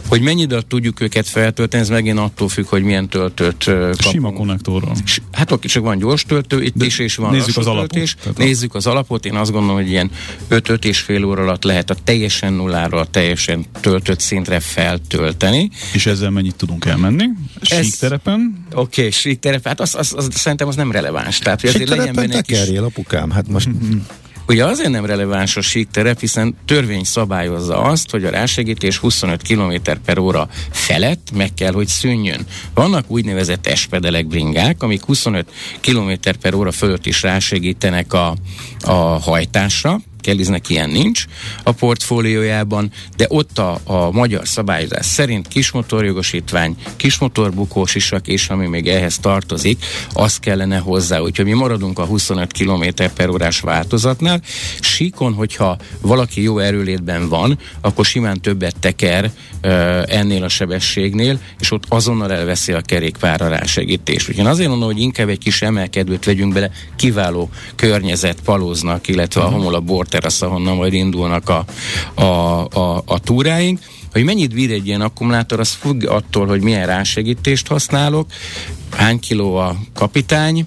Hogy 0.08 0.20
mennyi 0.20 0.40
időt 0.40 0.66
tudjuk 0.66 1.00
őket 1.00 1.28
feltölteni, 1.28 1.82
ez 1.82 1.88
megint 1.88 2.18
attól 2.18 2.48
függ, 2.48 2.66
hogy 2.66 2.82
milyen 2.82 3.08
töltőt 3.08 3.64
kapunk. 3.64 4.00
Sima 4.00 4.32
konnektorral. 4.32 4.96
Hát 5.32 5.50
ott 5.50 5.62
csak 5.62 5.82
van 5.82 5.98
gyors 5.98 6.24
töltő, 6.24 6.62
itt 6.62 6.74
De 6.76 6.84
is 6.84 6.98
és 6.98 7.16
van 7.16 7.30
nézzük 7.30 7.56
az 7.56 7.66
alapot. 7.66 7.90
Töltés. 7.90 8.16
Nézzük 8.36 8.74
az 8.74 8.86
alapot, 8.86 9.26
én 9.26 9.34
azt 9.34 9.52
gondolom, 9.52 9.76
hogy 9.76 9.90
ilyen 9.90 10.10
5-5 10.50 10.84
és 10.84 10.98
fél 10.98 11.24
óra 11.24 11.42
alatt 11.42 11.64
lehet 11.64 11.90
a 11.90 11.94
teljesen 12.04 12.52
nullára, 12.52 13.00
a 13.00 13.06
teljesen 13.06 13.64
töltött 13.80 14.20
szintre 14.20 14.60
feltölteni. 14.60 15.70
És 15.92 16.06
ezzel 16.06 16.30
mennyit 16.30 16.54
tudunk 16.54 16.84
elmenni? 16.84 17.24
Sík 17.60 17.94
terepen? 18.16 18.66
Oké, 18.72 19.00
okay, 19.00 19.10
sík 19.10 19.38
terepen, 19.38 19.72
hát 19.72 19.80
az, 19.80 19.94
az, 19.94 20.14
az, 20.16 20.28
szerintem 20.30 20.68
az 20.68 20.76
nem 20.76 20.92
releváns. 20.92 21.38
Tehát, 21.38 21.60
hogy 21.60 21.70
azért 21.70 21.88
legyen 21.88 22.14
benne 22.14 22.40
kis... 22.40 22.68
apukám, 22.68 23.30
hát 23.30 23.48
most... 23.48 23.68
Ugye 24.48 24.64
azért 24.64 24.90
nem 24.90 25.04
releváns 25.04 25.56
a 25.56 25.60
sík 25.60 25.88
terep, 25.90 26.20
hiszen 26.20 26.56
törvény 26.64 27.04
szabályozza 27.04 27.82
azt, 27.82 28.10
hogy 28.10 28.24
a 28.24 28.30
rásegítés 28.30 28.98
25 28.98 29.42
km 29.42 29.74
per 30.04 30.18
óra 30.18 30.48
felett 30.70 31.30
meg 31.34 31.54
kell, 31.54 31.72
hogy 31.72 31.86
szűnjön. 31.86 32.46
Vannak 32.74 33.04
úgynevezett 33.08 33.66
espedelek 33.66 34.26
bringák, 34.26 34.82
amik 34.82 35.04
25 35.04 35.50
km 35.80 36.12
per 36.40 36.54
óra 36.54 36.72
fölött 36.72 37.06
is 37.06 37.22
rásegítenek 37.22 38.12
a, 38.12 38.36
a 38.80 38.92
hajtásra, 39.20 40.00
Kelliznek 40.26 40.68
ilyen 40.68 40.90
nincs 40.90 41.24
a 41.62 41.72
portfóliójában, 41.72 42.90
de 43.16 43.26
ott 43.28 43.58
a, 43.58 43.80
a 43.84 44.10
magyar 44.10 44.48
szabályozás 44.48 45.06
szerint 45.06 45.48
kismotorjogosítvány, 45.48 46.76
kismotorbukós 46.96 47.94
isak, 47.94 48.28
és 48.28 48.48
ami 48.48 48.66
még 48.66 48.88
ehhez 48.88 49.18
tartozik, 49.18 49.84
az 50.12 50.36
kellene 50.36 50.78
hozzá. 50.78 51.20
Úgyhogy 51.20 51.44
mi 51.44 51.52
maradunk 51.52 51.98
a 51.98 52.04
25 52.04 52.52
km 52.52 52.84
per 53.14 53.28
órás 53.28 53.60
változatnál. 53.60 54.40
Síkon, 54.80 55.32
hogyha 55.32 55.78
valaki 56.00 56.42
jó 56.42 56.58
erőlétben 56.58 57.28
van, 57.28 57.58
akkor 57.80 58.04
simán 58.04 58.40
többet 58.40 58.76
teker 58.80 59.30
ennél 60.06 60.44
a 60.44 60.48
sebességnél, 60.48 61.38
és 61.60 61.70
ott 61.70 61.84
azonnal 61.88 62.32
elveszi 62.32 62.72
a 62.72 62.80
kerékpára 62.80 63.48
rásegítést. 63.48 64.28
Úgyhogy 64.28 64.46
azért 64.46 64.68
mondom, 64.68 64.88
hogy 64.88 65.00
inkább 65.00 65.28
egy 65.28 65.38
kis 65.38 65.62
emelkedőt 65.62 66.24
vegyünk 66.24 66.52
bele, 66.52 66.70
kiváló 66.96 67.50
környezet 67.74 68.40
palóznak, 68.40 69.08
illetve 69.08 69.40
a 69.40 69.48
homola 69.48 69.80
bort 69.80 70.10
terasz, 70.10 70.42
ahonnan 70.42 70.76
majd 70.76 70.92
indulnak 70.92 71.48
a, 71.48 71.64
a, 72.14 72.24
a, 72.64 73.02
a 73.06 73.18
túráink. 73.18 73.78
Hogy 74.12 74.24
mennyit 74.24 74.54
bír 74.54 74.70
egy 74.70 74.86
ilyen 74.86 75.00
akkumulátor, 75.00 75.60
az 75.60 75.72
függ 75.72 76.04
attól, 76.04 76.46
hogy 76.46 76.60
milyen 76.62 76.86
rásegítést 76.86 77.66
használok, 77.66 78.26
hány 78.90 79.18
kiló 79.18 79.56
a 79.56 79.76
kapitány, 79.94 80.66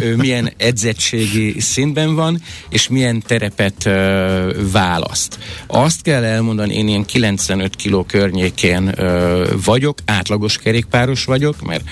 ő 0.00 0.16
milyen 0.16 0.52
edzettségi 0.56 1.60
szintben 1.60 2.14
van, 2.14 2.42
és 2.70 2.88
milyen 2.88 3.22
terepet 3.26 3.90
választ. 4.72 5.38
Azt 5.66 6.02
kell 6.02 6.24
elmondani, 6.24 6.74
én 6.74 6.88
ilyen 6.88 7.04
95 7.04 7.76
kiló 7.76 8.04
környékén 8.04 8.94
vagyok, 9.64 9.98
átlagos 10.04 10.58
kerékpáros 10.58 11.24
vagyok, 11.24 11.62
mert 11.66 11.84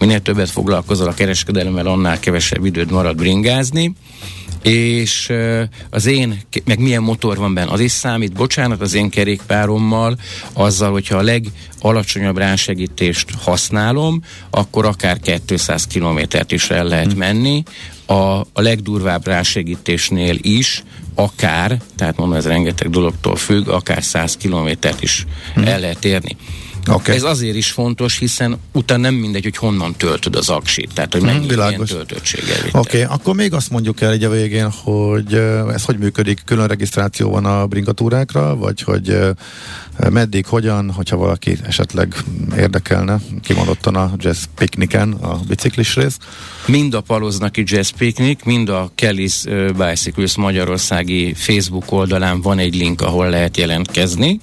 minél 0.00 0.20
többet 0.20 0.50
foglalkozol 0.50 1.08
a 1.08 1.14
kereskedelemmel, 1.14 1.86
annál 1.86 2.20
kevesebb 2.20 2.64
időd 2.64 2.90
marad 2.90 3.16
bringázni 3.16 3.94
és 4.62 5.32
az 5.90 6.06
én, 6.06 6.40
meg 6.64 6.78
milyen 6.78 7.02
motor 7.02 7.36
van 7.36 7.54
benne, 7.54 7.70
az 7.70 7.80
is 7.80 7.92
számít, 7.92 8.32
bocsánat, 8.32 8.80
az 8.80 8.94
én 8.94 9.10
kerékpárommal, 9.10 10.16
azzal, 10.52 10.92
hogyha 10.92 11.16
a 11.16 11.22
legalacsonyabb 11.22 12.38
rásegítést 12.38 13.30
használom, 13.42 14.22
akkor 14.50 14.84
akár 14.84 15.18
200 15.46 15.86
kilométert 15.86 16.52
is 16.52 16.70
el 16.70 16.84
lehet 16.84 17.12
hm. 17.12 17.18
menni, 17.18 17.62
a, 18.06 18.40
a 18.40 18.46
legdurvább 18.60 19.26
rásegítésnél 19.26 20.38
is, 20.40 20.82
akár, 21.14 21.80
tehát 21.96 22.16
mondom, 22.16 22.36
ez 22.36 22.46
rengeteg 22.46 22.90
dologtól 22.90 23.36
függ, 23.36 23.68
akár 23.68 24.02
100 24.02 24.36
kilométert 24.36 25.02
is 25.02 25.26
hmm. 25.54 25.64
el 25.64 25.80
lehet 25.80 26.04
érni. 26.04 26.36
Okay. 26.88 27.16
Ez 27.16 27.22
azért 27.22 27.56
is 27.56 27.70
fontos, 27.70 28.18
hiszen 28.18 28.58
utána 28.72 29.00
nem 29.00 29.14
mindegy, 29.14 29.42
hogy 29.42 29.56
honnan 29.56 29.94
töltöd 29.96 30.36
az 30.36 30.48
aksit, 30.48 30.90
tehát 30.94 31.12
hogy 31.12 31.22
mennyi 31.22 31.46
hmm, 31.46 31.68
ilyen 31.68 31.84
töltöttséggel 31.84 32.56
Oké, 32.72 33.02
okay. 33.02 33.16
akkor 33.16 33.34
még 33.34 33.52
azt 33.52 33.70
mondjuk 33.70 34.00
el 34.00 34.10
egy 34.10 34.24
a 34.24 34.30
végén, 34.30 34.70
hogy 34.70 35.34
ez 35.72 35.84
hogy 35.84 35.98
működik, 35.98 36.42
külön 36.44 36.66
regisztráció 36.66 37.30
van 37.30 37.44
a 37.44 37.66
bringatúrákra, 37.66 38.56
vagy 38.56 38.80
hogy 38.80 39.18
meddig, 40.10 40.46
hogyan, 40.46 40.90
hogyha 40.90 41.16
valaki 41.16 41.58
esetleg 41.66 42.14
érdekelne, 42.56 43.20
kimondottan 43.42 43.96
a 43.96 44.12
Jazz 44.16 44.44
Picnicen 44.54 45.12
a 45.12 45.40
biciklis 45.48 45.94
rész? 45.94 46.16
Mind 46.66 46.94
a 46.94 47.00
Paloznaki 47.00 47.62
Jazz 47.66 47.88
Picnic, 47.88 48.44
mind 48.44 48.68
a 48.68 48.92
Kelly's 48.96 49.72
Bicycles 49.76 50.36
Magyarországi 50.36 51.34
Facebook 51.34 51.92
oldalán 51.92 52.40
van 52.40 52.58
egy 52.58 52.74
link, 52.74 53.00
ahol 53.00 53.28
lehet 53.28 53.56
jelentkezni. 53.56 54.40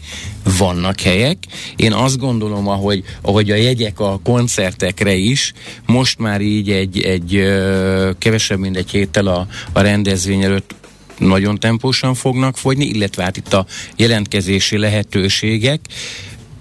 Vannak 0.57 0.99
helyek. 0.99 1.37
Én 1.75 1.93
azt 1.93 2.17
gondolom, 2.17 2.36
ahogy, 2.43 3.03
ahogy 3.21 3.51
a 3.51 3.55
jegyek 3.55 3.99
a 3.99 4.19
koncertekre 4.23 5.13
is, 5.13 5.53
most 5.85 6.19
már 6.19 6.41
így 6.41 6.71
egy, 6.71 7.01
egy 7.01 7.43
kevesebb, 8.17 8.59
mint 8.59 8.77
egy 8.77 8.89
héttel 8.89 9.27
a, 9.27 9.47
a 9.73 9.81
rendezvény 9.81 10.43
előtt 10.43 10.75
nagyon 11.17 11.59
tempósan 11.59 12.13
fognak 12.13 12.57
fogyni, 12.57 12.85
illetve 12.85 13.23
hát 13.23 13.37
itt 13.37 13.53
a 13.53 13.65
jelentkezési 13.95 14.77
lehetőségek 14.77 15.79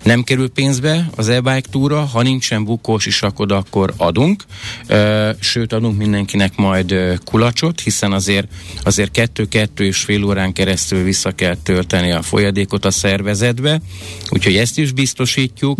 nem 0.06 0.22
kerül 0.22 0.50
pénzbe 0.50 1.10
az 1.16 1.28
e-bike 1.28 1.68
túra, 1.70 2.00
ha 2.00 2.22
nincsen 2.22 2.64
bukós 2.64 3.06
isakod, 3.06 3.52
akkor 3.52 3.92
adunk, 3.96 4.42
sőt 5.40 5.72
adunk 5.72 5.98
mindenkinek 5.98 6.56
majd 6.56 6.94
kulacsot, 7.24 7.80
hiszen 7.80 8.12
azért 8.12 8.46
azért 8.82 9.10
kettő-kettő 9.10 9.84
és 9.84 9.98
fél 9.98 10.24
órán 10.24 10.52
keresztül 10.52 11.02
vissza 11.02 11.30
kell 11.30 11.56
tölteni 11.62 12.12
a 12.12 12.22
folyadékot 12.22 12.84
a 12.84 12.90
szervezetbe, 12.90 13.80
úgyhogy 14.30 14.56
ezt 14.56 14.78
is 14.78 14.92
biztosítjuk 14.92 15.78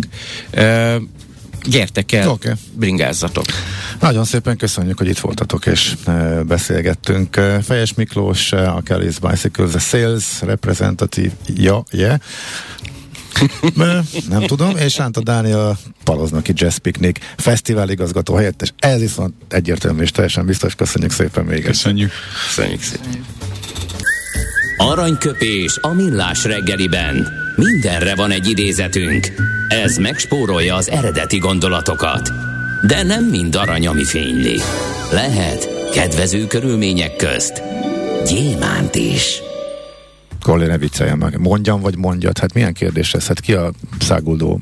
gyertek 1.63 2.11
el, 2.11 2.29
okay. 2.29 2.53
bringázzatok. 2.73 3.45
Nagyon 3.99 4.23
szépen 4.23 4.57
köszönjük, 4.57 4.97
hogy 4.97 5.07
itt 5.07 5.19
voltatok 5.19 5.65
és 5.65 5.95
e, 6.05 6.43
beszélgettünk. 6.43 7.41
Fejes 7.63 7.93
Miklós, 7.93 8.51
a 8.51 8.81
Kelly's 8.85 9.17
Bicycles, 9.29 9.73
a 9.73 9.79
Sales 9.79 10.41
Representative, 10.41 11.31
ja, 11.55 11.83
yeah. 11.91 12.19
Nem 14.29 14.41
tudom, 14.45 14.77
és 14.77 14.97
Ránta 14.97 15.21
Dániel 15.21 15.77
Paloznaki 16.03 16.51
Jazz 16.55 16.75
Picnic 16.75 17.19
Fesztivál 17.37 17.89
igazgató 17.89 18.35
helyettes. 18.35 18.73
Ez 18.79 18.99
viszont 18.99 19.33
egyértelmű 19.49 20.01
és 20.01 20.11
teljesen 20.11 20.45
biztos. 20.45 20.75
Köszönjük 20.75 21.11
szépen 21.11 21.45
még 21.45 21.63
Köszönjük. 21.63 22.11
Köszönjük 22.47 22.81
szépen. 22.81 23.25
Aranyköpés 24.77 25.77
a 25.81 25.93
millás 25.93 26.43
reggeliben. 26.43 27.27
Mindenre 27.55 28.15
van 28.15 28.31
egy 28.31 28.49
idézetünk. 28.49 29.33
Ez 29.67 29.97
megspórolja 29.97 30.75
az 30.75 30.89
eredeti 30.89 31.37
gondolatokat. 31.37 32.31
De 32.87 33.03
nem 33.03 33.25
mind 33.25 33.55
arany, 33.55 33.87
ami 33.87 34.03
fényli. 34.03 34.59
Lehet 35.11 35.89
kedvező 35.93 36.47
körülmények 36.47 37.15
közt 37.15 37.61
gyémánt 38.25 38.95
is. 38.95 39.41
Kolli, 40.47 40.65
ne 40.65 40.77
vicceljen 40.77 41.17
meg. 41.17 41.39
Mondjam, 41.39 41.81
vagy 41.81 41.97
mondjad? 41.97 42.37
Hát 42.37 42.53
milyen 42.53 42.73
kérdés 42.73 43.13
ez? 43.13 43.27
Hát 43.27 43.39
ki 43.39 43.53
a 43.53 43.71
száguldó, 43.99 44.59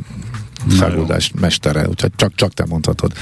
száguldás 0.79 1.31
mestere? 1.39 1.87
Úgyhogy 1.87 2.11
csak, 2.15 2.35
csak 2.35 2.53
te 2.53 2.65
mondhatod. 2.69 3.13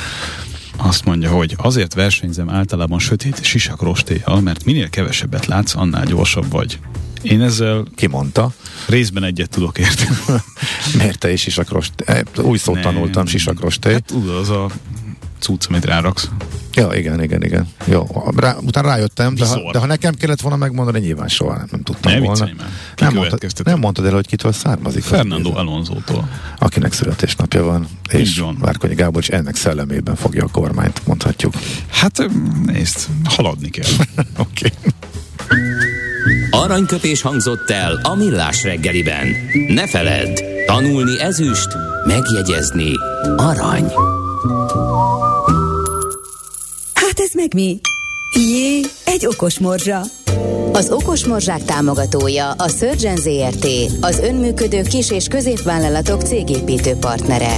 Azt 0.78 1.06
mondja, 1.06 1.30
hogy 1.32 1.56
azért 1.58 1.94
versenyzem 1.94 2.50
általában 2.50 3.00
sötét 3.00 3.44
sisakrostéjjal, 3.44 4.42
mert 4.42 4.66
minél 4.66 4.90
kevesebbet 4.90 5.46
látsz, 5.46 5.76
annál 5.76 6.06
gyorsabb 6.06 6.52
vagy. 6.52 6.80
Én 7.22 7.42
ezzel 7.42 7.86
Ki 7.96 8.08
mondta? 8.08 8.52
részben 8.88 9.24
egyet 9.24 9.50
tudok 9.50 9.78
érteni. 9.78 10.16
Miért 10.98 11.20
te 11.20 11.32
is 11.32 11.42
sisakrost? 11.42 11.94
eh, 12.06 12.20
Új 12.38 12.58
szót 12.58 12.74
Nem. 12.76 12.84
tanultam, 12.84 13.26
sisakrosté. 13.26 13.92
Hát 13.94 14.04
tudod, 14.04 14.36
az 14.38 14.50
a 14.50 14.70
cucc, 15.40 15.66
amit 15.70 15.86
ráraksz. 15.86 16.30
Ja, 16.76 16.94
igen, 16.94 17.24
igen, 17.24 17.44
igen. 17.44 17.68
Jó, 17.86 18.08
rá, 18.36 18.56
utána 18.62 18.88
rájöttem, 18.88 19.36
de 19.36 19.48
ha, 19.48 19.72
de 19.72 19.80
ha 19.80 19.86
nekem 19.86 20.14
kellett 20.14 20.42
volna 20.42 20.58
megmondani, 20.58 21.00
nyilván 21.00 21.28
soha 21.28 21.56
nem, 21.56 21.68
nem 21.72 21.82
tudtam 21.82 22.12
Ne 22.12 22.20
volna. 22.20 22.46
Nem, 22.46 22.54
mondtad, 22.98 23.14
következtetett? 23.14 23.74
nem 23.74 23.80
mondtad 23.80 24.06
el, 24.06 24.14
hogy 24.14 24.28
kitől 24.28 24.52
származik. 24.52 25.04
az 25.04 25.10
Fernando. 25.10 25.52
Alonso-tól. 25.56 26.30
Akinek 26.58 26.94
születésnapja 26.94 27.64
van, 27.64 27.88
és 28.10 28.40
van. 28.40 28.58
Várkonyi 28.60 28.94
Gábor 28.94 29.24
ennek 29.28 29.56
szellemében 29.56 30.16
fogja 30.16 30.44
a 30.44 30.48
kormányt, 30.52 31.02
mondhatjuk. 31.06 31.54
Hát 31.90 32.30
nézd, 32.66 32.98
haladni 33.24 33.70
kell. 33.70 33.92
Oké. 34.38 34.72
Aranyköpés 36.52 37.22
hangzott 37.22 37.70
el 37.70 38.00
a 38.04 38.16
millás 38.16 38.64
reggeliben. 38.64 39.28
Ne 39.68 39.88
feledd, 39.88 40.40
tanulni 40.66 41.20
ezüst, 41.20 41.78
megjegyezni 42.08 42.92
arany. 43.36 43.92
Ez 47.34 47.40
meg 47.40 47.54
mi? 47.54 47.80
Jé, 48.32 48.80
egy 49.06 49.26
okos 49.26 49.60
morzsa. 49.60 50.02
Az 50.74 50.92
Okos 50.92 51.26
Morzsák 51.26 51.64
támogatója 51.64 52.52
a 52.52 52.68
Surgeon 52.68 53.16
ZRT, 53.16 53.68
az 54.02 54.20
önműködő 54.20 54.82
kis- 54.82 55.12
és 55.12 55.28
középvállalatok 55.28 56.22
cégépítő 56.22 56.94
partnere. 56.96 57.56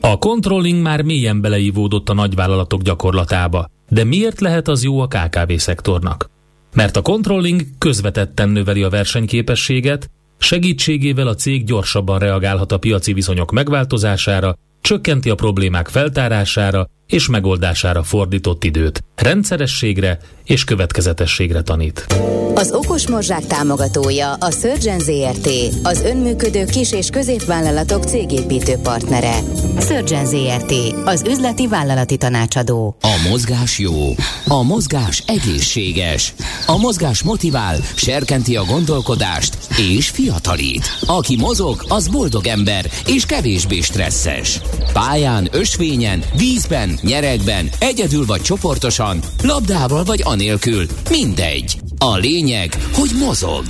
A 0.00 0.18
controlling 0.18 0.82
már 0.82 1.02
mélyen 1.02 1.40
beleívódott 1.40 2.08
a 2.08 2.14
nagyvállalatok 2.14 2.82
gyakorlatába. 2.82 3.70
De 3.88 4.04
miért 4.04 4.40
lehet 4.40 4.68
az 4.68 4.82
jó 4.82 5.00
a 5.00 5.06
KKV 5.06 5.52
szektornak? 5.56 6.30
Mert 6.74 6.96
a 6.96 7.02
controlling 7.02 7.62
közvetetten 7.78 8.48
növeli 8.48 8.82
a 8.82 8.90
versenyképességet, 8.90 10.10
segítségével 10.38 11.26
a 11.26 11.34
cég 11.34 11.64
gyorsabban 11.64 12.18
reagálhat 12.18 12.72
a 12.72 12.78
piaci 12.78 13.12
viszonyok 13.12 13.52
megváltozására, 13.52 14.56
csökkenti 14.80 15.30
a 15.30 15.34
problémák 15.34 15.88
feltárására 15.88 16.88
és 17.08 17.28
megoldására 17.28 18.02
fordított 18.02 18.64
időt, 18.64 19.04
rendszerességre 19.16 20.18
és 20.44 20.64
következetességre 20.64 21.62
tanít. 21.62 22.06
Az 22.54 22.72
Okos 22.72 23.08
Morzsák 23.08 23.46
támogatója 23.46 24.32
a 24.32 24.50
Surgeon 24.50 24.98
ZRT, 24.98 25.48
az 25.82 26.02
önműködő 26.02 26.64
kis- 26.64 26.92
és 26.92 27.10
középvállalatok 27.10 28.04
cégépítő 28.04 28.72
partnere. 28.82 29.38
Surgeon 29.80 30.26
ZRT, 30.26 30.72
az 31.04 31.22
üzleti 31.28 31.66
vállalati 31.66 32.16
tanácsadó. 32.16 32.96
A 33.00 33.28
mozgás 33.28 33.78
jó, 33.78 34.08
a 34.48 34.62
mozgás 34.62 35.22
egészséges, 35.26 36.34
a 36.66 36.78
mozgás 36.78 37.22
motivál, 37.22 37.76
serkenti 37.94 38.56
a 38.56 38.64
gondolkodást 38.64 39.58
és 39.94 40.08
fiatalít. 40.08 40.98
Aki 41.06 41.36
mozog, 41.36 41.84
az 41.88 42.08
boldog 42.08 42.46
ember 42.46 42.84
és 43.06 43.26
kevésbé 43.26 43.80
stresszes. 43.80 44.60
Pályán, 44.92 45.48
ösvényen, 45.52 46.22
vízben, 46.36 46.97
nyeregben, 47.02 47.70
egyedül 47.78 48.26
vagy 48.26 48.40
csoportosan, 48.40 49.20
labdával 49.42 50.04
vagy 50.04 50.20
anélkül, 50.24 50.86
mindegy. 51.10 51.78
A 51.98 52.16
lényeg, 52.16 52.76
hogy 52.92 53.10
mozog. 53.18 53.64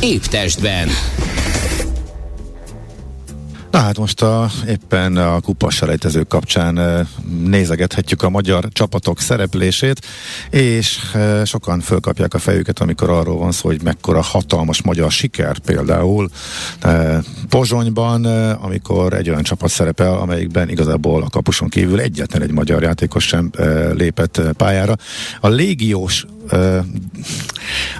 Épp 0.00 0.22
testben. 0.22 0.88
Na 3.74 3.80
hát 3.80 3.98
most 3.98 4.22
a, 4.22 4.50
éppen 4.68 5.16
a 5.16 5.40
kupaselejtezők 5.40 6.28
kapcsán 6.28 7.06
nézegethetjük 7.44 8.22
a 8.22 8.28
magyar 8.28 8.68
csapatok 8.72 9.20
szereplését, 9.20 10.06
és 10.50 10.98
sokan 11.44 11.80
fölkapják 11.80 12.34
a 12.34 12.38
fejüket, 12.38 12.78
amikor 12.78 13.10
arról 13.10 13.38
van 13.38 13.52
szó, 13.52 13.68
hogy 13.68 13.82
mekkora 13.82 14.22
hatalmas 14.22 14.82
magyar 14.82 15.10
siker 15.10 15.58
például 15.58 16.30
Pozsonyban, 17.48 18.24
amikor 18.54 19.12
egy 19.12 19.30
olyan 19.30 19.42
csapat 19.42 19.70
szerepel, 19.70 20.18
amelyikben 20.18 20.68
igazából 20.68 21.22
a 21.22 21.30
kapuson 21.30 21.68
kívül 21.68 22.00
egyetlen 22.00 22.42
egy 22.42 22.52
magyar 22.52 22.82
játékos 22.82 23.26
sem 23.26 23.50
lépett 23.92 24.40
pályára. 24.56 24.96
A 25.40 25.48
légiós 25.48 26.26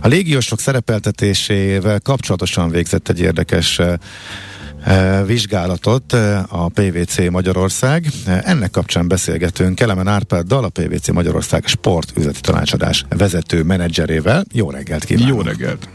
a 0.03 0.09
légiósok 0.09 0.61
szerepeltetésével 0.61 2.01
kapcsolatosan 2.01 2.71
végzett 2.71 3.09
egy 3.09 3.21
érdekes 3.21 3.81
vizsgálatot 5.27 6.13
eh, 6.13 6.65
a 6.65 6.69
PVC 6.69 7.31
Magyarország. 7.31 8.07
Eh, 8.27 8.41
Ennek 8.45 8.71
kapcsán 8.71 9.09
beszélgetünk 9.09 9.75
Kelemen 9.75 10.09
Árpáddal, 10.09 10.65
a 10.65 10.69
PVC 10.69 11.09
Magyarország 11.09 11.67
sportüzleti 11.67 12.41
tanácsadás 12.41 13.05
vezető 13.09 13.63
menedzserével. 13.63 14.45
Jó 14.53 14.71
reggelt 14.71 15.05
kívánok! 15.05 15.29
Jó 15.29 15.41
reggelt! 15.41 15.89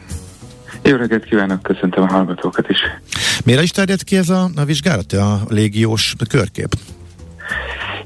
Jó 0.84 0.96
reggelt 0.96 1.24
kívánok, 1.24 1.62
köszöntöm 1.62 2.04
a 2.04 2.08
hallgatókat 2.12 2.70
is. 2.70 2.78
Mire 3.46 3.62
is 3.62 3.72
terjed 3.72 4.04
ki 4.04 4.18
ez 4.18 4.30
a, 4.30 4.50
a 4.56 4.66
vizsgálat, 4.66 5.14
a 5.14 5.40
légiós 5.50 6.16
körkép? 6.30 6.68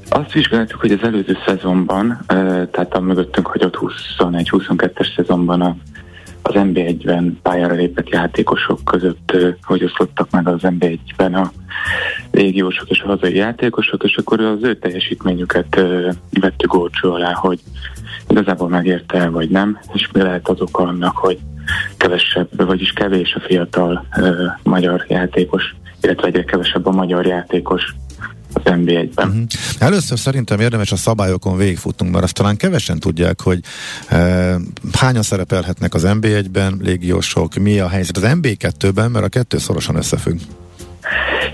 Azt 0.08 0.32
vizsgáltuk, 0.32 0.80
hogy 0.80 0.92
az 0.92 1.02
előző 1.02 1.36
szezonban, 1.46 2.24
tehát 2.70 2.94
a 2.94 3.00
mögöttünk 3.00 3.46
hagyott 3.46 3.78
21-22-es 4.18 5.14
szezonban 5.16 5.60
a, 5.60 5.76
az 6.46 6.54
NB1-ben 6.56 7.38
pályára 7.42 7.74
lépett 7.74 8.08
játékosok 8.08 8.84
között, 8.84 9.36
hogy 9.62 9.84
oszlottak 9.84 10.30
meg 10.30 10.48
az 10.48 10.60
NB1-ben 10.62 11.34
a 11.34 11.52
légiósok 12.30 12.88
és 12.88 13.00
a 13.00 13.06
hazai 13.06 13.34
játékosok, 13.34 14.04
és 14.04 14.16
akkor 14.16 14.40
az 14.40 14.62
ő 14.62 14.76
teljesítményüket 14.76 15.80
vettük 16.40 16.70
górcső 16.72 17.08
alá, 17.08 17.32
hogy 17.32 17.60
igazából 18.28 18.68
megérte 18.68 19.28
vagy 19.28 19.48
nem, 19.48 19.78
és 19.92 20.08
mi 20.12 20.20
lehet 20.20 20.48
az 20.48 20.60
oka 20.60 20.82
annak, 20.82 21.16
hogy 21.16 21.38
kevesebb, 21.96 22.66
vagyis 22.66 22.92
kevés 22.92 23.34
a 23.34 23.40
fiatal 23.40 24.06
ö, 24.16 24.44
magyar 24.62 25.04
játékos, 25.08 25.74
illetve 26.00 26.26
egyre 26.26 26.44
kevesebb 26.44 26.86
a 26.86 26.90
magyar 26.90 27.26
játékos 27.26 27.94
az 28.54 28.62
NB1-ben. 28.64 29.28
Uh-huh. 29.28 29.44
Először 29.78 30.18
szerintem 30.18 30.60
érdemes 30.60 30.92
a 30.92 30.96
szabályokon 30.96 31.56
végigfutnunk, 31.56 32.12
mert 32.12 32.24
azt 32.24 32.34
talán 32.34 32.56
kevesen 32.56 32.98
tudják, 32.98 33.40
hogy 33.40 33.60
e, 34.08 34.56
hányan 34.92 35.22
szerepelhetnek 35.22 35.94
az 35.94 36.02
NB1-ben, 36.06 36.78
légiósok, 36.82 37.54
mi 37.54 37.78
a 37.78 37.88
helyzet 37.88 38.16
az 38.16 38.22
NB2-ben, 38.26 39.10
mert 39.10 39.24
a 39.24 39.28
kettő 39.28 39.58
szorosan 39.58 39.96
összefügg. 39.96 40.38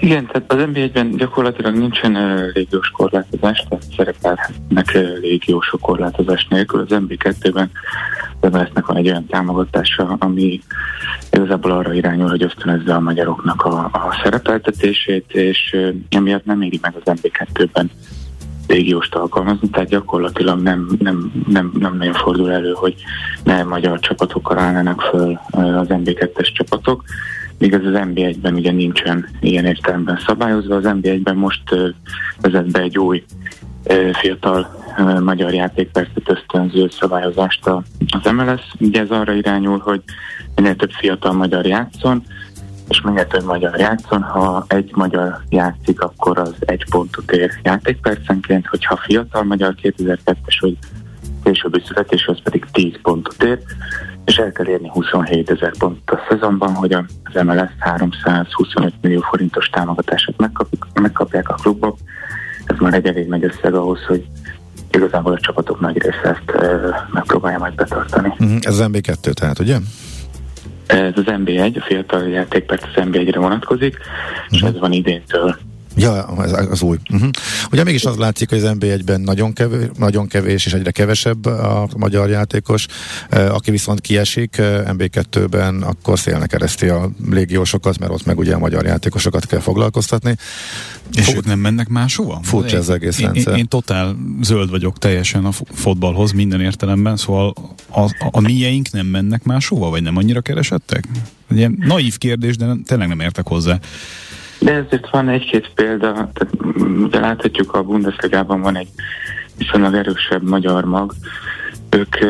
Igen, 0.01 0.27
tehát 0.27 0.53
az 0.53 0.59
NB1-ben 0.73 1.11
gyakorlatilag 1.11 1.75
nincsen 1.75 2.17
uh, 2.17 2.53
légiós 2.53 2.91
korlátozás, 2.91 3.65
tehát 3.69 3.85
szerepelhetnek 3.97 4.93
uh, 4.95 5.19
légiósok 5.21 5.81
korlátozás 5.81 6.47
nélkül. 6.51 6.81
Az 6.81 6.87
NB2-ben 6.91 7.71
az 8.41 8.51
MLS-nek 8.51 8.87
van 8.87 8.97
egy 8.97 9.09
olyan 9.09 9.27
támogatása, 9.27 10.17
ami 10.19 10.61
igazából 11.31 11.71
arra 11.71 11.93
irányul, 11.93 12.29
hogy 12.29 12.43
ösztönözze 12.43 12.95
a 12.95 13.01
magyaroknak 13.01 13.63
a, 13.63 13.85
a 13.85 14.21
szerepeltetését, 14.23 15.33
és 15.33 15.71
uh, 15.73 15.95
emiatt 16.09 16.45
nem 16.45 16.63
éri 16.63 16.79
meg 16.83 16.95
az 17.03 17.19
NB2-ben 17.23 17.91
légióst 18.71 19.15
alkalmazni, 19.15 19.69
tehát 19.69 19.89
gyakorlatilag 19.89 20.61
nem, 20.61 20.89
nem, 20.99 21.33
nem, 21.49 21.73
nem 21.79 21.97
nagyon 21.97 22.15
fordul 22.15 22.53
elő, 22.53 22.73
hogy 22.73 22.95
ne 23.45 23.63
magyar 23.63 24.01
csapatokkal 24.01 24.59
állnának 24.59 25.01
föl 25.01 25.41
az 25.51 25.87
NB2-es 25.89 26.53
csapatok 26.53 27.05
míg 27.61 27.73
ez 27.73 27.85
az 27.85 27.93
NB1-ben 27.95 28.55
ugye 28.55 28.73
nincsen 28.73 29.29
ilyen 29.41 29.65
értelemben 29.65 30.19
szabályozva. 30.27 30.77
Az 30.77 30.85
NB1-ben 30.87 31.37
most 31.37 31.63
vezet 32.41 32.71
be 32.71 32.81
egy 32.81 32.99
új 32.99 33.25
fiatal 34.13 34.79
magyar 35.21 35.55
játékpercet 35.55 36.31
ösztönző 36.31 36.89
szabályozást 36.89 37.67
az 37.67 38.33
MLS. 38.33 38.63
Ugye 38.79 39.01
ez 39.01 39.11
arra 39.11 39.33
irányul, 39.33 39.79
hogy 39.79 40.03
minél 40.55 40.77
több 40.77 40.91
fiatal 40.91 41.33
magyar 41.33 41.67
játszon, 41.67 42.23
és 42.89 43.01
minél 43.01 43.27
több 43.27 43.45
magyar 43.45 43.79
játszon, 43.79 44.23
ha 44.23 44.65
egy 44.69 44.91
magyar 44.95 45.41
játszik, 45.49 46.01
akkor 46.01 46.39
az 46.39 46.55
egy 46.59 46.85
pontot 46.91 47.31
ér 47.31 47.51
játékpercenként, 47.63 48.67
hogyha 48.67 48.97
fiatal 48.97 49.43
magyar 49.43 49.75
2002-es 49.83 50.57
vagy 50.61 50.77
későbbi 51.43 51.83
születés, 51.87 52.27
az 52.27 52.39
pedig 52.43 52.65
10 52.73 52.93
pontot 53.03 53.43
ér, 53.43 53.59
és 54.31 54.37
el 54.37 54.53
kell 54.53 54.67
érni 54.67 54.89
27 54.93 55.51
ezer 55.51 55.73
pontot 55.79 56.11
a 56.11 56.27
szezonban, 56.29 56.75
hogy 56.75 56.93
az 56.93 57.03
MLS 57.43 57.71
325 57.79 58.93
millió 59.01 59.21
forintos 59.21 59.69
támogatását 59.69 60.37
megkapjuk, 60.37 60.87
megkapják 60.95 61.49
a 61.49 61.55
klubok. 61.55 61.99
Ez 62.65 62.77
már 62.79 62.95
egy 62.95 63.07
elég 63.07 63.29
nagy 63.29 63.45
összeg 63.45 63.75
ahhoz, 63.75 64.05
hogy 64.07 64.27
igazából 64.91 65.33
a 65.33 65.39
csapatok 65.39 65.81
nagy 65.81 65.99
része 66.03 66.23
ezt 66.23 66.79
megpróbálja 67.13 67.59
majd 67.59 67.75
betartani. 67.75 68.29
Uh-huh. 68.29 68.59
Ez 68.61 68.79
az 68.79 68.89
MB2 68.93 69.33
tehát, 69.33 69.59
ugye? 69.59 69.77
Ez 70.87 71.13
az 71.17 71.25
MB1, 71.27 71.77
a 71.77 71.85
fiatal 71.85 72.29
játékperc 72.29 72.83
az 72.83 73.03
MB1-re 73.05 73.39
vonatkozik, 73.39 73.97
uh-huh. 73.99 74.47
és 74.51 74.61
ez 74.61 74.79
van 74.79 74.93
idéntől 74.93 75.57
Ja, 75.97 76.23
az, 76.23 76.53
az 76.71 76.83
új. 76.83 76.97
Uh-huh. 77.13 77.31
Ugye 77.73 77.85
mégis 77.85 78.05
az 78.05 78.17
látszik, 78.17 78.49
hogy 78.49 78.59
az 78.59 78.77
NB1-ben 78.79 79.21
nagyon 79.21 79.53
kevés, 79.53 79.89
nagyon 79.99 80.27
kevés 80.27 80.67
és 80.67 80.73
egyre 80.73 80.91
kevesebb 80.91 81.47
a 81.47 81.89
magyar 81.97 82.29
játékos, 82.29 82.87
aki 83.31 83.71
viszont 83.71 84.01
kiesik 84.01 84.57
NB2-ben, 84.61 85.83
akkor 85.83 86.19
szélnek 86.19 86.53
ereszti 86.53 86.89
a 86.89 87.11
légiósokat, 87.31 87.99
mert 87.99 88.13
ott 88.13 88.25
meg 88.25 88.39
ugye 88.39 88.55
a 88.55 88.59
magyar 88.59 88.85
játékosokat 88.85 89.47
kell 89.47 89.61
foglalkoztatni. 89.61 90.37
És 91.13 91.35
ők 91.35 91.45
nem 91.45 91.59
mennek 91.59 91.89
máshova? 91.89 92.41
Furcsa 92.43 92.77
ez 92.77 92.89
egész 92.89 93.19
én, 93.19 93.27
rendszer. 93.27 93.53
Én, 93.53 93.59
én 93.59 93.69
totál 93.69 94.17
zöld 94.43 94.71
vagyok 94.71 94.99
teljesen 94.99 95.45
a 95.45 95.53
fotballhoz 95.73 96.33
minden 96.33 96.61
értelemben, 96.61 97.17
szóval 97.17 97.55
a, 97.89 98.01
a, 98.01 98.11
a 98.19 98.41
mieink 98.41 98.91
nem 98.91 99.07
mennek 99.07 99.43
máshova, 99.43 99.91
vagy 99.91 100.03
nem 100.03 100.17
annyira 100.17 100.41
keresettek? 100.41 101.05
Ilyen 101.51 101.77
naív 101.81 102.19
kérdés, 102.19 102.57
de 102.57 102.77
tényleg 102.85 103.09
nem 103.09 103.21
értek 103.21 103.47
hozzá. 103.47 103.79
De 104.61 104.73
ezért 104.73 105.11
van 105.11 105.29
egy-két 105.29 105.71
példa, 105.75 106.13
tehát 106.13 106.49
ugye 107.03 107.21
láthatjuk 107.21 107.75
a 107.75 107.83
Bundesligában 107.83 108.61
van 108.61 108.77
egy 108.77 108.89
viszonylag 109.59 109.95
erősebb 109.95 110.43
magyar 110.43 110.85
mag, 110.85 111.15
ők, 111.91 112.21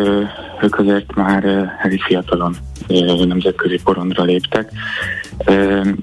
ők 0.63 0.79
azért 0.79 1.15
már 1.15 1.45
elég 1.83 2.03
fiatalon 2.03 2.57
nemzetközi 3.27 3.81
porondra 3.85 4.25
léptek. 4.25 4.71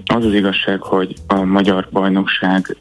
Az 0.06 0.26
az 0.26 0.34
igazság, 0.34 0.82
hogy 0.82 1.14
a 1.28 1.36
magyar 1.36 1.88
bajnokság 1.92 2.78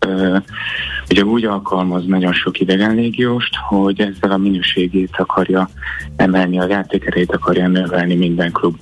ugye 1.11 1.25
úgy 1.25 1.45
alkalmaz 1.45 2.07
nagyon 2.07 2.33
sok 2.33 2.61
idegen 2.61 2.95
légióst, 2.95 3.57
hogy 3.69 4.01
ezzel 4.01 4.31
a 4.31 4.37
minőségét 4.37 5.14
akarja 5.16 5.69
emelni, 6.16 6.59
a 6.59 6.66
játékerét 6.69 7.33
akarja 7.33 7.69
növelni 7.69 8.14
minden 8.14 8.53
klub. 8.53 8.77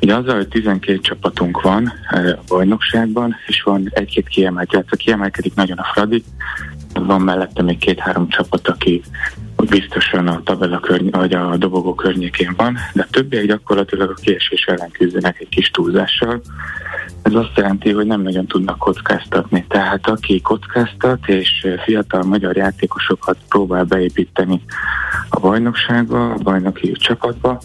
Ugye 0.00 0.14
azzal, 0.14 0.36
hogy 0.36 0.48
12 0.48 0.98
csapatunk 0.98 1.60
van 1.60 1.92
a 2.10 2.42
bajnokságban, 2.48 3.34
és 3.46 3.62
van 3.62 3.90
egy-két 3.90 4.28
kiemelt, 4.28 4.72
illetve 4.72 4.96
kiemelkedik 4.96 5.54
nagyon 5.54 5.78
a 5.78 5.90
Fradi, 5.92 6.24
van 6.94 7.20
mellette 7.20 7.62
még 7.62 7.78
két-három 7.78 8.28
csapat, 8.28 8.68
aki 8.68 9.02
biztosan 9.68 10.28
a 10.28 10.42
tabella 10.42 10.80
körny- 10.80 11.16
vagy 11.16 11.34
a 11.34 11.56
dobogó 11.56 11.94
környékén 11.94 12.54
van, 12.56 12.78
de 12.92 13.02
a 13.02 13.10
többiek 13.10 13.46
gyakorlatilag 13.46 14.10
a 14.10 14.20
kiesés 14.20 14.64
ellen 14.64 14.90
küzdenek 14.90 15.40
egy 15.40 15.48
kis 15.48 15.70
túlzással. 15.70 16.40
Ez 17.22 17.34
azt 17.34 17.56
jelenti, 17.56 17.92
hogy 17.92 18.06
nem 18.06 18.20
nagyon 18.20 18.46
tudnak 18.46 18.78
kockáztatni. 18.78 19.64
Tehát 19.68 20.08
aki 20.08 20.40
kockáztat 20.40 21.28
és 21.28 21.66
fiatal 21.84 22.22
magyar 22.22 22.56
játékosokat 22.56 23.36
próbál 23.48 23.84
beépíteni 23.84 24.62
a 25.28 25.40
bajnokságba, 25.40 26.30
a 26.30 26.38
bajnoki 26.42 26.92
csapatba, 26.92 27.60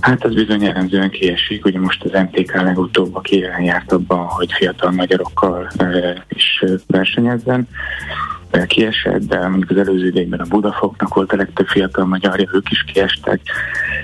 hát 0.00 0.24
ez 0.24 0.34
bizony 0.34 0.62
jellemzően 0.62 1.10
kiesik. 1.10 1.64
Ugye 1.64 1.80
most 1.80 2.04
az 2.04 2.10
MTK 2.12 2.54
legutóbb, 2.54 3.14
aki 3.14 3.38
járt 3.38 3.92
abban, 3.92 4.26
hogy 4.26 4.52
fiatal 4.52 4.90
magyarokkal 4.90 5.70
e, 5.76 6.24
is 6.28 6.64
versenyezzen 6.86 7.68
kiesett, 8.66 9.22
de 9.22 9.48
mondjuk 9.48 9.70
az 9.70 9.76
előző 9.76 10.06
idényben 10.06 10.40
a 10.40 10.46
Budafoknak 10.48 11.14
volt 11.14 11.32
a 11.32 11.36
legtöbb 11.36 11.66
fiatal 11.66 12.04
magyarja, 12.04 12.48
ők 12.52 12.70
is 12.70 12.84
kiestek. 12.84 13.40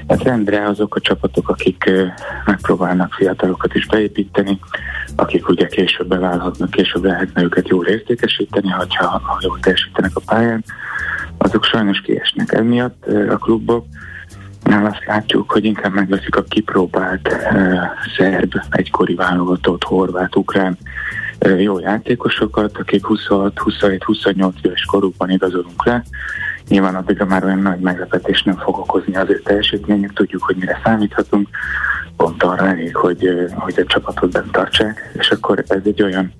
Hát 0.08 0.22
rendre 0.22 0.66
azok 0.66 0.94
a 0.94 1.00
csapatok, 1.00 1.48
akik 1.48 1.90
megpróbálnak 2.44 3.12
fiatalokat 3.12 3.74
is 3.74 3.86
beépíteni, 3.86 4.58
akik 5.16 5.48
ugye 5.48 5.66
később 5.66 6.08
beválhatnak, 6.08 6.70
később 6.70 7.04
lehetne 7.04 7.42
őket 7.42 7.68
jól 7.68 7.86
értékesíteni, 7.86 8.68
ha 8.68 8.86
jól 9.40 9.58
teljesítenek 9.60 10.10
a 10.14 10.20
pályán, 10.26 10.64
azok 11.38 11.64
sajnos 11.64 12.00
kiesnek. 12.00 12.52
Emiatt 12.52 13.06
a 13.06 13.36
klubok 13.36 13.86
Nál 14.62 14.86
azt 14.86 15.04
látjuk, 15.06 15.52
hogy 15.52 15.64
inkább 15.64 15.92
megveszik 15.92 16.36
a 16.36 16.42
kipróbált 16.42 17.28
uh, 17.52 17.78
szerb, 18.16 18.54
egykori 18.70 19.14
válogatott, 19.14 19.84
horvát, 19.84 20.36
ukrán 20.36 20.78
jó 21.58 21.78
játékosokat, 21.78 22.78
akik 22.78 23.04
26-27-28 23.08 24.52
éves 24.62 24.84
korukban 24.84 25.30
igazolunk 25.30 25.84
le. 25.84 26.04
Nyilván 26.68 26.94
addigra 26.94 27.24
már 27.24 27.44
olyan 27.44 27.58
nagy 27.58 27.80
meglepetés 27.80 28.42
nem 28.42 28.56
fog 28.56 28.78
okozni 28.78 29.16
az 29.16 29.28
ő 29.28 29.40
teljesítményük, 29.44 30.12
tudjuk, 30.12 30.42
hogy 30.42 30.56
mire 30.56 30.80
számíthatunk, 30.84 31.48
pont 32.16 32.42
arra 32.42 32.66
elég, 32.66 32.96
hogy, 32.96 33.28
hogy 33.54 33.74
a 33.80 33.84
csapatot 33.84 34.32
bent 34.32 34.52
tartsák, 34.52 35.12
és 35.18 35.30
akkor 35.30 35.64
ez 35.66 35.80
egy 35.84 36.02
olyan 36.02 36.32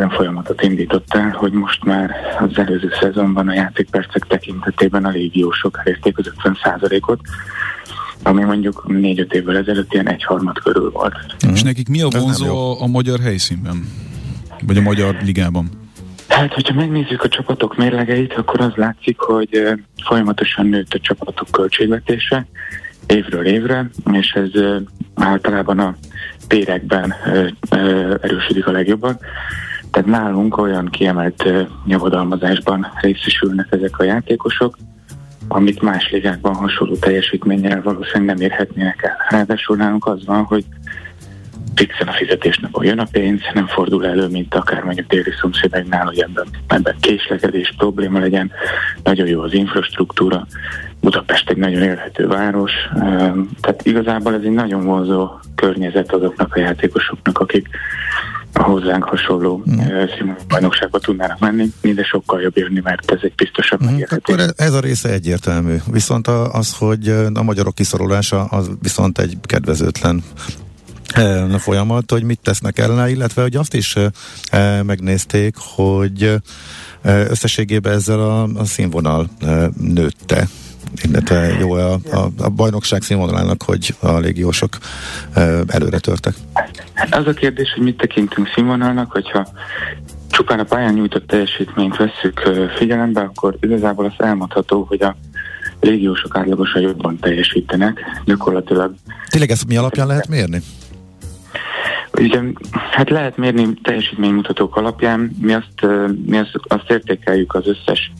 olyan 0.00 0.12
folyamatot 0.12 0.62
indított 0.62 1.14
el, 1.14 1.30
hogy 1.30 1.52
most 1.52 1.84
már 1.84 2.10
az 2.40 2.58
előző 2.58 2.90
szezonban 3.00 3.48
a 3.48 3.54
játékpercek 3.54 4.26
tekintetében 4.26 5.04
a 5.04 5.08
légiósok 5.08 5.80
elérték 5.84 6.18
az 6.18 6.32
50%-ot, 6.42 7.20
ami 8.22 8.44
mondjuk 8.44 8.84
négy-öt 8.86 9.32
évvel 9.32 9.56
ezelőtt 9.56 9.92
ilyen 9.92 10.08
egyharmad 10.08 10.58
körül 10.58 10.90
volt. 10.90 11.14
Mm. 11.46 11.52
És 11.52 11.62
nekik 11.62 11.88
mi 11.88 12.02
a 12.02 12.08
vonzó 12.08 12.56
a, 12.56 12.82
a 12.82 12.86
magyar 12.86 13.20
helyszínben? 13.20 13.88
Vagy 14.66 14.76
a 14.76 14.80
magyar 14.80 15.16
ligában? 15.24 15.68
Hát, 16.28 16.52
hogyha 16.52 16.74
megnézzük 16.74 17.22
a 17.22 17.28
csapatok 17.28 17.76
mérlegeit, 17.76 18.32
akkor 18.32 18.60
az 18.60 18.72
látszik, 18.74 19.18
hogy 19.18 19.62
folyamatosan 20.04 20.66
nőtt 20.66 20.94
a 20.94 20.98
csapatok 21.00 21.48
költségvetése 21.50 22.46
évről 23.06 23.46
évre, 23.46 23.90
és 24.12 24.30
ez 24.30 24.50
általában 25.14 25.78
a 25.78 25.96
térekben 26.46 27.14
erősödik 28.20 28.66
a 28.66 28.70
legjobban. 28.70 29.18
Tehát 29.90 30.08
nálunk 30.08 30.58
olyan 30.58 30.88
kiemelt 30.88 31.52
nyavadalmazásban 31.84 32.86
részesülnek 33.00 33.66
ezek 33.70 33.98
a 33.98 34.04
játékosok, 34.04 34.76
amit 35.48 35.82
más 35.82 36.10
ligákban 36.10 36.54
hasonló 36.54 36.96
teljesítménnyel 36.96 37.82
valószínűleg 37.82 38.36
nem 38.36 38.50
érhetnének 38.50 39.02
el. 39.02 39.16
Ráadásul 39.28 39.76
nálunk 39.76 40.06
az 40.06 40.24
van, 40.24 40.44
hogy 40.44 40.64
fixen 41.74 42.08
a 42.08 42.12
fizetésnapon 42.12 42.84
jön 42.84 42.98
a 42.98 43.06
pénz, 43.12 43.40
nem 43.54 43.66
fordul 43.66 44.06
elő, 44.06 44.28
mint 44.28 44.54
akár 44.54 44.82
mondjuk 44.82 45.06
téli 45.06 45.30
szomszédainknál, 45.40 46.04
hogy 46.04 46.18
ebben, 46.18 46.46
ebben 46.66 46.96
késlekedés 47.00 47.74
probléma 47.76 48.18
legyen, 48.18 48.50
nagyon 49.02 49.26
jó 49.26 49.40
az 49.40 49.52
infrastruktúra, 49.52 50.46
Budapest 51.00 51.50
egy 51.50 51.56
nagyon 51.56 51.82
élhető 51.82 52.26
város, 52.26 52.72
tehát 53.60 53.80
igazából 53.82 54.34
ez 54.34 54.42
egy 54.42 54.50
nagyon 54.50 54.84
vonzó 54.84 55.30
környezet 55.54 56.12
azoknak 56.12 56.54
a 56.54 56.60
játékosoknak, 56.60 57.38
akik 57.38 57.68
a 58.52 58.62
hozzánk 58.62 59.04
hasonló 59.04 59.62
mm. 59.70 60.30
bajnokságba 60.48 60.98
tudnának 60.98 61.38
menni, 61.38 61.72
de 61.80 62.02
sokkal 62.04 62.40
jobb 62.40 62.56
jönni, 62.56 62.80
mert 62.82 63.10
ez 63.10 63.18
egy 63.22 63.34
biztosabb 63.36 63.82
mm. 63.82 63.86
megérhetés. 63.86 64.34
Akkor 64.34 64.54
ez 64.56 64.72
a 64.72 64.80
része 64.80 65.08
egyértelmű. 65.08 65.76
Viszont 65.92 66.26
az, 66.28 66.76
hogy 66.76 67.08
a 67.34 67.42
magyarok 67.42 67.74
kiszorulása, 67.74 68.44
az 68.44 68.70
viszont 68.82 69.18
egy 69.18 69.36
kedvezőtlen 69.42 70.22
folyamat, 71.58 72.10
hogy 72.10 72.22
mit 72.22 72.40
tesznek 72.42 72.78
ellene, 72.78 73.10
illetve 73.10 73.42
hogy 73.42 73.56
azt 73.56 73.74
is 73.74 73.94
megnézték, 74.82 75.54
hogy 75.58 76.34
összességében 77.02 77.92
ezzel 77.92 78.20
a, 78.20 78.42
a 78.42 78.64
színvonal 78.64 79.28
nőtte 79.78 80.48
illetve 81.02 81.56
jó 81.58 81.72
a, 81.72 81.92
a, 81.92 82.28
a 82.38 82.48
bajnokság 82.48 83.02
színvonalának, 83.02 83.62
hogy 83.62 83.94
a 84.00 84.18
légiósok 84.18 84.78
előre 85.66 85.98
törtek. 85.98 86.34
Az 87.10 87.26
a 87.26 87.32
kérdés, 87.32 87.72
hogy 87.74 87.82
mit 87.82 87.96
tekintünk 87.96 88.48
színvonalnak, 88.54 89.10
hogyha 89.10 89.46
csupán 90.30 90.58
a 90.58 90.64
pályán 90.64 90.94
nyújtott 90.94 91.26
teljesítményt 91.26 91.96
vesszük 91.96 92.40
figyelembe, 92.76 93.20
akkor 93.20 93.56
igazából 93.60 94.04
az 94.04 94.26
elmondható, 94.26 94.84
hogy 94.88 95.02
a 95.02 95.16
légiósok 95.80 96.36
átlagosan 96.36 96.82
jobban 96.82 97.18
teljesítenek, 97.18 98.00
gyakorlatilag. 98.24 98.94
Tényleg 99.28 99.50
ezt 99.50 99.66
mi 99.66 99.76
alapján 99.76 100.06
lehet 100.06 100.28
mérni? 100.28 100.62
Ugye, 102.12 102.40
hát 102.90 103.10
lehet 103.10 103.36
mérni 103.36 103.74
teljesítménymutatók 103.82 104.76
alapján, 104.76 105.36
mi 105.40 105.52
azt, 105.52 105.86
mi 106.26 106.38
azt, 106.38 106.50
azt 106.62 106.90
értékeljük 106.90 107.54
az 107.54 107.66
összes 107.66 108.12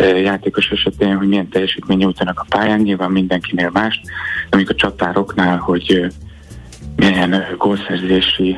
játékos 0.00 0.70
esetén, 0.70 1.16
hogy 1.16 1.28
milyen 1.28 1.48
teljesítmény 1.48 1.98
nyújtanak 1.98 2.40
a 2.40 2.46
pályán, 2.48 2.80
nyilván 2.80 3.10
mindenkinél 3.10 3.70
más, 3.72 4.00
amik 4.50 4.70
a 4.70 4.74
csatároknál, 4.74 5.56
hogy 5.56 6.12
milyen 6.96 7.44
gólszerzési 7.58 8.56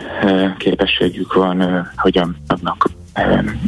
képességük 0.58 1.32
van, 1.32 1.88
hogyan 1.96 2.36
adnak 2.46 2.88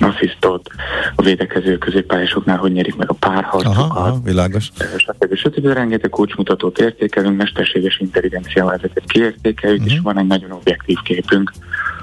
asszisztot 0.00 0.70
a 1.14 1.22
védekező 1.22 1.78
középpályásoknál, 1.78 2.56
hogy 2.56 2.72
nyerik 2.72 2.96
meg 2.96 3.10
a 3.10 3.14
párharcokat. 3.14 3.76
Aha, 3.76 4.00
aha, 4.00 4.20
világos. 4.24 4.70
Stb. 4.96 5.34
stb. 5.34 5.66
Rengeteg 5.66 6.10
kulcsmutatót 6.10 6.78
értékelünk, 6.78 7.36
mesterséges 7.36 7.98
intelligenciával 7.98 8.74
ezeket 8.74 9.02
kiértékeljük, 9.06 9.80
uh-huh. 9.80 9.94
és 9.94 10.00
van 10.02 10.18
egy 10.18 10.26
nagyon 10.26 10.52
objektív 10.52 10.96
képünk 11.04 11.52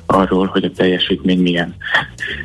arról, 0.06 0.46
hogy 0.46 0.63
a 0.63 0.72
teljesítmény 0.72 1.39
milyen. 1.39 1.76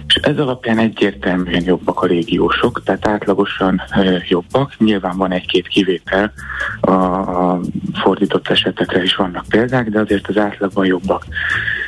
És 0.06 0.14
ez 0.14 0.38
alapján 0.38 0.78
egyértelműen 0.78 1.62
jobbak 1.64 2.02
a 2.02 2.06
régiósok, 2.06 2.82
tehát 2.84 3.06
átlagosan 3.06 3.82
jobbak. 4.28 4.78
Nyilván 4.78 5.16
van 5.16 5.32
egy-két 5.32 5.68
kivétel, 5.68 6.32
a, 6.80 6.90
a 6.90 7.60
fordított 7.92 8.48
esetekre 8.48 9.02
is 9.02 9.16
vannak 9.16 9.44
példák, 9.48 9.88
de 9.88 10.00
azért 10.00 10.28
az 10.28 10.36
átlagban 10.36 10.86
jobbak. 10.86 11.24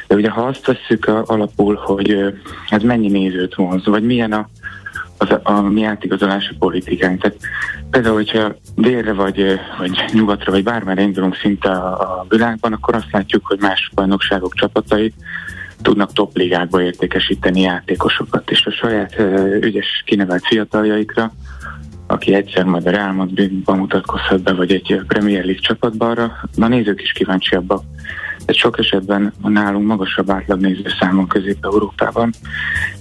De 0.07 0.15
ugye 0.15 0.31
ha 0.31 0.43
azt 0.43 0.67
veszük 0.67 1.07
a, 1.07 1.23
alapul, 1.27 1.75
hogy 1.75 2.35
ez 2.69 2.83
mennyi 2.83 3.09
nézőt 3.09 3.55
vonz, 3.55 3.87
vagy 3.87 4.03
milyen 4.03 4.33
a, 4.33 4.49
az, 5.19 5.39
a 5.43 5.61
mi 5.61 5.85
átigazolási 5.85 6.55
politikánk. 6.59 7.21
Tehát 7.21 7.39
például, 7.91 8.15
hogyha 8.15 8.55
délre 8.75 9.13
vagy, 9.13 9.61
vagy 9.79 10.05
nyugatra, 10.13 10.53
vagy 10.53 10.63
bármelyre 10.63 11.03
indulunk 11.03 11.37
szinte 11.37 11.71
a, 11.71 12.01
a 12.01 12.27
világban, 12.29 12.73
akkor 12.73 12.95
azt 12.95 13.13
látjuk, 13.13 13.47
hogy 13.47 13.59
más 13.61 13.91
bajnokságok 13.95 14.55
csapatai 14.55 15.15
tudnak 15.83 16.13
top 16.13 16.37
ligákba 16.37 16.83
értékesíteni 16.83 17.61
játékosokat, 17.61 18.51
és 18.51 18.67
a 18.67 18.71
saját 18.71 19.17
ügyes 19.61 20.03
kinevelt 20.07 20.47
fiataljaikra, 20.47 21.33
aki 22.07 22.35
egyszer 22.35 22.65
majd 22.65 22.87
a 22.87 22.91
Real 22.91 23.13
Madridban 23.13 23.79
mutatkozhat 23.79 24.43
be, 24.43 24.53
vagy 24.53 24.73
egy 24.73 25.01
Premier 25.07 25.45
League 25.45 25.63
csapatban, 25.63 26.11
arra 26.11 26.33
a 26.59 26.67
nézők 26.67 27.03
is 27.03 27.13
kíváncsiabbak. 27.13 27.83
Ez 28.45 28.57
sok 28.57 28.79
esetben 28.79 29.33
nálunk 29.43 29.87
magasabb 29.87 30.31
átlag 30.31 30.61
nézőszámon 30.61 31.27
Közép-Európában, 31.27 32.31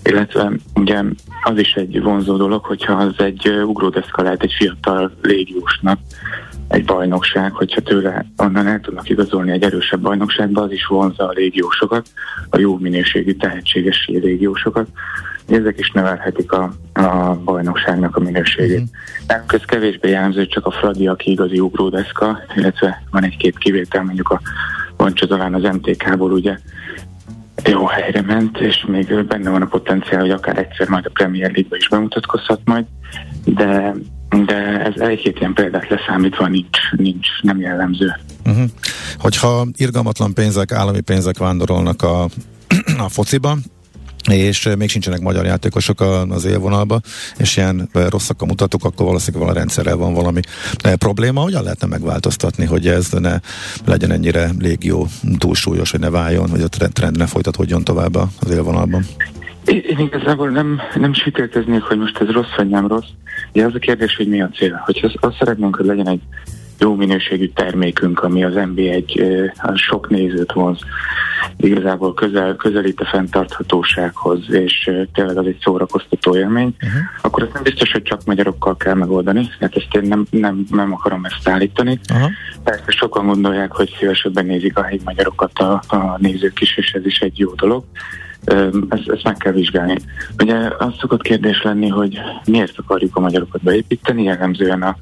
illetve 0.04 0.52
ugye 0.76 1.04
az 1.44 1.58
is 1.58 1.74
egy 1.74 2.02
vonzó 2.02 2.38
dolog, 2.38 2.66
hogyha 2.66 2.94
az 2.94 3.14
egy 3.18 3.48
ugródeszka 3.48 4.22
lehet 4.22 4.44
egy 4.44 4.54
fiatal 4.58 5.12
légiósnak, 5.22 6.00
egy 6.70 6.86
bajnokság, 6.86 7.52
hogyha 7.52 7.82
tőle 7.82 8.26
onnan 8.38 8.68
el 8.68 8.80
tudnak 8.80 9.10
igazolni 9.10 9.52
egy 9.52 9.64
erősebb 9.64 10.00
bajnokságba, 10.00 10.62
az 10.62 10.72
is 10.72 10.86
vonza 10.86 11.28
a 11.28 11.32
légiósokat, 11.32 12.08
a 12.50 12.60
jó 12.60 12.78
minőségű, 12.78 13.34
tehetséges 13.34 14.08
légiósokat. 14.08 14.88
Ezek 15.48 15.80
is 15.80 15.92
növelhetik 15.92 16.52
a, 16.52 16.74
a 16.94 17.36
bajnokságnak 17.44 18.16
a 18.16 18.20
minőségét. 18.20 18.82
Mm. 18.82 18.84
Nem 19.28 19.46
köz 19.46 19.64
kevésbé 19.66 20.10
jellemző, 20.10 20.48
csak 20.48 20.66
a 20.66 20.72
Fradi, 20.72 21.08
aki 21.08 21.32
igazi 21.32 21.60
ugródeszka, 21.60 22.40
illetve 22.56 23.04
van 23.12 23.24
egy-két 23.24 23.58
kivétel, 23.58 24.04
mondjuk 24.04 24.30
a 24.30 24.42
Bancsa 24.98 25.28
talán 25.28 25.54
az 25.54 25.64
MTK-ból 25.64 26.32
ugye 26.32 26.58
jó 27.66 27.86
helyre 27.86 28.22
ment, 28.22 28.60
és 28.60 28.86
még 28.88 29.26
benne 29.26 29.50
van 29.50 29.62
a 29.62 29.66
potenciál, 29.66 30.22
hogy 30.22 30.32
akár 30.32 30.58
egyszer 30.58 30.88
majd 30.88 31.06
a 31.06 31.12
Premier 31.14 31.52
League-be 31.52 31.78
is 31.78 31.90
bemutatkozhat 31.90 32.62
majd, 32.64 32.86
de 33.46 33.94
de 34.30 34.84
ez 34.86 35.02
egy-két 35.02 35.40
ilyen 35.40 35.54
példát 35.54 35.90
leszámítva 35.90 36.48
nincs, 36.48 36.78
nincs 36.92 37.28
nem 37.42 37.60
jellemző. 37.60 38.16
Uh-huh. 38.46 38.70
Hogyha 39.18 39.68
irgalmatlan 39.76 40.34
pénzek, 40.34 40.72
állami 40.72 41.02
pénzek 41.02 41.38
vándorolnak 41.38 42.02
a, 42.02 42.24
a 43.06 43.10
fociba, 43.10 43.58
és 44.28 44.70
még 44.78 44.90
sincsenek 44.90 45.20
magyar 45.20 45.46
játékosok 45.46 46.02
az 46.30 46.46
élvonalba, 46.46 47.00
és 47.38 47.58
ilyen 47.58 47.90
rosszak 47.94 48.42
a 48.42 48.46
mutatók, 48.46 48.84
akkor 48.84 49.06
valószínűleg 49.06 49.48
vala 49.48 49.58
rendszerrel 49.60 49.96
van 49.96 50.14
valami 50.14 50.40
probléma. 50.98 51.42
Hogyan 51.42 51.64
lehetne 51.64 51.88
megváltoztatni, 51.88 52.66
hogy 52.66 52.88
ez 52.88 53.10
ne 53.12 53.40
legyen 53.86 54.12
ennyire 54.12 54.52
légió 54.60 55.08
túlsúlyos, 55.38 55.92
hogy 55.92 56.00
ne 56.00 56.10
váljon, 56.10 56.50
hogy 56.50 56.62
a 56.62 56.68
trend 56.68 57.18
ne 57.18 57.26
folytatódjon 57.26 57.84
tovább 57.84 58.16
az 58.16 58.52
élvonalban? 58.52 59.06
Én 59.70 60.00
igazából 60.00 60.50
nem, 60.50 60.80
nem 60.96 61.14
sütélteznék, 61.14 61.82
hogy 61.82 61.98
most 61.98 62.20
ez 62.20 62.30
rossz 62.30 62.56
vagy 62.56 62.68
nem 62.68 62.88
rossz. 62.88 63.08
Ugye 63.54 63.66
az 63.66 63.76
a 63.76 63.80
kérdés, 63.80 64.16
hogy 64.16 64.28
mi 64.28 64.42
a 64.42 64.50
cél. 64.50 64.82
Hogyha 64.86 65.10
azt 65.20 65.38
szeretnénk, 65.38 65.76
hogy 65.76 65.86
legyen 65.86 66.08
egy 66.08 66.22
jó 66.80 66.96
minőségű 66.96 67.48
termékünk, 67.48 68.24
ami 68.24 68.44
az 68.44 68.54
NB1 68.56 69.52
sok 69.76 70.10
nézőt 70.10 70.52
vonz, 70.52 70.80
igazából 71.58 72.14
közel, 72.14 72.56
közelít 72.56 73.00
a 73.00 73.06
fenntarthatósághoz, 73.06 74.52
és 74.52 74.92
tényleg 75.14 75.38
az 75.38 75.46
egy 75.46 75.58
szórakoztató 75.62 76.36
élmény, 76.36 76.76
uh-huh. 76.82 77.02
akkor 77.22 77.44
azt 77.44 77.54
nem 77.54 77.64
biztos, 77.64 77.92
hogy 77.92 78.02
csak 78.02 78.26
magyarokkal 78.26 78.78
kell 78.78 78.94
megoldani, 78.94 79.50
mert 79.60 79.76
ezt 79.76 79.96
én 79.96 80.08
nem, 80.08 80.26
nem, 80.30 80.66
nem 80.70 80.94
akarom 80.94 81.26
ezt 81.26 81.50
állítani. 81.50 82.00
Uh-huh. 82.14 82.30
Persze 82.64 82.92
sokan 82.92 83.26
gondolják, 83.26 83.72
hogy 83.72 83.96
szívesebben 84.00 84.46
nézik 84.46 84.78
a 84.78 84.84
helyi 84.84 85.02
magyarokat 85.04 85.60
a, 85.60 85.82
a 85.88 86.18
nézők 86.18 86.62
is, 86.62 86.78
és 86.78 86.92
ez 86.92 87.06
is 87.06 87.20
egy 87.20 87.40
jó 87.40 87.54
dolog 87.54 87.84
ezt, 88.90 89.10
ezt 89.10 89.24
meg 89.24 89.38
kell 89.38 89.52
vizsgálni. 89.52 89.98
Ugye 90.44 90.56
az 90.78 90.94
szokott 91.00 91.22
kérdés 91.22 91.62
lenni, 91.62 91.88
hogy 91.88 92.20
miért 92.46 92.78
akarjuk 92.78 93.16
a 93.16 93.20
magyarokat 93.20 93.64
beépíteni, 93.64 94.24
jellemzően 94.24 94.82
a 94.82 94.96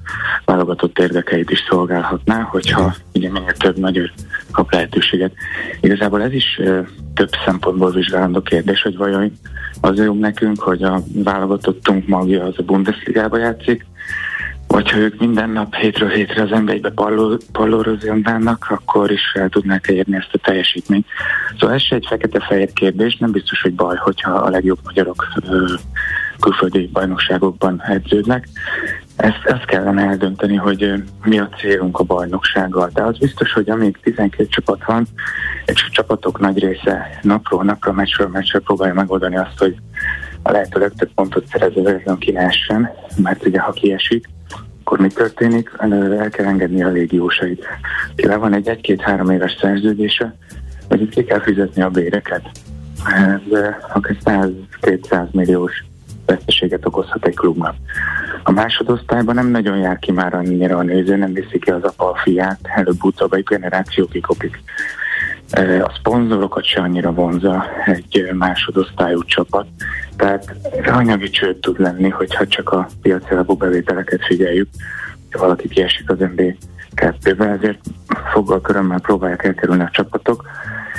válogatott 0.45 0.99
érdekeit 0.99 1.49
is 1.49 1.65
szolgálhatná, 1.69 2.41
hogyha 2.41 2.95
ugye 3.13 3.31
minél 3.31 3.53
több 3.53 3.77
magyar 3.77 4.11
kap 4.51 4.71
lehetőséget. 4.71 5.33
Igazából 5.81 6.21
ez 6.21 6.33
is 6.33 6.61
több 7.13 7.29
szempontból 7.45 7.91
vizsgálandó 7.91 8.41
kérdés, 8.41 8.81
hogy 8.81 8.97
vajon 8.97 9.31
az 9.81 9.97
jobb 9.97 10.19
nekünk, 10.19 10.59
hogy 10.59 10.83
a 10.83 11.01
válogatottunk 11.13 12.07
magja 12.07 12.43
az 12.43 12.53
a 12.57 12.63
Bundesligába 12.63 13.37
játszik, 13.37 13.85
vagy 14.67 14.91
ha 14.91 14.97
ők 14.97 15.19
minden 15.19 15.49
nap 15.49 15.75
hétről 15.75 16.09
hétre 16.09 16.41
az 16.41 16.51
emberbe 16.51 16.93
pallórozjonnának, 17.51 18.65
akkor 18.69 19.11
is 19.11 19.31
el 19.33 19.49
tudnák 19.49 19.87
érni 19.87 20.15
ezt 20.15 20.33
a 20.33 20.37
teljesítményt. 20.37 21.05
Szóval 21.59 21.75
ez 21.75 21.81
se 21.81 21.95
egy 21.95 22.05
fekete-fehér 22.09 22.73
kérdés, 22.73 23.17
nem 23.17 23.31
biztos, 23.31 23.61
hogy 23.61 23.73
baj, 23.73 23.95
hogyha 23.95 24.31
a 24.31 24.49
legjobb 24.49 24.79
magyarok 24.83 25.27
külföldi 26.39 26.89
bajnokságokban 26.93 27.83
edződnek. 27.83 28.47
Ezt, 29.15 29.45
ezt 29.45 29.65
kellene 29.65 30.01
eldönteni, 30.01 30.55
hogy 30.55 30.93
mi 31.23 31.39
a 31.39 31.49
célunk 31.57 31.99
a 31.99 32.03
bajnoksággal. 32.03 32.89
De 32.93 33.03
az 33.03 33.17
biztos, 33.17 33.53
hogy 33.53 33.69
amíg 33.69 33.97
12 34.01 34.47
csapat 34.49 34.85
van, 34.85 35.07
és 35.65 35.85
a 35.87 35.91
csapatok 35.91 36.39
nagy 36.39 36.59
része 36.59 37.19
napról 37.21 37.63
napra, 37.63 37.91
meccsről 37.91 38.27
meccsről 38.27 38.61
próbálja 38.61 38.93
megoldani 38.93 39.37
azt, 39.37 39.57
hogy 39.57 39.75
a 40.41 40.51
lehető 40.51 40.79
legtöbb 40.79 41.13
pontot 41.15 41.47
szerező 41.47 42.03
ki 42.19 42.31
lehessen, 42.31 42.89
mert 43.17 43.45
ugye 43.45 43.59
ha 43.59 43.71
kiesik, 43.71 44.27
akkor 44.87 44.99
mi 44.99 45.07
történik? 45.07 45.71
El 45.77 46.29
kell 46.29 46.45
engedni 46.45 46.83
a 46.83 46.89
légiósait. 46.89 47.65
Le 48.15 48.35
van 48.35 48.53
egy 48.53 48.67
egy-két-három 48.67 49.29
éves 49.29 49.57
szerződése, 49.61 50.35
itt 50.89 51.09
ki 51.09 51.23
kell 51.23 51.39
fizetni 51.39 51.81
a 51.81 51.89
béreket. 51.89 52.49
Ez 53.05 53.59
akár 53.93 54.15
100-200 54.81 55.31
milliós 55.31 55.83
veszteséget 56.25 56.85
okozhat 56.85 57.25
egy 57.25 57.35
klubnak. 57.35 57.75
A 58.43 58.51
másodosztályban 58.51 59.35
nem 59.35 59.47
nagyon 59.47 59.77
jár 59.77 59.99
ki 59.99 60.11
már 60.11 60.33
annyira 60.33 60.77
a 60.77 60.83
néző, 60.83 61.15
nem 61.15 61.33
viszi 61.33 61.59
ki 61.59 61.71
az 61.71 61.83
apa 61.83 62.11
a 62.11 62.15
fiát, 62.15 62.59
előbb-utóbb 62.63 63.33
egy 63.33 63.43
generáció 63.43 64.05
kikopik. 64.05 64.59
A 65.81 65.93
szponzorokat 65.97 66.65
se 66.65 66.81
annyira 66.81 67.13
vonza 67.13 67.65
egy 67.85 68.29
másodosztályú 68.33 69.23
csapat, 69.23 69.67
tehát 70.17 70.55
anyagi 70.85 71.29
csőd 71.29 71.57
tud 71.57 71.79
lenni, 71.79 72.09
hogyha 72.09 72.47
csak 72.47 72.69
a 72.69 72.87
piaci 73.01 73.33
alapú 73.33 73.55
bevételeket 73.55 74.25
figyeljük, 74.25 74.69
hogy 75.31 75.39
valaki 75.39 75.67
kiesik 75.67 76.09
az 76.09 76.19
MB 76.19 76.41
kettőbe, 76.93 77.45
ezért 77.45 77.79
foggal 78.31 78.61
körömmel 78.61 78.99
próbálják 78.99 79.43
elkerülni 79.43 79.83
a 79.83 79.89
csapatok, 79.91 80.45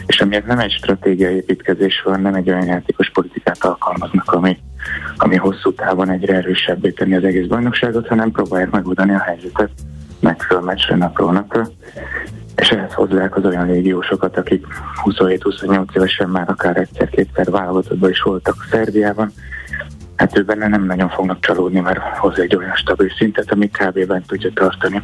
és 0.07 0.21
amiért 0.21 0.47
nem 0.47 0.59
egy 0.59 0.71
stratégiai 0.71 1.35
építkezés 1.35 2.03
van, 2.05 2.21
nem 2.21 2.35
egy 2.35 2.51
olyan 2.51 2.66
játékos 2.66 3.11
politikát 3.11 3.64
alkalmaznak, 3.64 4.33
ami, 4.33 4.59
ami 5.16 5.37
hosszú 5.37 5.73
távon 5.73 6.11
egyre 6.11 6.35
erősebbé 6.35 6.91
tenni 6.91 7.14
az 7.14 7.25
egész 7.25 7.47
bajnokságot, 7.47 8.09
hanem 8.09 8.31
próbálják 8.31 8.71
megoldani 8.71 9.14
a 9.14 9.19
helyzetet. 9.19 9.71
Megfelelő 10.21 10.66
meccsre 10.66 10.97
napról 10.97 11.33
napra, 11.33 11.69
és 12.59 12.69
ehhez 12.69 12.93
hozzák 12.93 13.37
az 13.37 13.45
olyan 13.45 13.67
légiósokat, 13.67 14.37
akik 14.37 14.67
27-28 15.05 15.97
évesen 15.97 16.29
már 16.29 16.49
akár 16.49 16.77
egyszer-kétszer 16.77 17.51
válogatottban 17.51 18.11
is 18.11 18.21
voltak 18.21 18.67
Szerbiában, 18.71 19.33
hát 20.17 20.39
ő 20.39 20.43
benne 20.43 20.69
nem 20.69 20.85
nagyon 20.85 21.09
fognak 21.09 21.41
csalódni, 21.41 21.81
mert 21.81 21.99
hoz 21.99 22.39
egy 22.39 22.57
olyan 22.57 22.75
stabil 22.75 23.11
szintet, 23.19 23.53
ami 23.53 23.69
kb. 23.69 24.27
tudja 24.27 24.51
tartani. 24.55 25.03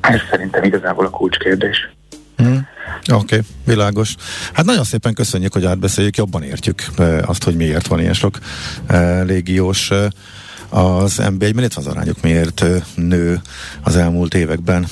Ez 0.00 0.20
szerintem 0.30 0.64
igazából 0.64 1.06
a 1.06 1.10
kulcskérdés. 1.10 1.90
Mm. 2.42 2.56
Oké, 3.12 3.14
okay, 3.14 3.40
világos. 3.66 4.14
Hát 4.52 4.64
nagyon 4.64 4.84
szépen 4.84 5.14
köszönjük, 5.14 5.52
hogy 5.52 5.64
átbeszéljük, 5.64 6.16
jobban 6.16 6.42
értjük 6.42 6.82
azt, 7.24 7.44
hogy 7.44 7.56
miért 7.56 7.86
van 7.86 8.00
ilyen 8.00 8.12
sok 8.12 8.38
légiós 9.26 9.90
az 10.72 11.20
NB1-ben, 11.22 11.64
itt 11.64 11.74
az 11.74 11.86
arányuk 11.86 12.22
miért 12.22 12.64
nő 12.94 13.40
az 13.82 13.96
elmúlt 13.96 14.34
években 14.34 14.86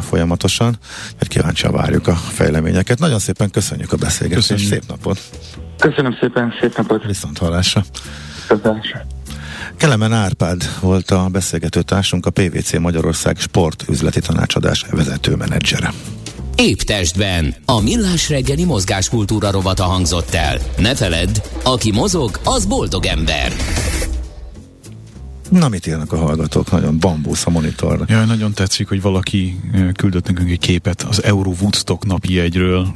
folyamatosan, 0.00 0.78
mert 1.18 1.28
kíváncsian 1.28 1.72
várjuk 1.72 2.06
a 2.06 2.14
fejleményeket. 2.14 2.98
Nagyon 2.98 3.18
szépen 3.18 3.50
köszönjük 3.50 3.92
a 3.92 3.96
beszélgetést, 3.96 4.48
köszönjük. 4.48 4.72
szép 4.72 4.88
napot! 4.88 5.20
Köszönöm 5.78 6.16
szépen, 6.20 6.54
szép 6.60 6.76
napot! 6.76 7.04
Viszont 7.04 7.38
hallásra! 7.38 7.84
Kelemen 9.76 10.12
Árpád 10.12 10.62
volt 10.80 11.10
a 11.10 11.28
beszélgető 11.32 11.82
társunk, 11.82 12.26
a 12.26 12.30
PVC 12.30 12.78
Magyarország 12.78 13.38
sport 13.38 13.84
üzleti 13.88 14.20
tanácsadás 14.20 14.84
vezető 14.90 15.36
menedzsere. 15.36 15.92
Épp 16.56 16.78
testben. 16.78 17.54
A 17.64 17.80
millás 17.80 18.28
reggeli 18.28 18.64
mozgáskultúra 18.64 19.50
rovata 19.50 19.84
hangzott 19.84 20.34
el. 20.34 20.58
Ne 20.76 20.94
feledd, 20.94 21.40
aki 21.62 21.92
mozog, 21.92 22.40
az 22.44 22.66
boldog 22.66 23.06
ember. 23.06 23.52
Na, 25.48 25.68
mit 25.68 25.86
írnak 25.86 26.12
a 26.12 26.16
hallgatók? 26.16 26.70
Nagyon 26.70 26.98
bambusz 26.98 27.46
a 27.46 27.50
monitor. 27.50 28.04
Jaj, 28.06 28.26
nagyon 28.26 28.52
tetszik, 28.52 28.88
hogy 28.88 29.02
valaki 29.02 29.60
küldött 29.96 30.26
nekünk 30.26 30.50
egy 30.50 30.58
képet 30.58 31.02
az 31.02 31.22
Euro 31.24 31.50
Woodstock 31.60 32.04
napi 32.04 32.38
egyről. 32.38 32.94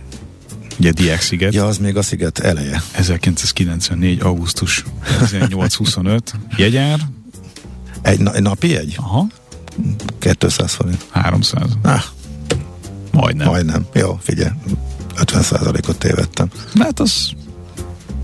Ugye 0.79 0.93
Diák 0.93 1.21
sziget. 1.21 1.55
Ja, 1.55 1.67
az 1.67 1.79
még 1.79 1.97
a 1.97 2.03
sziget 2.03 2.39
eleje. 2.39 2.83
1994. 2.93 4.21
augusztus 4.21 4.85
18-25. 5.21 6.21
Jegyár? 6.57 7.01
Egy, 8.03 8.21
na, 8.21 8.35
egy 8.35 8.43
napi 8.43 8.77
egy? 8.77 8.95
Aha. 8.99 9.27
200 10.19 10.73
forint. 10.73 11.07
300. 11.11 11.63
Ah. 11.83 12.03
Majdnem. 13.11 13.47
Majdnem. 13.47 13.87
Jó, 13.95 14.19
figyelj. 14.23 14.51
50% 15.17 15.89
ot 15.89 15.99
tévedtem. 15.99 16.51
Hát 16.75 17.01
az 17.01 17.33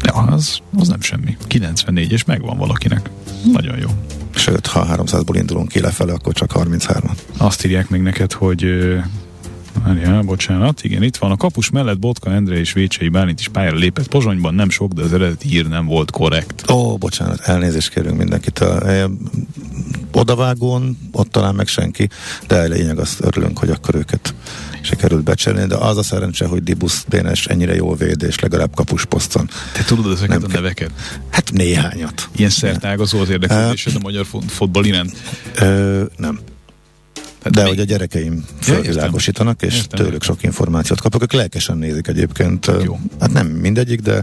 Ja, 0.02 0.12
az, 0.12 0.58
az 0.78 0.88
nem 0.88 1.00
semmi. 1.00 1.36
94 1.46 2.12
és 2.12 2.24
megvan 2.24 2.58
valakinek. 2.58 3.10
Nagyon 3.52 3.78
jó. 3.78 3.88
Sőt, 4.38 4.66
ha 4.66 4.86
300-ból 4.96 5.34
indulunk 5.34 5.68
ki 5.68 5.80
lefele, 5.80 6.12
akkor 6.12 6.32
csak 6.32 6.52
33 6.52 7.10
Azt 7.36 7.64
írják 7.64 7.88
még 7.88 8.00
neked, 8.00 8.32
hogy 8.32 8.64
Várjál, 9.84 10.22
bocsánat, 10.22 10.84
igen, 10.84 11.02
itt 11.02 11.16
van. 11.16 11.30
A 11.30 11.36
kapus 11.36 11.70
mellett 11.70 11.98
Botka 11.98 12.32
Endre 12.32 12.58
és 12.58 12.72
Vécsei 12.72 13.08
Bálint 13.08 13.40
is 13.40 13.48
pályára 13.48 13.76
lépett 13.76 14.08
Pozsonyban, 14.08 14.54
nem 14.54 14.70
sok, 14.70 14.92
de 14.92 15.02
az 15.02 15.12
eredeti 15.12 15.54
ír 15.54 15.68
nem 15.68 15.86
volt 15.86 16.10
korrekt. 16.10 16.70
Ó, 16.70 16.96
bocsánat, 16.96 17.40
elnézést 17.40 17.90
kérünk 17.90 18.18
mindenkitől. 18.18 19.10
Odavágón, 20.12 20.98
ott 21.12 21.30
talán 21.30 21.54
meg 21.54 21.66
senki, 21.66 22.08
de 22.46 22.62
lényeg 22.62 22.98
azt 22.98 23.20
örülünk, 23.20 23.58
hogy 23.58 23.70
akkor 23.70 23.94
őket 23.94 24.34
sikerült 24.88 25.22
becserélni, 25.22 25.68
de 25.68 25.76
az 25.76 25.96
a 25.96 26.02
szerencse, 26.02 26.46
hogy 26.46 26.62
Dibusz 26.62 27.04
Dénes 27.08 27.46
ennyire 27.46 27.74
jól 27.74 27.96
véd, 27.96 28.22
és 28.22 28.38
legalább 28.38 28.74
kapusposzton. 28.74 29.48
Te 29.72 29.84
tudod 29.84 30.12
ezeket 30.12 30.40
nem 30.40 30.50
a 30.50 30.52
neveket? 30.52 30.90
Hát 31.30 31.52
néhányat. 31.52 32.28
Ilyen 32.36 32.50
szertágazó 32.50 33.20
az 33.20 33.28
érdeklődésed 33.28 33.94
a 33.94 33.98
magyar 34.02 34.26
fotball 34.46 34.84
iránt? 34.84 35.16
Ö, 35.54 36.02
nem. 36.16 36.40
De 37.50 37.66
hogy 37.66 37.80
a 37.80 37.84
gyerekeim 37.84 38.44
felvilágosítanak, 38.60 39.62
és 39.62 39.74
értem, 39.74 40.04
tőlük 40.04 40.22
sok 40.22 40.42
információt 40.42 41.00
kapok. 41.00 41.22
Ők 41.22 41.32
lelkesen 41.32 41.76
nézik 41.76 42.06
egyébként. 42.06 42.70
Jó. 42.82 42.98
Hát 43.20 43.32
nem 43.32 43.46
mindegyik, 43.46 44.00
de 44.00 44.22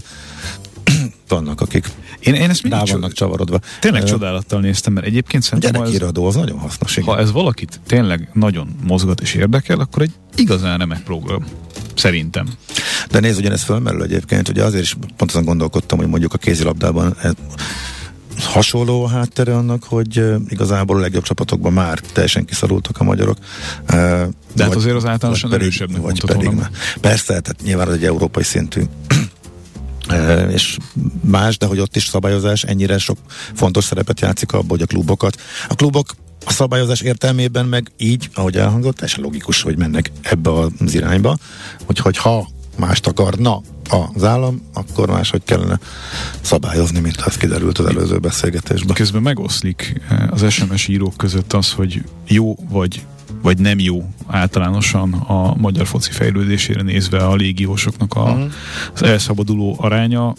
vannak, 1.27 1.61
akik 1.61 1.91
én, 2.19 2.33
én 2.33 2.49
ezt 2.49 2.67
rá 2.67 2.83
vannak 2.85 3.13
csavarodva. 3.13 3.59
Tényleg 3.79 4.01
uh, 4.01 4.07
csodálattal 4.07 4.59
néztem, 4.59 4.93
mert 4.93 5.05
egyébként 5.05 5.43
szerintem... 5.43 5.71
Gyerekiradó, 5.71 6.25
az 6.25 6.35
nagyon 6.35 6.59
hasznos. 6.59 6.97
Igen. 6.97 7.13
Ha 7.13 7.19
ez 7.19 7.31
valakit 7.31 7.79
tényleg 7.87 8.29
nagyon 8.33 8.75
mozgat 8.83 9.21
és 9.21 9.33
érdekel, 9.33 9.79
akkor 9.79 10.01
egy 10.01 10.11
igazán 10.35 10.77
remek 10.77 11.03
program. 11.03 11.45
Szerintem. 11.95 12.47
De 13.09 13.19
nézd, 13.19 13.39
ugyanez 13.39 13.63
fölmerül 13.63 14.03
egyébként, 14.03 14.49
ugye 14.49 14.63
azért 14.63 14.83
is 14.83 14.97
pontosan 15.17 15.45
gondolkodtam, 15.45 15.97
hogy 15.97 16.07
mondjuk 16.07 16.33
a 16.33 16.37
kézilabdában 16.37 17.17
hasonló 18.39 19.03
a 19.03 19.07
háttere 19.07 19.55
annak, 19.55 19.83
hogy 19.83 20.19
uh, 20.19 20.35
igazából 20.47 20.97
a 20.97 20.99
legjobb 20.99 21.23
csapatokban 21.23 21.73
már 21.73 21.99
teljesen 21.99 22.45
kiszorultak 22.45 22.99
a 22.99 23.03
magyarok. 23.03 23.37
Uh, 23.81 23.87
De 24.53 24.63
hát 24.63 24.75
azért 24.75 24.95
az 24.95 25.05
általánosan 25.05 25.53
erősebbnek 25.53 26.01
vagy 26.01 26.25
pedig. 26.25 26.49
Persze, 27.01 27.27
tehát 27.27 27.55
nyilván 27.63 27.87
az 27.87 27.93
egy 27.93 28.03
európai 28.03 28.43
szintű 28.43 28.81
és 30.51 30.77
más, 31.21 31.57
de 31.57 31.65
hogy 31.65 31.79
ott 31.79 31.95
is 31.95 32.05
szabályozás 32.05 32.63
ennyire 32.63 32.97
sok 32.97 33.17
fontos 33.53 33.83
szerepet 33.83 34.19
játszik 34.19 34.51
abban, 34.51 34.67
hogy 34.67 34.81
a 34.81 34.85
klubokat. 34.85 35.41
A 35.67 35.75
klubok 35.75 36.15
a 36.45 36.51
szabályozás 36.51 37.01
értelmében 37.01 37.65
meg 37.65 37.91
így, 37.97 38.29
ahogy 38.33 38.57
elhangzott, 38.57 38.95
teljesen 38.95 39.23
logikus, 39.23 39.61
hogy 39.61 39.77
mennek 39.77 40.11
ebbe 40.21 40.51
az 40.51 40.93
irányba, 40.93 41.37
hogy 41.85 42.17
ha 42.17 42.47
mást 42.77 43.07
akarna 43.07 43.61
az 43.89 44.23
állam, 44.23 44.61
akkor 44.73 45.09
máshogy 45.09 45.43
kellene 45.43 45.79
szabályozni, 46.41 46.99
mint 46.99 47.21
az 47.21 47.37
kiderült 47.37 47.77
az 47.77 47.85
előző 47.85 48.17
beszélgetésben. 48.17 48.95
Közben 48.95 49.21
megoszlik 49.21 50.01
eh, 50.09 50.31
az 50.31 50.51
SMS 50.51 50.87
írók 50.87 51.17
között 51.17 51.53
az, 51.53 51.71
hogy 51.71 52.03
jó 52.27 52.55
vagy 52.69 53.05
vagy 53.45 53.59
nem 53.59 53.79
jó 53.79 54.09
általánosan 54.27 55.13
a 55.13 55.55
magyar 55.55 55.87
foci 55.87 56.11
fejlődésére 56.11 56.81
nézve 56.81 57.17
a 57.17 57.35
légiósoknak 57.35 58.13
a, 58.13 58.23
uh-huh. 58.23 58.51
az 58.93 59.03
elszabaduló 59.03 59.75
aránya. 59.79 60.33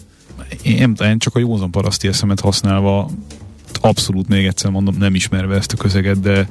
Én, 0.61 0.93
én 1.03 1.17
csak 1.17 1.35
a 1.35 1.39
józan 1.39 1.71
paraszti 1.71 2.07
eszemet 2.07 2.39
használva 2.39 3.09
abszolút 3.81 4.27
még 4.27 4.45
egyszer 4.45 4.71
mondom, 4.71 4.95
nem 4.97 5.15
ismerve 5.15 5.55
ezt 5.55 5.73
a 5.73 5.77
közeget, 5.77 6.19
de 6.19 6.47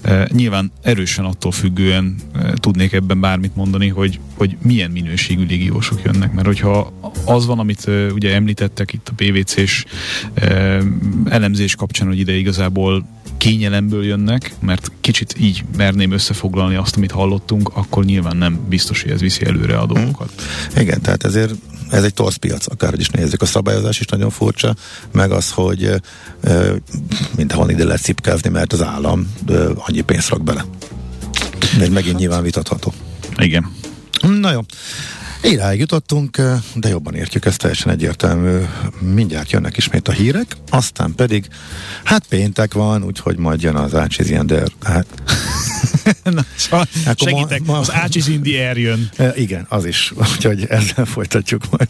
e, 0.00 0.28
nyilván 0.32 0.72
erősen 0.82 1.24
attól 1.24 1.52
függően 1.52 2.16
e, 2.34 2.52
tudnék 2.54 2.92
ebben 2.92 3.20
bármit 3.20 3.56
mondani, 3.56 3.88
hogy, 3.88 4.20
hogy 4.36 4.56
milyen 4.62 4.90
minőségű 4.90 5.46
légiósok 5.46 6.00
jönnek, 6.04 6.32
mert 6.32 6.46
hogyha 6.46 6.92
az 7.24 7.46
van, 7.46 7.58
amit 7.58 7.88
e, 7.88 8.12
ugye 8.12 8.34
említettek 8.34 8.92
itt 8.92 9.08
a 9.08 9.12
PVC-s 9.16 9.84
e, 10.34 10.78
elemzés 11.28 11.74
kapcsán, 11.74 12.08
hogy 12.08 12.18
ide 12.18 12.32
igazából 12.32 13.04
kényelemből 13.40 14.04
jönnek, 14.04 14.54
mert 14.60 14.92
kicsit 15.00 15.34
így 15.38 15.64
merném 15.76 16.12
összefoglalni 16.12 16.74
azt, 16.74 16.96
amit 16.96 17.10
hallottunk, 17.10 17.70
akkor 17.74 18.04
nyilván 18.04 18.36
nem 18.36 18.60
biztos, 18.68 19.02
hogy 19.02 19.10
ez 19.10 19.20
viszi 19.20 19.46
előre 19.46 19.78
a 19.78 19.86
dolgokat. 19.86 20.32
Hmm. 20.36 20.82
Igen, 20.82 21.00
tehát 21.00 21.24
ezért 21.24 21.54
ez 21.90 22.04
egy 22.04 22.14
torszpiac, 22.14 22.66
akárhogy 22.70 23.00
is 23.00 23.08
nézzük. 23.08 23.42
A 23.42 23.46
szabályozás 23.46 24.00
is 24.00 24.06
nagyon 24.06 24.30
furcsa, 24.30 24.74
meg 25.12 25.30
az, 25.30 25.50
hogy 25.50 25.84
e, 26.42 26.72
mindenhol 27.36 27.70
ide 27.70 27.84
lehet 27.84 28.02
szipkázni, 28.02 28.50
mert 28.50 28.72
az 28.72 28.82
állam 28.82 29.34
e, 29.48 29.54
annyi 29.76 30.00
pénzt 30.00 30.28
rak 30.28 30.42
bele. 30.42 30.64
Ez 31.80 31.88
megint 31.88 32.18
nyilván 32.18 32.42
vitatható. 32.42 32.92
Igen. 33.36 33.72
Na 34.40 34.52
jó. 34.52 34.60
Iráig 35.42 35.78
jutottunk, 35.78 36.36
de 36.74 36.88
jobban 36.88 37.14
értjük, 37.14 37.44
ez 37.44 37.56
teljesen 37.56 37.92
egyértelmű. 37.92 38.58
Mindjárt 38.98 39.50
jönnek 39.50 39.76
ismét 39.76 40.08
a 40.08 40.12
hírek, 40.12 40.56
aztán 40.70 41.14
pedig, 41.14 41.48
hát 42.04 42.26
péntek 42.28 42.74
van, 42.74 43.04
úgyhogy 43.04 43.36
majd 43.36 43.62
jön 43.62 43.76
az 43.76 43.94
Ácsiz 43.94 44.28
de 44.46 44.62
hát... 44.82 45.06
Na, 46.24 46.44
szóval 46.56 46.86
segítek, 47.16 47.64
ma, 47.64 47.72
ma, 47.72 47.78
az 47.78 47.92
Ácsiz 47.92 48.28
jön. 48.76 49.10
Igen, 49.34 49.66
az 49.68 49.84
is, 49.84 50.12
úgyhogy 50.34 50.64
ezzel 50.68 51.04
folytatjuk 51.04 51.62
majd. 51.70 51.88